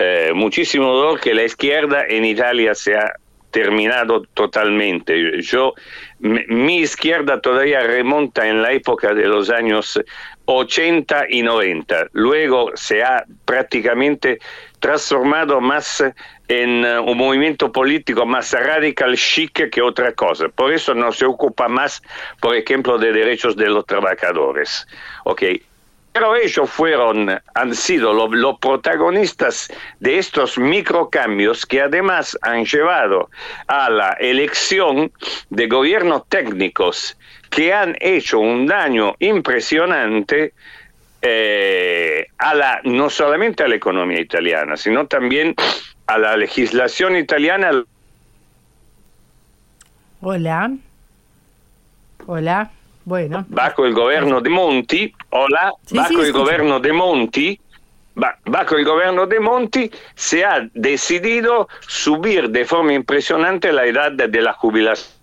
eh, 0.00 0.32
muchísimo 0.34 0.86
dolor, 0.86 1.20
que 1.20 1.34
la 1.34 1.44
izquierda 1.44 2.04
en 2.08 2.24
Italia 2.24 2.74
se 2.74 2.96
ha 2.96 3.12
terminado 3.50 4.22
totalmente. 4.32 5.42
Yo, 5.42 5.74
mi 6.20 6.78
izquierda 6.78 7.40
todavía 7.40 7.80
remonta 7.80 8.46
en 8.48 8.62
la 8.62 8.72
época 8.72 9.12
de 9.12 9.26
los 9.26 9.50
años 9.50 10.00
80 10.46 11.26
y 11.28 11.42
90. 11.42 12.06
Luego 12.12 12.70
se 12.74 13.02
ha 13.02 13.24
prácticamente 13.44 14.38
transformado 14.78 15.60
más 15.60 16.02
en 16.48 16.84
uh, 16.84 17.02
un 17.02 17.18
movimiento 17.18 17.70
político 17.70 18.24
más 18.24 18.52
radical 18.52 19.16
chic 19.16 19.70
que 19.70 19.82
otra 19.82 20.12
cosa. 20.12 20.48
Por 20.48 20.72
eso 20.72 20.94
no 20.94 21.12
se 21.12 21.26
ocupa 21.26 21.68
más, 21.68 22.02
por 22.40 22.56
ejemplo, 22.56 22.98
de 22.98 23.12
derechos 23.12 23.54
de 23.54 23.68
los 23.68 23.84
trabajadores. 23.84 24.86
Okay. 25.24 25.62
Pero 26.12 26.34
ellos 26.34 26.68
fueron, 26.68 27.40
han 27.54 27.74
sido 27.74 28.12
los 28.12 28.58
protagonistas 28.58 29.72
de 30.00 30.18
estos 30.18 30.58
microcambios 30.58 31.64
que 31.64 31.82
además 31.82 32.36
han 32.42 32.64
llevado 32.64 33.30
a 33.68 33.88
la 33.88 34.10
elección 34.14 35.12
de 35.50 35.68
gobiernos 35.68 36.26
técnicos 36.28 37.16
que 37.48 37.72
han 37.72 37.96
hecho 38.00 38.38
un 38.38 38.66
daño 38.66 39.14
impresionante 39.18 40.52
eh, 41.22 42.26
a 42.38 42.54
la, 42.54 42.80
no 42.84 43.10
solamente 43.10 43.62
a 43.62 43.68
la 43.68 43.74
economía 43.74 44.20
italiana, 44.20 44.76
sino 44.76 45.06
también 45.06 45.54
a 46.06 46.18
la 46.18 46.36
legislación 46.36 47.16
italiana. 47.16 47.84
Hola. 50.22 50.72
Hola. 52.26 52.70
Bueno. 53.04 53.44
Bajo 53.48 53.84
el 53.86 53.92
gobierno 53.92 54.40
de 54.40 54.50
Monti, 54.50 55.12
hola, 55.30 55.72
bajo 55.90 56.22
el 56.22 56.32
gobierno 56.32 56.80
de 56.80 56.92
Monti, 56.92 57.60
bajo 58.14 58.76
el 58.76 58.84
gobierno 58.84 59.26
de 59.26 59.40
Monti 59.40 59.90
se 60.14 60.44
ha 60.44 60.68
decidido 60.74 61.68
subir 61.80 62.50
de 62.50 62.64
forma 62.64 62.92
impresionante 62.92 63.72
la 63.72 63.86
edad 63.86 64.12
de 64.12 64.42
la 64.42 64.52
jubilación 64.52 65.20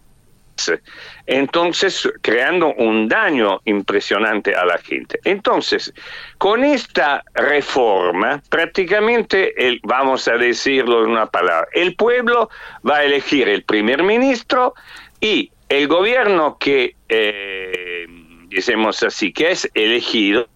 entonces 1.25 2.09
creando 2.21 2.73
un 2.75 3.07
daño 3.07 3.61
impresionante 3.65 4.55
a 4.55 4.65
la 4.65 4.77
gente. 4.77 5.19
Entonces, 5.23 5.93
con 6.37 6.63
esta 6.63 7.23
reforma, 7.33 8.41
prácticamente, 8.49 9.67
el, 9.67 9.79
vamos 9.83 10.27
a 10.27 10.37
decirlo 10.37 11.03
en 11.03 11.11
una 11.11 11.27
palabra, 11.27 11.67
el 11.73 11.95
pueblo 11.95 12.49
va 12.87 12.97
a 12.97 13.03
elegir 13.03 13.49
el 13.49 13.63
primer 13.63 14.03
ministro 14.03 14.73
y 15.19 15.51
el 15.69 15.87
gobierno 15.87 16.57
que, 16.57 16.95
eh, 17.09 18.07
decimos 18.49 19.03
así, 19.03 19.31
que 19.31 19.51
es 19.51 19.69
elegido, 19.73 20.47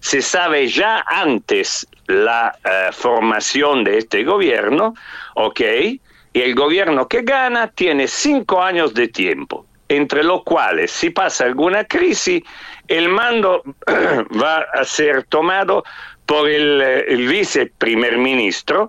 se 0.00 0.22
sabe 0.22 0.68
ya 0.68 1.04
antes 1.06 1.86
la 2.06 2.56
eh, 2.64 2.90
formación 2.92 3.84
de 3.84 3.98
este 3.98 4.24
gobierno, 4.24 4.94
¿ok? 5.34 5.60
Y 6.32 6.40
el 6.40 6.54
gobierno 6.54 7.08
que 7.08 7.22
gana 7.22 7.68
tiene 7.68 8.06
cinco 8.06 8.62
años 8.62 8.94
de 8.94 9.08
tiempo, 9.08 9.66
entre 9.88 10.22
los 10.22 10.42
cuales 10.42 10.90
si 10.90 11.10
pasa 11.10 11.44
alguna 11.44 11.84
crisis, 11.84 12.42
el 12.88 13.08
mando 13.08 13.62
va 14.40 14.58
a 14.74 14.84
ser 14.84 15.24
tomado 15.24 15.84
por 16.26 16.48
el, 16.48 16.80
eh, 16.82 17.04
el 17.08 17.28
vice 17.28 17.72
ministro 18.16 18.88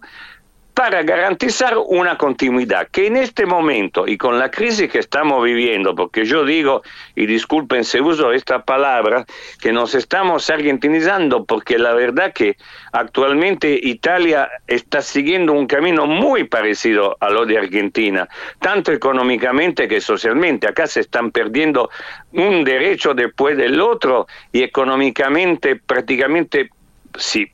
para 0.78 1.02
garantizar 1.02 1.76
una 1.88 2.20
continuidad 2.20 2.90
que 2.92 3.08
en 3.08 3.18
este 3.18 3.48
momento 3.48 4.08
y 4.08 4.16
con 4.16 4.38
la 4.38 4.52
crisis 4.52 4.92
que 4.92 5.00
estamos 5.00 5.44
viviendo, 5.44 5.96
porque 5.96 6.24
yo 6.24 6.46
digo, 6.46 6.84
y 7.16 7.26
disculpen 7.26 7.84
si 7.84 8.00
uso 8.00 8.32
esta 8.32 8.64
palabra, 8.64 9.26
que 9.60 9.74
nos 9.74 9.96
estamos 9.96 10.52
argentinizando, 10.52 11.46
porque 11.46 11.80
la 11.80 11.94
verdad 11.94 12.32
que 12.32 12.58
actualmente 12.92 13.80
Italia 13.82 14.52
está 14.68 15.02
siguiendo 15.02 15.52
un 15.54 15.66
camino 15.66 16.06
muy 16.06 16.44
parecido 16.44 17.18
a 17.22 17.32
lo 17.32 17.48
de 17.48 17.58
Argentina, 17.58 18.30
tanto 18.60 18.92
económicamente 18.92 19.88
que 19.88 20.00
socialmente. 20.00 20.68
Acá 20.68 20.86
se 20.86 21.00
están 21.00 21.32
perdiendo 21.32 21.90
un 22.34 22.64
derecho 22.64 23.16
después 23.16 23.58
del 23.58 23.82
otro 23.82 24.28
y 24.52 24.62
económicamente 24.62 25.76
prácticamente 25.76 26.70
sí 27.18 27.52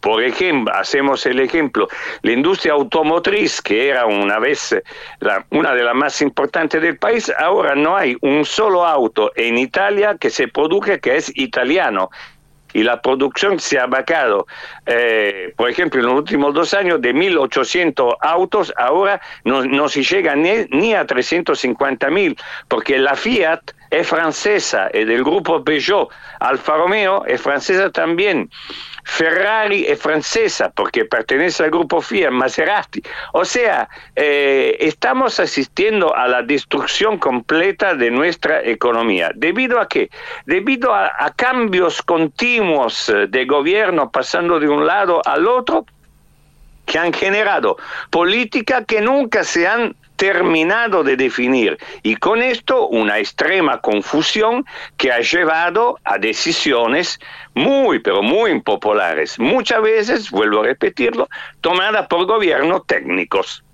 por 0.00 0.22
ejemplo, 0.22 0.74
hacemos 0.74 1.24
el 1.26 1.40
ejemplo, 1.40 1.88
la 2.22 2.32
industria 2.32 2.72
automotriz, 2.72 3.60
que 3.60 3.88
era 3.88 4.06
una 4.06 4.38
vez 4.38 4.74
la, 5.20 5.44
una 5.50 5.74
de 5.74 5.84
las 5.84 5.94
más 5.94 6.20
importantes 6.22 6.80
del 6.80 6.96
país, 6.96 7.30
ahora 7.38 7.74
no 7.74 7.96
hay 7.96 8.16
un 8.22 8.44
solo 8.44 8.86
auto 8.86 9.30
en 9.36 9.58
Italia 9.58 10.16
que 10.18 10.30
se 10.30 10.48
produzca 10.48 10.98
que 10.98 11.16
es 11.16 11.30
italiano. 11.36 12.10
Y 12.72 12.84
la 12.84 13.02
producción 13.02 13.58
se 13.58 13.80
ha 13.80 13.86
bajado, 13.86 14.46
eh, 14.86 15.52
por 15.56 15.68
ejemplo, 15.68 16.00
en 16.00 16.06
los 16.06 16.14
últimos 16.14 16.54
dos 16.54 16.72
años, 16.72 17.00
de 17.00 17.12
1.800 17.12 18.16
autos, 18.20 18.72
ahora 18.76 19.20
no, 19.44 19.64
no 19.64 19.88
se 19.88 20.04
llega 20.04 20.36
ni, 20.36 20.66
ni 20.70 20.94
a 20.94 21.04
350.000, 21.04 22.40
porque 22.68 22.96
la 22.98 23.16
Fiat 23.16 23.60
es 23.90 24.06
francesa, 24.06 24.86
es 24.92 25.06
del 25.08 25.24
grupo 25.24 25.64
Peugeot, 25.64 26.10
Alfa 26.38 26.76
Romeo 26.76 27.24
es 27.26 27.40
francesa 27.40 27.90
también. 27.90 28.48
Ferrari 29.04 29.86
es 29.86 30.00
francesa 30.00 30.70
porque 30.70 31.04
pertenece 31.04 31.64
al 31.64 31.70
grupo 31.70 32.00
Fiat, 32.00 32.30
Maserati. 32.30 33.02
O 33.32 33.44
sea, 33.44 33.88
eh, 34.16 34.76
estamos 34.80 35.40
asistiendo 35.40 36.14
a 36.14 36.28
la 36.28 36.42
destrucción 36.42 37.18
completa 37.18 37.94
de 37.94 38.10
nuestra 38.10 38.62
economía. 38.62 39.30
¿Debido 39.34 39.80
a 39.80 39.88
qué? 39.88 40.10
Debido 40.46 40.94
a, 40.94 41.12
a 41.18 41.30
cambios 41.34 42.02
continuos 42.02 43.08
eh, 43.08 43.26
de 43.28 43.44
gobierno 43.44 44.10
pasando 44.10 44.60
de 44.60 44.68
un 44.68 44.86
lado 44.86 45.22
al 45.24 45.46
otro 45.46 45.86
que 46.86 46.98
han 46.98 47.12
generado 47.12 47.76
políticas 48.10 48.84
que 48.86 49.00
nunca 49.00 49.44
se 49.44 49.66
han 49.66 49.94
terminado 50.20 51.02
de 51.02 51.16
definir 51.16 51.78
y 52.02 52.14
con 52.16 52.42
esto 52.42 52.88
una 52.88 53.18
extrema 53.18 53.80
confusión 53.80 54.66
que 54.98 55.10
ha 55.10 55.20
llevado 55.20 55.98
a 56.04 56.18
decisiones 56.18 57.18
muy, 57.54 58.00
pero 58.00 58.22
muy 58.22 58.50
impopulares, 58.50 59.38
muchas 59.38 59.80
veces, 59.80 60.30
vuelvo 60.30 60.60
a 60.60 60.66
repetirlo, 60.66 61.26
tomadas 61.62 62.06
por 62.06 62.26
gobiernos 62.26 62.86
técnicos. 62.86 63.64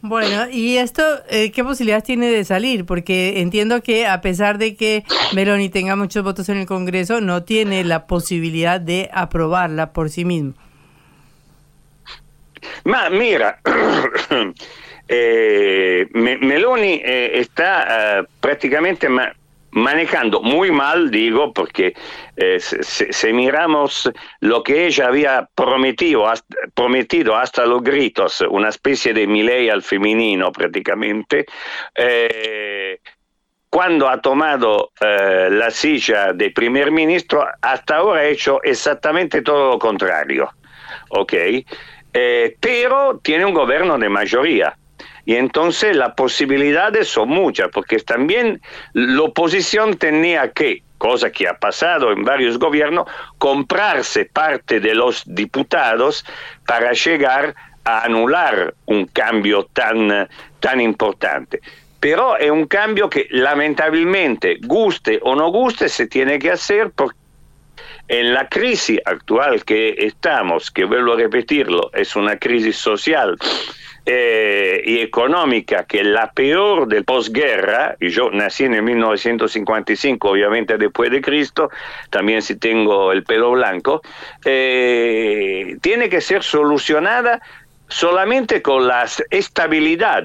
Bueno, 0.00 0.48
¿y 0.50 0.78
esto 0.78 1.02
eh, 1.28 1.52
qué 1.52 1.62
posibilidades 1.62 2.04
tiene 2.04 2.30
de 2.30 2.46
salir? 2.46 2.86
Porque 2.86 3.42
entiendo 3.42 3.82
que 3.82 4.06
a 4.06 4.22
pesar 4.22 4.56
de 4.56 4.76
que 4.76 5.04
Meloni 5.34 5.68
tenga 5.68 5.94
muchos 5.94 6.24
votos 6.24 6.48
en 6.48 6.56
el 6.56 6.64
Congreso, 6.64 7.20
no 7.20 7.42
tiene 7.42 7.84
la 7.84 8.06
posibilidad 8.06 8.80
de 8.80 9.10
aprobarla 9.12 9.92
por 9.92 10.08
sí 10.08 10.24
mismo. 10.24 10.54
Ma 12.84 13.10
mira, 13.10 13.60
eh, 15.08 16.06
Meloni 16.12 17.00
eh, 17.02 17.40
está 17.40 18.20
uh, 18.20 18.26
prácticamente 18.40 19.08
ma 19.08 19.32
manejando 19.70 20.40
muy 20.40 20.70
mal, 20.70 21.10
digo, 21.10 21.52
porque 21.52 21.94
eh, 22.36 22.58
si, 22.58 23.32
miramos 23.34 24.10
lo 24.40 24.62
que 24.62 24.86
ella 24.86 25.08
había 25.08 25.48
prometido 25.54 26.26
hasta, 26.26 26.56
prometido 26.74 27.36
hasta 27.36 27.66
los 27.66 27.82
gritos, 27.82 28.40
una 28.48 28.70
especie 28.70 29.12
de 29.12 29.26
Milei 29.26 29.68
al 29.68 29.82
femenino 29.82 30.50
prácticamente, 30.52 31.44
cuando 33.68 34.08
ha 34.08 34.20
tomado 34.22 34.90
la 35.00 35.70
silla 35.70 36.32
de 36.32 36.50
primer 36.50 36.90
ministro, 36.90 37.46
hasta 37.60 37.96
ahora 37.96 38.22
ha 38.22 38.26
hecho 38.26 38.62
exactamente 38.62 39.42
todo 39.42 39.72
lo 39.72 39.78
contrario, 39.78 40.48
¿ok? 41.10 41.34
pero 42.58 43.20
tiene 43.22 43.44
un 43.44 43.52
gobierno 43.52 43.98
de 43.98 44.08
mayoría. 44.08 44.74
Y 45.28 45.36
entonces 45.36 45.94
las 45.94 46.14
posibilidades 46.14 47.06
son 47.06 47.28
muchas, 47.28 47.68
porque 47.68 47.98
también 47.98 48.62
la 48.94 49.24
oposición 49.24 49.98
tenía 49.98 50.52
que, 50.52 50.82
cosa 50.96 51.30
que 51.30 51.46
ha 51.46 51.52
pasado 51.52 52.12
en 52.12 52.24
varios 52.24 52.58
gobiernos, 52.58 53.06
comprarse 53.36 54.24
parte 54.24 54.80
de 54.80 54.94
los 54.94 55.24
diputados 55.26 56.24
para 56.66 56.94
llegar 56.94 57.54
a 57.84 58.04
anular 58.04 58.72
un 58.86 59.04
cambio 59.04 59.68
tan, 59.74 60.30
tan 60.60 60.80
importante. 60.80 61.60
Pero 62.00 62.38
es 62.38 62.50
un 62.50 62.64
cambio 62.66 63.10
que 63.10 63.26
lamentablemente, 63.28 64.56
guste 64.62 65.20
o 65.22 65.36
no 65.36 65.50
guste, 65.50 65.90
se 65.90 66.06
tiene 66.06 66.38
que 66.38 66.52
hacer 66.52 66.90
porque 66.92 67.18
en 68.08 68.32
la 68.32 68.48
crisis 68.48 68.98
actual 69.04 69.62
que 69.66 69.94
estamos, 69.98 70.70
que 70.70 70.86
vuelvo 70.86 71.12
a 71.12 71.16
repetirlo, 71.16 71.90
es 71.92 72.16
una 72.16 72.38
crisis 72.38 72.76
social 72.78 73.36
eh, 74.10 74.80
y 74.86 75.00
económica, 75.00 75.84
que 75.84 76.02
la 76.02 76.32
peor 76.32 76.88
del 76.88 77.04
posguerra, 77.04 77.94
y 78.00 78.08
yo 78.08 78.30
nací 78.30 78.64
en 78.64 78.72
el 78.72 78.82
1955, 78.82 80.30
obviamente 80.30 80.78
después 80.78 81.10
de 81.10 81.20
Cristo, 81.20 81.68
también 82.08 82.40
si 82.40 82.56
tengo 82.56 83.12
el 83.12 83.22
pelo 83.22 83.50
blanco, 83.50 84.00
eh, 84.46 85.76
tiene 85.82 86.08
que 86.08 86.22
ser 86.22 86.42
solucionada 86.42 87.42
solamente 87.88 88.62
con 88.62 88.88
la 88.88 89.06
estabilidad. 89.28 90.24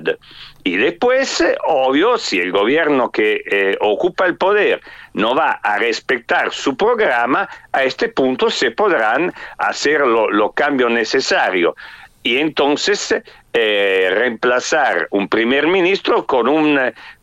Y 0.63 0.77
después, 0.77 1.43
obvio, 1.67 2.17
si 2.17 2.39
el 2.39 2.53
gobierno 2.53 3.11
que 3.11 3.41
eh, 3.51 3.77
ocupa 3.81 4.25
el 4.25 4.37
poder 4.37 4.79
no 5.13 5.35
va 5.35 5.59
a 5.61 5.77
respetar 5.77 6.53
su 6.53 6.77
programa, 6.77 7.49
a 7.73 7.83
este 7.83 8.07
punto 8.07 8.49
se 8.49 8.71
podrán 8.71 9.33
hacer 9.57 10.07
los 10.07 10.31
lo 10.31 10.53
cambios 10.53 10.89
necesarios. 10.89 11.75
Y 12.23 12.37
entonces 12.37 13.13
eh, 13.55 14.09
reemplazar 14.11 15.07
un 15.11 15.27
primer 15.27 15.67
ministro 15.67 16.25
con 16.25 16.47
un 16.47 16.79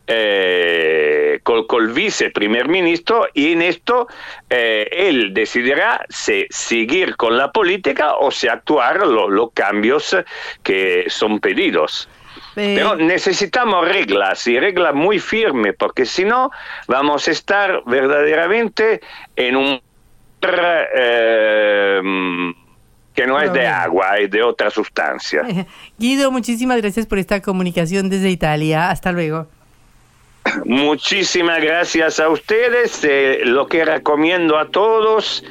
eh, 0.07 1.39
col, 1.43 1.67
col, 1.67 1.91
vice 1.91 2.29
primer 2.29 2.69
ministro 2.69 3.27
y 3.33 3.51
en 3.51 3.61
esto 3.61 4.07
eh, 4.49 4.87
él 4.91 5.33
decidirá 5.33 6.05
si 6.07 6.45
seguir 6.49 7.17
con 7.17 7.37
la 7.37 7.51
política 7.51 8.15
o 8.15 8.31
si 8.31 8.47
actuar 8.47 9.05
los 9.05 9.29
lo 9.29 9.49
cambios 9.49 10.15
que 10.63 11.05
son 11.09 11.39
pedidos. 11.41 12.07
Pero 12.55 12.95
necesitamos 12.95 13.87
reglas 13.87 14.47
y 14.47 14.57
reglas 14.57 14.93
muy 14.93 15.19
firmes 15.19 15.75
porque 15.77 16.05
si 16.05 16.23
no 16.23 16.49
vamos 16.87 17.27
a 17.27 17.31
estar 17.31 17.83
verdaderamente 17.85 19.01
en 19.35 19.57
un 19.57 19.81
eh, 20.43 22.01
que 23.15 23.27
no 23.27 23.39
es 23.39 23.51
de 23.53 23.67
agua, 23.67 24.17
es 24.17 24.31
de 24.31 24.43
otra 24.43 24.69
sustancia. 24.69 25.43
Guido, 25.97 26.31
muchísimas 26.31 26.77
gracias 26.81 27.05
por 27.05 27.19
esta 27.19 27.41
comunicación 27.41 28.09
desde 28.09 28.29
Italia. 28.29 28.89
Hasta 28.89 29.11
luego. 29.11 29.47
Muchísimas 30.65 31.61
gracias 31.61 32.19
a 32.19 32.29
ustedes. 32.29 33.03
Eh, 33.03 33.41
lo 33.43 33.67
que 33.67 33.85
recomiendo 33.85 34.57
a 34.57 34.69
todos 34.69 35.43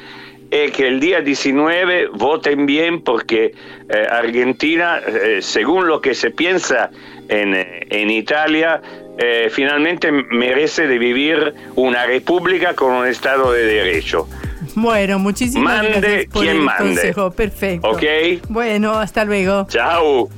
es 0.51 0.71
que 0.71 0.87
el 0.87 0.99
día 0.99 1.21
19 1.21 2.07
voten 2.07 2.65
bien 2.65 3.01
porque 3.01 3.53
eh, 3.89 4.07
Argentina, 4.11 4.99
eh, 5.07 5.39
según 5.41 5.87
lo 5.87 6.01
que 6.01 6.13
se 6.13 6.29
piensa 6.29 6.91
en, 7.29 7.55
en 7.55 8.09
Italia, 8.09 8.81
eh, 9.17 9.49
finalmente 9.51 10.11
merece 10.11 10.87
de 10.87 10.97
vivir 10.97 11.53
una 11.75 12.05
república 12.05 12.73
con 12.73 12.91
un 12.93 13.07
Estado 13.07 13.51
de 13.51 13.65
Derecho. 13.65 14.27
Bueno, 14.75 15.19
muchísimas 15.19 15.77
mande 15.83 15.99
gracias 15.99 16.25
por 16.27 16.43
quien 16.43 16.57
el 16.57 16.61
mande. 16.63 16.83
consejo. 16.83 17.31
Perfecto. 17.31 17.89
Ok. 17.89 18.03
Bueno, 18.49 18.93
hasta 18.93 19.25
luego. 19.25 19.67
Chao. 19.69 20.29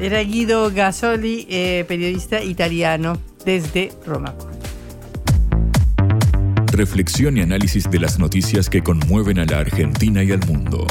Era 0.00 0.20
Guido 0.20 0.70
Gasoli, 0.72 1.46
eh, 1.50 1.84
periodista 1.86 2.42
italiano 2.42 3.18
desde 3.44 3.92
Roma. 4.06 4.34
Reflexión 6.72 7.36
y 7.36 7.42
análisis 7.42 7.90
de 7.90 7.98
las 8.00 8.18
noticias 8.18 8.70
que 8.70 8.82
conmueven 8.82 9.38
a 9.38 9.44
la 9.44 9.58
Argentina 9.58 10.22
y 10.22 10.32
al 10.32 10.40
mundo. 10.46 10.86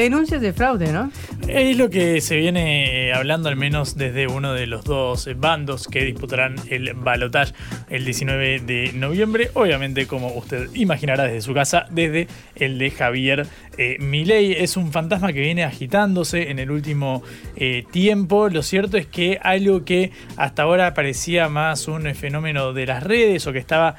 Denuncias 0.00 0.40
de 0.40 0.54
fraude, 0.54 0.94
¿no? 0.94 1.12
Es 1.46 1.76
lo 1.76 1.90
que 1.90 2.22
se 2.22 2.34
viene 2.34 3.08
eh, 3.08 3.12
hablando 3.12 3.50
al 3.50 3.56
menos 3.56 3.98
desde 3.98 4.28
uno 4.28 4.54
de 4.54 4.66
los 4.66 4.82
dos 4.84 5.28
bandos 5.36 5.88
que 5.88 6.06
disputarán 6.06 6.54
el 6.70 6.94
balotaje 6.94 7.52
el 7.90 8.06
19 8.06 8.60
de 8.60 8.92
noviembre. 8.94 9.50
Obviamente, 9.52 10.06
como 10.06 10.28
usted 10.32 10.70
imaginará 10.72 11.24
desde 11.24 11.42
su 11.42 11.52
casa, 11.52 11.84
desde 11.90 12.28
el 12.54 12.78
de 12.78 12.90
Javier 12.90 13.46
eh, 13.76 13.98
Milei. 13.98 14.52
Es 14.52 14.78
un 14.78 14.90
fantasma 14.90 15.32
que 15.32 15.40
viene 15.40 15.64
agitándose 15.64 16.50
en 16.50 16.58
el 16.58 16.70
último 16.70 17.22
eh, 17.56 17.84
tiempo. 17.90 18.48
Lo 18.48 18.62
cierto 18.62 18.96
es 18.96 19.06
que 19.06 19.38
algo 19.42 19.84
que 19.84 20.12
hasta 20.36 20.62
ahora 20.62 20.94
parecía 20.94 21.50
más 21.50 21.88
un 21.88 22.14
fenómeno 22.14 22.72
de 22.72 22.86
las 22.86 23.02
redes 23.02 23.46
o 23.46 23.52
que 23.52 23.58
estaba 23.58 23.96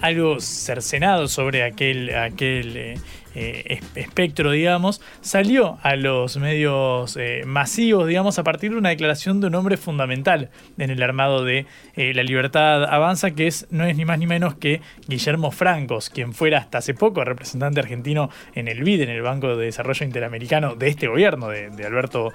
algo 0.00 0.40
cercenado 0.40 1.28
sobre 1.28 1.62
aquel, 1.62 2.14
aquel 2.14 2.76
eh, 2.76 2.94
espectro, 3.34 4.52
digamos, 4.52 5.00
salió 5.20 5.78
a 5.82 5.96
los 5.96 6.36
medios 6.36 7.16
eh, 7.16 7.42
masivos, 7.46 8.06
digamos, 8.06 8.38
a 8.38 8.44
partir 8.44 8.72
de 8.72 8.78
una 8.78 8.90
declaración 8.90 9.40
de 9.40 9.48
un 9.48 9.54
hombre 9.54 9.76
fundamental 9.76 10.50
en 10.78 10.90
el 10.90 11.02
armado 11.02 11.44
de 11.44 11.66
eh, 11.96 12.14
La 12.14 12.22
Libertad 12.22 12.84
Avanza, 12.84 13.32
que 13.32 13.46
es, 13.46 13.66
no 13.70 13.84
es 13.84 13.96
ni 13.96 14.04
más 14.04 14.18
ni 14.18 14.26
menos 14.26 14.54
que 14.54 14.80
Guillermo 15.08 15.50
Francos, 15.50 16.10
quien 16.10 16.32
fuera 16.32 16.58
hasta 16.58 16.78
hace 16.78 16.94
poco 16.94 17.24
representante 17.24 17.80
argentino 17.80 18.30
en 18.54 18.68
el 18.68 18.82
BID, 18.82 19.02
en 19.02 19.10
el 19.10 19.22
Banco 19.22 19.56
de 19.56 19.66
Desarrollo 19.66 20.04
Interamericano 20.04 20.76
de 20.76 20.88
este 20.88 21.08
gobierno, 21.08 21.48
de, 21.48 21.84
Alberto 21.84 22.32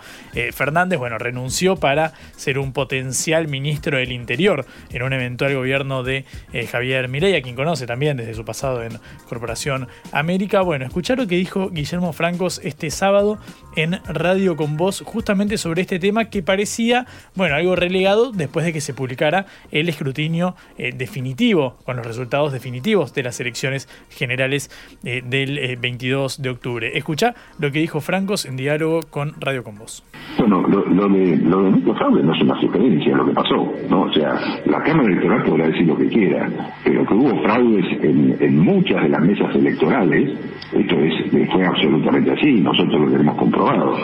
Fernández, 0.54 1.00
bueno, 1.00 1.18
renunció 1.18 1.76
para 1.76 2.14
ser 2.36 2.60
un 2.60 2.72
potencial 2.72 3.48
ministro 3.48 3.98
del 3.98 4.12
Interior 4.12 4.66
en 4.92 5.02
un 5.02 5.12
eventual 5.14 5.56
gobierno 5.56 6.04
de 6.04 6.26
Javier 6.72 7.08
Milei, 7.08 7.36
a 7.36 7.42
quien 7.42 7.56
conoce 7.56 7.88
también 7.88 8.18
desde 8.18 8.36
su 8.36 8.46
pasado 8.46 8.84
en 8.84 9.00
Corporación 9.28 9.88
América. 10.12 10.62
Bueno, 10.62 10.89
escuchar 10.90 11.20
lo 11.20 11.28
que 11.28 11.36
dijo 11.36 11.70
Guillermo 11.70 12.14
Francos 12.14 12.60
este 12.64 12.90
sábado 12.90 13.38
en 13.76 14.00
Radio 14.08 14.56
con 14.56 14.76
Voz 14.76 15.02
justamente 15.06 15.58
sobre 15.58 15.82
este 15.82 16.00
tema 16.00 16.26
que 16.26 16.42
parecía, 16.42 17.06
bueno, 17.36 17.56
algo 17.56 17.76
relegado 17.76 18.32
después 18.32 18.66
de 18.66 18.74
que 18.74 18.82
se 18.82 18.94
publicara 18.94 19.46
el 19.72 19.88
escrutinio 19.88 20.56
eh, 20.78 20.92
definitivo, 20.96 21.78
con 21.86 21.98
los 21.98 22.06
resultados 22.06 22.52
definitivos 22.52 23.14
de 23.14 23.24
las 23.24 23.40
elecciones 23.40 23.88
generales 24.10 24.70
eh, 25.04 25.22
del 25.24 25.78
22 25.78 26.40
eh, 26.40 26.42
de 26.42 26.50
octubre. 26.50 26.98
Escucha 26.98 27.36
lo 27.60 27.72
que 27.72 27.80
dijo 27.80 28.02
Francos 28.02 28.46
en 28.46 28.58
diálogo 28.58 29.02
con 29.10 29.34
Radio 29.40 29.64
con 29.64 29.78
Voz. 29.78 30.04
Bueno, 30.38 30.68
lo, 30.68 30.82
de, 31.10 31.38
lo 31.38 31.64
de 31.64 32.24
no 32.24 32.34
es 32.34 32.42
una 32.42 32.60
sugerencia, 32.60 33.16
lo 33.16 33.26
que 33.26 33.34
pasó, 33.34 33.74
¿no? 33.90 34.02
O 34.04 34.14
sea, 34.14 34.62
la 34.66 34.82
Cámara 34.84 35.08
Electoral 35.08 35.44
podrá 35.44 35.68
decir 35.68 35.86
lo 35.86 35.98
que 35.98 36.08
quiera, 36.08 36.50
pero 36.84 37.06
que 37.06 37.14
hubo 37.14 37.42
fraudes 37.44 37.86
en, 38.04 38.36
en 38.40 38.60
muchas 38.60 39.04
de 39.04 39.10
las 39.10 39.22
mesas 39.22 39.56
electorales, 39.56 40.32
esto 40.80 40.96
es, 40.96 41.50
fue 41.52 41.66
absolutamente 41.66 42.32
así, 42.32 42.62
nosotros 42.62 43.02
lo 43.02 43.12
tenemos 43.12 43.36
comprobado. 43.36 43.96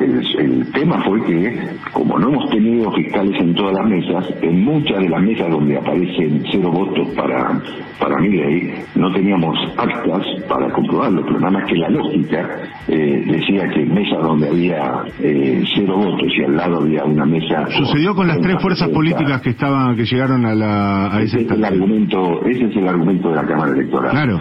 el, 0.00 0.72
tema 0.72 1.02
fue 1.04 1.22
que, 1.24 1.68
como 1.92 2.18
no 2.18 2.28
hemos 2.28 2.50
tenido 2.50 2.90
fiscales 2.92 3.40
en 3.40 3.54
todas 3.54 3.74
las 3.74 3.88
mesas, 3.88 4.34
en 4.42 4.64
muchas 4.64 4.98
de 4.98 5.08
las 5.08 5.22
mesas 5.22 5.50
donde 5.50 5.76
aparecen 5.76 6.42
cero 6.50 6.70
votos 6.70 7.08
para, 7.14 7.60
para 7.98 8.20
ley, 8.20 8.74
no 8.94 9.12
teníamos 9.12 9.58
actas 9.76 10.26
para 10.48 10.70
comprobarlo, 10.72 11.22
pero 11.24 11.40
nada 11.40 11.52
más 11.58 11.68
que 11.68 11.76
la 11.76 11.88
lógica 11.88 12.48
eh, 12.88 13.24
decía 13.26 13.68
que 13.68 13.82
en 13.82 13.94
mesas 13.94 14.22
donde 14.22 14.48
había 14.48 15.04
eh, 15.20 15.62
cero 15.74 15.96
votos 15.96 16.28
y 16.36 16.44
al 16.44 16.56
lado 16.56 16.80
había 16.80 17.04
una 17.04 17.24
mesa... 17.24 17.66
Sucedió 17.70 18.14
con 18.14 18.26
las 18.26 18.40
tres 18.40 18.60
fuerzas 18.60 18.88
políticas 18.88 19.40
que 19.40 19.50
estaban 19.50 19.96
que 19.96 20.04
llegaron 20.04 20.44
a 20.46 20.54
la 20.54 21.14
a 21.14 21.22
ese, 21.22 21.42
es 21.42 21.50
el 21.50 21.64
argumento 21.64 22.44
ese 22.46 22.64
es 22.64 22.76
el 22.76 22.88
argumento 22.88 23.30
de 23.30 23.36
la 23.36 23.46
Cámara 23.46 23.72
Electoral. 23.72 24.10
Claro. 24.10 24.40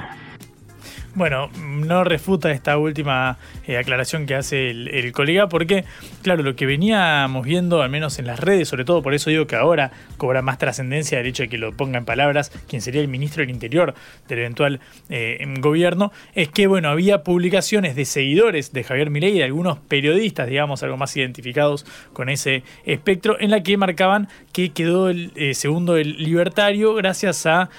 Bueno, 1.13 1.49
no 1.61 2.05
refuta 2.05 2.51
esta 2.51 2.77
última 2.77 3.37
eh, 3.67 3.77
aclaración 3.77 4.25
que 4.25 4.35
hace 4.35 4.69
el, 4.69 5.11
colega, 5.11 5.49
porque, 5.49 5.83
claro, 6.21 6.41
lo 6.41 6.55
que 6.55 6.65
veníamos 6.65 7.45
viendo, 7.45 7.81
al 7.81 7.89
menos 7.89 8.17
en 8.17 8.27
las 8.27 8.39
redes, 8.39 8.69
sobre 8.69 8.85
todo 8.85 9.01
por 9.01 9.13
eso 9.13 9.29
digo 9.29 9.45
que 9.45 9.57
ahora 9.57 9.91
cobra 10.15 10.41
más 10.41 10.57
trascendencia 10.57 11.19
el 11.19 11.27
hecho 11.27 11.43
de 11.43 11.49
que 11.49 11.57
lo 11.57 11.75
ponga 11.75 11.97
en 11.97 12.05
palabras 12.05 12.49
quien 12.69 12.81
sería 12.81 13.01
el 13.01 13.09
ministro 13.09 13.41
del 13.41 13.49
Interior 13.49 13.93
del 14.29 14.39
eventual 14.39 14.79
eh, 15.09 15.45
gobierno, 15.59 16.13
es 16.33 16.47
que, 16.47 16.67
bueno, 16.67 16.87
había 16.87 17.23
publicaciones 17.23 17.97
de 17.97 18.05
seguidores 18.05 18.71
de 18.71 18.85
Javier 18.85 19.09
Milei 19.09 19.35
y 19.35 19.39
de 19.39 19.43
algunos 19.43 19.79
periodistas, 19.79 20.47
digamos, 20.47 20.81
algo 20.81 20.95
más 20.95 21.15
identificados 21.17 21.85
con 22.13 22.29
ese 22.29 22.63
espectro, 22.85 23.37
en 23.37 23.51
la 23.51 23.63
que 23.63 23.75
marcaban 23.75 24.29
que 24.53 24.69
quedó 24.69 25.09
el 25.09 25.33
eh, 25.35 25.55
segundo 25.55 25.97
el 25.97 26.15
libertario 26.23 26.93
gracias 26.93 27.45
a 27.45 27.69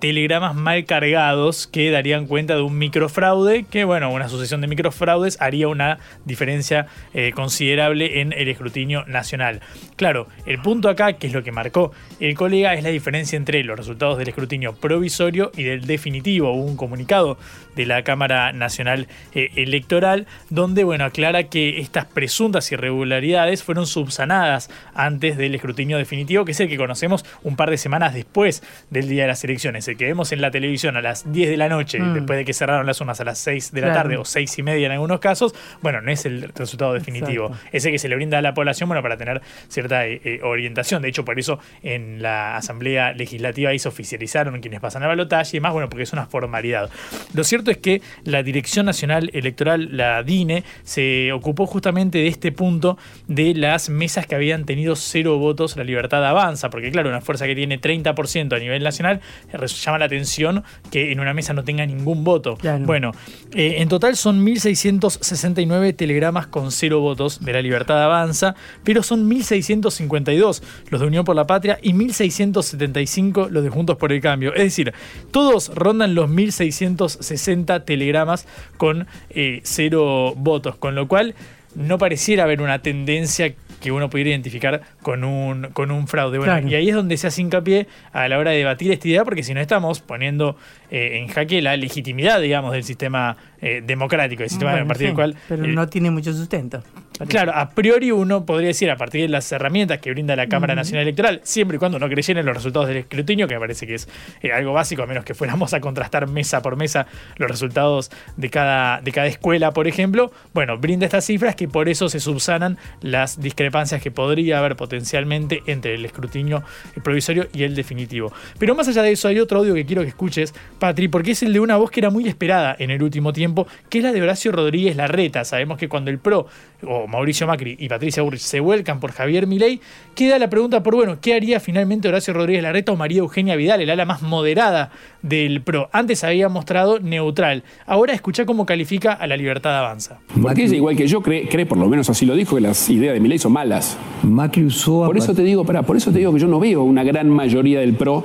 telegramas 0.00 0.54
mal 0.54 0.84
cargados 0.84 1.66
que 1.66 1.90
darían 1.90 2.26
cuenta 2.26 2.56
de 2.56 2.62
un 2.62 2.72
microfraude, 2.82 3.64
que 3.64 3.84
bueno, 3.84 4.10
una 4.10 4.28
sucesión 4.28 4.60
de 4.60 4.66
microfraudes 4.66 5.40
haría 5.40 5.68
una 5.68 5.98
diferencia 6.24 6.88
eh, 7.14 7.30
considerable 7.32 8.20
en 8.20 8.32
el 8.32 8.48
escrutinio 8.48 9.04
nacional. 9.06 9.60
Claro, 9.94 10.26
el 10.46 10.60
punto 10.60 10.88
acá, 10.88 11.12
que 11.12 11.28
es 11.28 11.32
lo 11.32 11.44
que 11.44 11.52
marcó 11.52 11.92
el 12.18 12.34
colega, 12.34 12.74
es 12.74 12.82
la 12.82 12.90
diferencia 12.90 13.36
entre 13.36 13.62
los 13.62 13.76
resultados 13.76 14.18
del 14.18 14.28
escrutinio 14.28 14.74
provisorio 14.74 15.52
y 15.56 15.62
del 15.62 15.86
definitivo. 15.86 16.52
Hubo 16.52 16.64
un 16.64 16.76
comunicado 16.76 17.38
de 17.76 17.86
la 17.86 18.02
Cámara 18.02 18.52
Nacional 18.52 19.06
eh, 19.32 19.50
Electoral 19.54 20.26
donde, 20.50 20.82
bueno, 20.82 21.04
aclara 21.04 21.44
que 21.44 21.78
estas 21.78 22.06
presuntas 22.06 22.70
irregularidades 22.72 23.62
fueron 23.62 23.86
subsanadas 23.86 24.70
antes 24.94 25.36
del 25.36 25.54
escrutinio 25.54 25.98
definitivo, 25.98 26.44
que 26.44 26.50
es 26.50 26.60
el 26.60 26.68
que 26.68 26.76
conocemos 26.76 27.24
un 27.44 27.54
par 27.54 27.70
de 27.70 27.78
semanas 27.78 28.12
después 28.12 28.64
del 28.90 29.08
día 29.08 29.22
de 29.22 29.28
las 29.28 29.44
elecciones, 29.44 29.86
el 29.86 29.96
que 29.96 30.06
vemos 30.06 30.32
en 30.32 30.40
la 30.40 30.50
televisión 30.50 30.96
a 30.96 31.00
las 31.00 31.32
10 31.32 31.48
de 31.48 31.56
la 31.56 31.68
noche, 31.68 32.00
mm. 32.00 32.14
después 32.14 32.38
de 32.38 32.44
que 32.44 32.52
cerraron 32.62 32.86
las 32.86 33.00
unas 33.00 33.20
a 33.20 33.24
las 33.24 33.38
6 33.38 33.72
de 33.72 33.80
la 33.80 33.92
tarde 33.92 34.16
o 34.16 34.24
6 34.24 34.58
y 34.58 34.62
media 34.62 34.86
en 34.86 34.92
algunos 34.92 35.18
casos, 35.18 35.52
bueno, 35.80 36.00
no 36.00 36.12
es 36.12 36.24
el 36.26 36.48
resultado 36.54 36.92
definitivo. 36.92 37.50
Ese 37.72 37.90
que 37.90 37.98
se 37.98 38.08
le 38.08 38.14
brinda 38.14 38.38
a 38.38 38.42
la 38.42 38.54
población, 38.54 38.88
bueno, 38.88 39.02
para 39.02 39.16
tener 39.16 39.42
cierta 39.66 40.06
eh, 40.06 40.20
eh, 40.22 40.40
orientación. 40.44 41.02
De 41.02 41.08
hecho, 41.08 41.24
por 41.24 41.40
eso 41.40 41.58
en 41.82 42.22
la 42.22 42.56
Asamblea 42.56 43.14
Legislativa 43.14 43.70
ahí 43.70 43.80
se 43.80 43.88
oficializaron 43.88 44.60
quienes 44.60 44.78
pasan 44.78 45.02
a 45.02 45.08
balotaje 45.08 45.56
y 45.56 45.58
demás, 45.58 45.72
bueno, 45.72 45.88
porque 45.88 46.04
es 46.04 46.12
una 46.12 46.26
formalidad. 46.26 46.88
Lo 47.34 47.42
cierto 47.42 47.72
es 47.72 47.78
que 47.78 48.00
la 48.22 48.44
Dirección 48.44 48.86
Nacional 48.86 49.30
Electoral, 49.32 49.96
la 49.96 50.22
DINE, 50.22 50.62
se 50.84 51.32
ocupó 51.32 51.66
justamente 51.66 52.18
de 52.18 52.28
este 52.28 52.52
punto 52.52 52.96
de 53.26 53.56
las 53.56 53.88
mesas 53.88 54.28
que 54.28 54.36
habían 54.36 54.66
tenido 54.66 54.94
cero 54.94 55.38
votos, 55.38 55.76
la 55.76 55.82
libertad 55.82 56.24
avanza, 56.24 56.70
porque 56.70 56.92
claro, 56.92 57.08
una 57.08 57.22
fuerza 57.22 57.44
que 57.46 57.56
tiene 57.56 57.80
30% 57.80 58.54
a 58.54 58.58
nivel 58.60 58.84
nacional, 58.84 59.20
llama 59.52 59.98
la 59.98 60.04
atención 60.04 60.62
que 60.92 61.10
en 61.10 61.18
una 61.18 61.34
mesa 61.34 61.54
no 61.54 61.64
tenga 61.64 61.84
ningún 61.86 62.22
voto. 62.22 62.51
Bueno, 62.84 63.12
eh, 63.54 63.76
en 63.78 63.88
total 63.88 64.16
son 64.16 64.44
1.669 64.44 65.96
telegramas 65.96 66.46
con 66.46 66.72
cero 66.72 67.00
votos 67.00 67.44
de 67.44 67.52
la 67.52 67.62
Libertad 67.62 68.02
Avanza, 68.02 68.54
pero 68.84 69.02
son 69.02 69.28
1.652 69.30 70.62
los 70.90 71.00
de 71.00 71.06
Unión 71.06 71.24
por 71.24 71.36
la 71.36 71.46
Patria 71.46 71.78
y 71.82 71.92
1.675 71.92 73.48
los 73.48 73.62
de 73.62 73.70
Juntos 73.70 73.96
por 73.96 74.12
el 74.12 74.20
Cambio. 74.20 74.54
Es 74.54 74.64
decir, 74.64 74.92
todos 75.30 75.72
rondan 75.74 76.14
los 76.14 76.30
1.660 76.30 77.84
telegramas 77.84 78.46
con 78.76 79.06
eh, 79.30 79.60
cero 79.64 80.34
votos, 80.36 80.76
con 80.76 80.94
lo 80.94 81.08
cual 81.08 81.34
no 81.74 81.98
pareciera 81.98 82.44
haber 82.44 82.60
una 82.60 82.80
tendencia 82.80 83.54
que 83.80 83.90
uno 83.90 84.08
pudiera 84.08 84.30
identificar 84.30 84.82
con 85.02 85.24
un, 85.24 85.68
con 85.72 85.90
un 85.90 86.06
fraude. 86.06 86.38
Bueno, 86.38 86.68
y 86.68 86.74
ahí 86.74 86.88
es 86.88 86.94
donde 86.94 87.16
se 87.16 87.26
hace 87.26 87.42
hincapié 87.42 87.88
a 88.12 88.28
la 88.28 88.38
hora 88.38 88.52
de 88.52 88.58
debatir 88.58 88.92
esta 88.92 89.08
idea, 89.08 89.24
porque 89.24 89.42
si 89.42 89.54
no 89.54 89.60
estamos 89.60 90.00
poniendo 90.00 90.56
eh, 90.94 91.16
en 91.16 91.28
jaque 91.28 91.62
la 91.62 91.74
legitimidad, 91.78 92.38
digamos, 92.38 92.72
del 92.72 92.84
sistema 92.84 93.34
eh, 93.62 93.82
democrático, 93.82 94.42
del 94.42 94.50
sistema 94.50 94.74
a 94.74 94.84
partir 94.84 95.06
del 95.06 95.14
cual... 95.14 95.34
Pero 95.48 95.66
no 95.66 95.88
tiene 95.88 96.10
mucho 96.10 96.34
sustento. 96.34 96.82
Claro, 97.28 97.52
a 97.54 97.70
priori 97.70 98.10
uno 98.10 98.44
podría 98.44 98.68
decir, 98.68 98.90
a 98.90 98.96
partir 98.96 99.22
de 99.22 99.28
las 99.28 99.50
herramientas 99.52 100.00
que 100.00 100.10
brinda 100.10 100.36
la 100.36 100.48
Cámara 100.48 100.74
Nacional 100.74 101.02
Electoral, 101.02 101.40
siempre 101.44 101.76
y 101.76 101.78
cuando 101.78 101.98
no 101.98 102.08
creyera 102.10 102.40
en 102.40 102.46
los 102.46 102.54
resultados 102.54 102.88
del 102.88 102.98
escrutinio, 102.98 103.48
que 103.48 103.54
me 103.54 103.60
parece 103.60 103.86
que 103.86 103.94
es 103.94 104.08
eh, 104.42 104.52
algo 104.52 104.74
básico, 104.74 105.02
a 105.02 105.06
menos 105.06 105.24
que 105.24 105.32
fuéramos 105.32 105.72
a 105.72 105.80
contrastar 105.80 106.26
mesa 106.26 106.60
por 106.60 106.76
mesa 106.76 107.06
los 107.36 107.50
resultados 107.50 108.10
de 108.36 108.50
cada, 108.50 109.00
de 109.00 109.12
cada 109.12 109.28
escuela, 109.28 109.70
por 109.70 109.88
ejemplo, 109.88 110.30
bueno, 110.52 110.76
brinda 110.76 111.06
estas 111.06 111.24
cifras 111.24 111.56
que 111.56 111.68
por 111.68 111.88
eso 111.88 112.10
se 112.10 112.20
subsanan 112.20 112.76
las 113.00 113.40
discrepancias 113.40 114.02
que 114.02 114.10
podría 114.10 114.58
haber 114.58 114.76
potencialmente 114.76 115.62
entre 115.66 115.94
el 115.94 116.04
escrutinio 116.04 116.62
provisorio 117.02 117.48
y 117.54 117.62
el 117.62 117.74
definitivo. 117.74 118.32
Pero 118.58 118.74
más 118.74 118.88
allá 118.88 119.02
de 119.02 119.12
eso, 119.12 119.28
hay 119.28 119.38
otro 119.38 119.60
audio 119.60 119.74
que 119.74 119.86
quiero 119.86 120.02
que 120.02 120.08
escuches 120.08 120.52
Patri, 120.82 121.06
porque 121.06 121.30
es 121.30 121.44
el 121.44 121.52
de 121.52 121.60
una 121.60 121.76
voz 121.76 121.92
que 121.92 122.00
era 122.00 122.10
muy 122.10 122.26
esperada 122.26 122.74
en 122.76 122.90
el 122.90 123.04
último 123.04 123.32
tiempo, 123.32 123.68
que 123.88 123.98
es 123.98 124.04
la 124.04 124.10
de 124.10 124.20
Horacio 124.20 124.50
Rodríguez 124.50 124.96
Larreta. 124.96 125.44
Sabemos 125.44 125.78
que 125.78 125.88
cuando 125.88 126.10
el 126.10 126.18
PRO, 126.18 126.48
o 126.84 127.06
Mauricio 127.06 127.46
Macri 127.46 127.76
y 127.78 127.88
Patricia 127.88 128.20
Burrich 128.24 128.40
se 128.40 128.58
vuelcan 128.58 128.98
por 128.98 129.12
Javier 129.12 129.46
Milei, 129.46 129.78
queda 130.16 130.40
la 130.40 130.50
pregunta 130.50 130.82
por, 130.82 130.96
bueno, 130.96 131.18
¿qué 131.20 131.34
haría 131.34 131.60
finalmente 131.60 132.08
Horacio 132.08 132.34
Rodríguez 132.34 132.64
Larreta 132.64 132.90
o 132.90 132.96
María 132.96 133.20
Eugenia 133.20 133.54
Vidal, 133.54 133.80
el 133.80 133.90
ala 133.90 134.04
más 134.06 134.22
moderada 134.22 134.90
del 135.22 135.62
PRO? 135.62 135.88
Antes 135.92 136.24
había 136.24 136.48
mostrado 136.48 136.98
neutral. 136.98 137.62
Ahora 137.86 138.12
escucha 138.12 138.44
cómo 138.44 138.66
califica 138.66 139.12
a 139.12 139.28
la 139.28 139.36
libertad 139.36 139.78
avanza. 139.78 140.18
Patricia, 140.42 140.76
igual 140.76 140.96
que 140.96 141.06
yo, 141.06 141.22
cree, 141.22 141.48
cree, 141.48 141.64
por 141.64 141.78
lo 141.78 141.88
menos 141.88 142.10
así 142.10 142.26
lo 142.26 142.34
dijo, 142.34 142.56
que 142.56 142.62
las 142.62 142.90
ideas 142.90 143.14
de 143.14 143.20
Milei 143.20 143.38
son 143.38 143.52
malas. 143.52 143.96
Macri 144.24 144.64
usó... 144.64 145.04
Por 145.06 145.16
eso 145.16 145.32
te 145.32 145.44
digo, 145.44 145.64
para, 145.64 145.82
por 145.82 145.96
eso 145.96 146.10
te 146.10 146.18
digo 146.18 146.32
que 146.32 146.40
yo 146.40 146.48
no 146.48 146.58
veo 146.58 146.82
una 146.82 147.04
gran 147.04 147.30
mayoría 147.30 147.78
del 147.78 147.94
PRO 147.94 148.24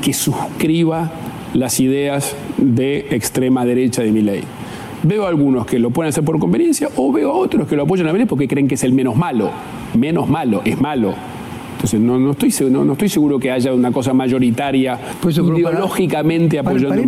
que 0.00 0.12
suscriba 0.12 1.10
las 1.56 1.80
ideas 1.80 2.36
de 2.58 3.06
extrema 3.10 3.64
derecha 3.64 4.02
de 4.02 4.12
mi 4.12 4.20
ley. 4.20 4.42
Veo 5.02 5.24
a 5.24 5.28
algunos 5.28 5.66
que 5.66 5.78
lo 5.78 5.90
pueden 5.90 6.10
hacer 6.10 6.24
por 6.24 6.38
conveniencia 6.38 6.88
o 6.96 7.12
veo 7.12 7.30
a 7.30 7.34
otros 7.34 7.66
que 7.66 7.76
lo 7.76 7.84
apoyan 7.84 8.08
a 8.08 8.12
Vélez 8.12 8.28
porque 8.28 8.46
creen 8.46 8.68
que 8.68 8.74
es 8.74 8.84
el 8.84 8.92
menos 8.92 9.16
malo. 9.16 9.50
Menos 9.94 10.28
malo, 10.28 10.62
es 10.64 10.80
malo. 10.80 11.14
Entonces, 11.74 12.00
no, 12.00 12.18
no, 12.18 12.32
estoy, 12.32 12.52
no, 12.70 12.84
no 12.84 12.92
estoy 12.92 13.08
seguro 13.08 13.38
que 13.38 13.50
haya 13.50 13.72
una 13.72 13.92
cosa 13.92 14.12
mayoritaria 14.14 14.98
Pues, 15.20 15.36
ideológicamente 15.36 16.58
apoyando 16.58 17.02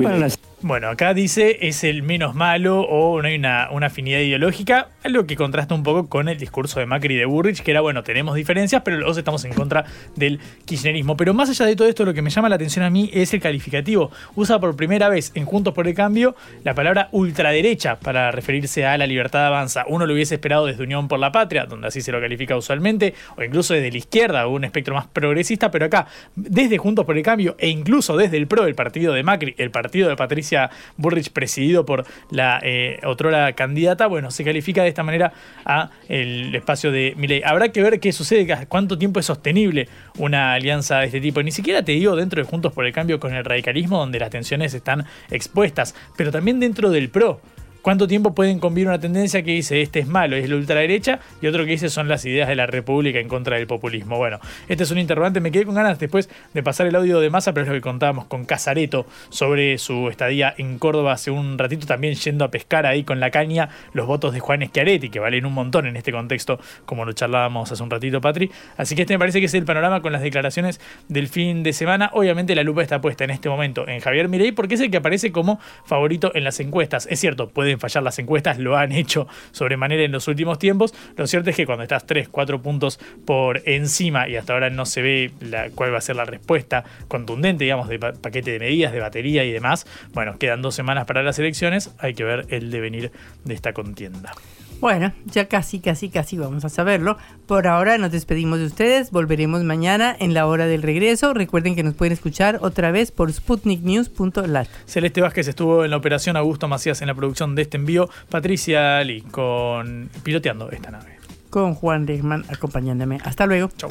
Bueno, 0.61 0.89
acá 0.89 1.15
dice 1.15 1.57
es 1.69 1.85
el 1.85 2.03
menos 2.03 2.35
malo 2.35 2.81
o 2.81 3.23
no 3.23 3.29
hay 3.29 3.37
una, 3.37 3.67
afinidad 3.67 4.19
ideológica, 4.19 4.89
algo 5.05 5.25
que 5.25 5.37
contrasta 5.37 5.73
un 5.73 5.85
poco 5.85 6.09
con 6.09 6.29
el 6.29 6.37
discurso 6.37 6.81
de 6.81 6.87
Macri 6.87 7.15
y 7.15 7.17
de 7.17 7.27
Burrich, 7.27 7.63
que 7.63 7.71
era, 7.71 7.81
bueno, 7.81 8.03
tenemos 8.03 8.35
diferencias, 8.35 8.83
pero 8.85 8.97
los 8.97 9.17
estamos 9.17 9.45
en 9.45 9.53
contra 9.53 9.85
del 10.17 10.41
kirchnerismo. 10.65 11.17
Pero 11.17 11.33
más 11.33 11.49
allá 11.49 11.65
de 11.65 11.77
todo 11.77 11.87
esto, 11.87 12.05
lo 12.05 12.13
que 12.13 12.23
me 12.23 12.31
llama 12.31 12.49
la 12.49 12.57
atención 12.57 12.85
a 12.85 12.91
mí 12.91 13.09
es 13.15 13.33
el 13.35 13.41
calificativo. 13.41 14.11
Usa 14.35 14.59
por 14.59 14.75
primera 14.75 15.09
vez 15.09 15.31
en 15.37 15.45
Juntos 15.45 15.73
por 15.75 15.87
el 15.87 15.95
Cambio 15.95 16.35
la 16.65 16.75
palabra 16.75 17.09
ultraderecha 17.13 18.01
para 18.01 18.33
referirse 18.33 18.85
a 18.85 18.99
la 18.99 19.07
libertad 19.07 19.47
avanza. 19.47 19.85
Uno 19.87 20.07
lo 20.07 20.15
hubiese 20.15 20.35
esperado 20.35 20.67
desde 20.67 20.83
Unión 20.83 21.07
por 21.07 21.21
la 21.21 21.31
Patria, 21.31 21.67
donde 21.67 21.87
así 21.87 22.01
se 22.01 22.11
lo 22.11 22.21
califica 22.21 22.57
usualmente, 22.57 23.15
o 23.37 23.45
incluso 23.45 23.75
desde 23.75 23.93
la 23.93 23.99
izquierda, 23.99 24.49
un 24.49 24.65
espectro 24.65 24.97
más 24.97 25.07
progresista, 25.07 25.71
pero 25.71 25.87
acá, 25.87 26.09
desde 26.35 26.79
Juntos 26.79 27.05
por 27.05 27.17
el 27.17 27.23
Cambio 27.23 27.55
e 27.61 27.69
incluso 27.69 28.17
desde 28.17 28.39
el 28.39 28.49
PRO, 28.49 28.67
el 28.67 28.75
partido 28.75 29.13
de 29.13 29.23
Macri, 29.23 29.55
el 29.57 29.71
partido 29.71 30.09
de 30.09 30.17
Patricia 30.17 30.48
Burrich 30.97 31.31
presidido 31.31 31.85
por 31.85 32.07
la 32.31 32.61
eh, 32.63 33.01
otrora 33.05 33.53
candidata, 33.53 34.07
bueno, 34.07 34.31
se 34.31 34.45
califica 34.45 34.83
de 34.83 34.89
esta 34.89 35.03
manera 35.03 35.33
a 35.65 35.91
el 36.09 36.55
espacio 36.55 36.91
de 36.93 37.15
Milei. 37.17 37.43
Habrá 37.45 37.71
que 37.71 37.83
ver 37.83 38.01
qué 38.01 38.13
sucede, 38.13 38.47
cuánto 38.69 38.99
tiempo 38.99 39.21
es 39.21 39.27
sostenible 39.27 39.89
una 40.19 40.55
alianza 40.55 40.99
de 41.01 41.07
este 41.07 41.21
tipo. 41.21 41.43
Ni 41.43 41.53
siquiera 41.53 41.83
te 41.83 41.93
digo 41.93 42.17
dentro 42.17 42.43
de 42.43 42.49
Juntos 42.49 42.73
por 42.73 42.87
el 42.87 42.93
Cambio 42.93 43.21
con 43.21 43.35
el 43.35 43.45
radicalismo, 43.45 43.99
donde 43.99 44.19
las 44.19 44.31
tensiones 44.31 44.75
están 44.75 45.07
expuestas, 45.31 45.95
pero 46.17 46.31
también 46.31 46.61
dentro 46.61 46.91
del 46.91 47.11
PRO. 47.11 47.41
¿Cuánto 47.89 48.07
tiempo 48.07 48.35
pueden 48.35 48.59
convivir 48.59 48.87
una 48.87 49.01
tendencia 49.01 49.43
que 49.43 49.53
dice 49.53 49.81
este 49.81 50.01
es 50.01 50.07
malo, 50.07 50.37
es 50.37 50.47
la 50.47 50.57
ultraderecha, 50.57 51.21
y 51.41 51.47
otro 51.47 51.65
que 51.65 51.71
dice 51.71 51.89
son 51.89 52.07
las 52.07 52.23
ideas 52.27 52.47
de 52.47 52.55
la 52.55 52.67
República 52.67 53.19
en 53.19 53.29
contra 53.29 53.57
del 53.57 53.67
populismo? 53.67 54.19
Bueno, 54.19 54.41
este 54.69 54.85
es 54.85 54.91
un 54.91 54.99
interrogante. 54.99 55.41
Me 55.41 55.51
quedé 55.51 55.65
con 55.65 55.75
ganas 55.75 55.99
después 55.99 56.29
de 56.53 56.63
pasar 56.63 56.87
el 56.87 56.95
audio 56.97 57.19
de 57.19 57.31
masa, 57.31 57.55
pero 57.55 57.63
es 57.63 57.69
lo 57.69 57.75
que 57.75 57.81
contábamos 57.81 58.27
con 58.27 58.45
Casareto 58.45 59.07
sobre 59.31 59.79
su 59.79 60.11
estadía 60.11 60.55
en 60.59 60.79
Córdoba 60.79 61.13
hace 61.13 61.31
un 61.31 61.57
ratito, 61.57 61.87
también 61.87 62.15
yendo 62.15 62.45
a 62.45 62.51
pescar 62.51 62.85
ahí 62.85 63.05
con 63.05 63.21
la 63.21 63.31
caña 63.31 63.71
los 63.95 64.07
votos 64.07 64.35
de 64.35 64.41
Juan 64.41 64.63
Schiaretti, 64.67 65.09
que 65.09 65.19
valen 65.19 65.47
un 65.47 65.55
montón 65.55 65.87
en 65.87 65.97
este 65.97 66.13
contexto, 66.13 66.61
como 66.85 67.07
lo 67.07 67.15
charlábamos 67.15 67.73
hace 67.73 67.83
un 67.83 67.89
ratito, 67.89 68.21
Patri. 68.21 68.51
Así 68.77 68.97
que 68.97 69.03
este 69.03 69.15
me 69.15 69.21
parece 69.21 69.41
que 69.41 69.47
es 69.47 69.55
el 69.55 69.65
panorama 69.65 70.03
con 70.03 70.13
las 70.13 70.21
declaraciones 70.21 70.79
del 71.09 71.29
fin 71.29 71.63
de 71.63 71.73
semana. 71.73 72.11
Obviamente 72.13 72.55
la 72.55 72.65
lupa 72.65 72.83
está 72.83 73.01
puesta 73.01 73.25
en 73.25 73.31
este 73.31 73.49
momento 73.49 73.89
en 73.89 74.01
Javier 74.01 74.29
Mirey, 74.29 74.53
porque 74.53 74.75
es 74.75 74.83
el 74.83 74.91
que 74.91 74.99
aparece 74.99 75.33
como 75.33 75.59
favorito 75.87 76.33
en 76.35 76.45
las 76.45 76.61
encuestas. 76.61 77.09
Es 77.11 77.19
cierto, 77.19 77.49
puede 77.49 77.78
fallar 77.81 78.03
las 78.03 78.19
encuestas, 78.19 78.59
lo 78.59 78.77
han 78.77 78.93
hecho 78.93 79.27
sobremanera 79.53 80.03
en 80.03 80.13
los 80.13 80.29
últimos 80.29 80.59
tiempos. 80.59 80.95
Lo 81.17 81.27
cierto 81.27 81.51
es 81.51 81.57
que 81.57 81.67
cuando 81.67 81.83
estás 81.83 82.07
3, 82.07 82.29
4 82.29 82.63
puntos 82.63 82.99
por 83.25 83.63
encima 83.69 84.29
y 84.29 84.37
hasta 84.37 84.53
ahora 84.53 84.71
no 84.71 84.87
se 84.87 85.03
ve 85.03 85.31
la, 85.41 85.71
cuál 85.71 85.93
va 85.93 85.99
a 85.99 86.03
ser 86.03 86.17
la 86.17 86.25
respuesta 86.25 86.85
contundente, 87.09 87.65
digamos, 87.65 87.89
de 87.89 87.99
paquete 87.99 88.53
de 88.53 88.59
medidas, 88.59 88.93
de 88.93 89.01
batería 89.01 89.45
y 89.45 89.53
demás, 89.53 89.87
bueno, 90.13 90.39
quedan 90.39 90.63
dos 90.63 90.75
semanas 90.75 91.07
para 91.07 91.23
las 91.23 91.39
elecciones, 91.39 91.95
hay 91.99 92.15
que 92.15 92.25
ver 92.25 92.47
el 92.51 92.71
devenir 92.71 93.13
de 93.45 93.55
esta 93.55 93.73
contienda. 93.73 94.33
Bueno, 94.81 95.13
ya 95.27 95.47
casi, 95.47 95.81
casi, 95.81 96.09
casi 96.09 96.39
vamos 96.39 96.65
a 96.65 96.69
saberlo. 96.69 97.19
Por 97.47 97.67
ahora 97.67 97.99
nos 97.99 98.13
despedimos 98.13 98.61
de 98.61 98.67
ustedes. 98.67 99.11
Volveremos 99.11 99.65
mañana 99.65 100.15
en 100.19 100.35
la 100.35 100.47
hora 100.47 100.67
del 100.67 100.83
regreso. 100.83 101.35
Recuerden 101.35 101.75
que 101.75 101.83
nos 101.83 101.95
pueden 101.95 102.13
escuchar 102.13 102.59
otra 102.63 102.93
vez 102.93 103.11
por 103.11 103.33
sputniknews.lat. 103.33 104.69
Celeste 104.87 105.21
Vázquez 105.21 105.49
estuvo 105.49 105.85
en 105.85 105.91
la 105.91 105.97
operación, 105.97 106.37
Augusto 106.37 106.69
Macías 106.69 107.01
en 107.03 107.09
la 107.09 107.15
producción 107.15 107.57
de 107.57 107.63
este 107.63 107.77
envío, 107.77 108.09
Patricia 108.29 108.99
Ali 108.99 109.23
con 109.23 110.11
piloteando 110.23 110.71
esta 110.71 110.91
nave. 110.93 111.19
Con 111.51 111.75
Juan 111.75 112.07
Lehmann 112.07 112.45
acompañándome. 112.49 113.19
Hasta 113.25 113.47
luego. 113.47 113.71
Chau. 113.77 113.91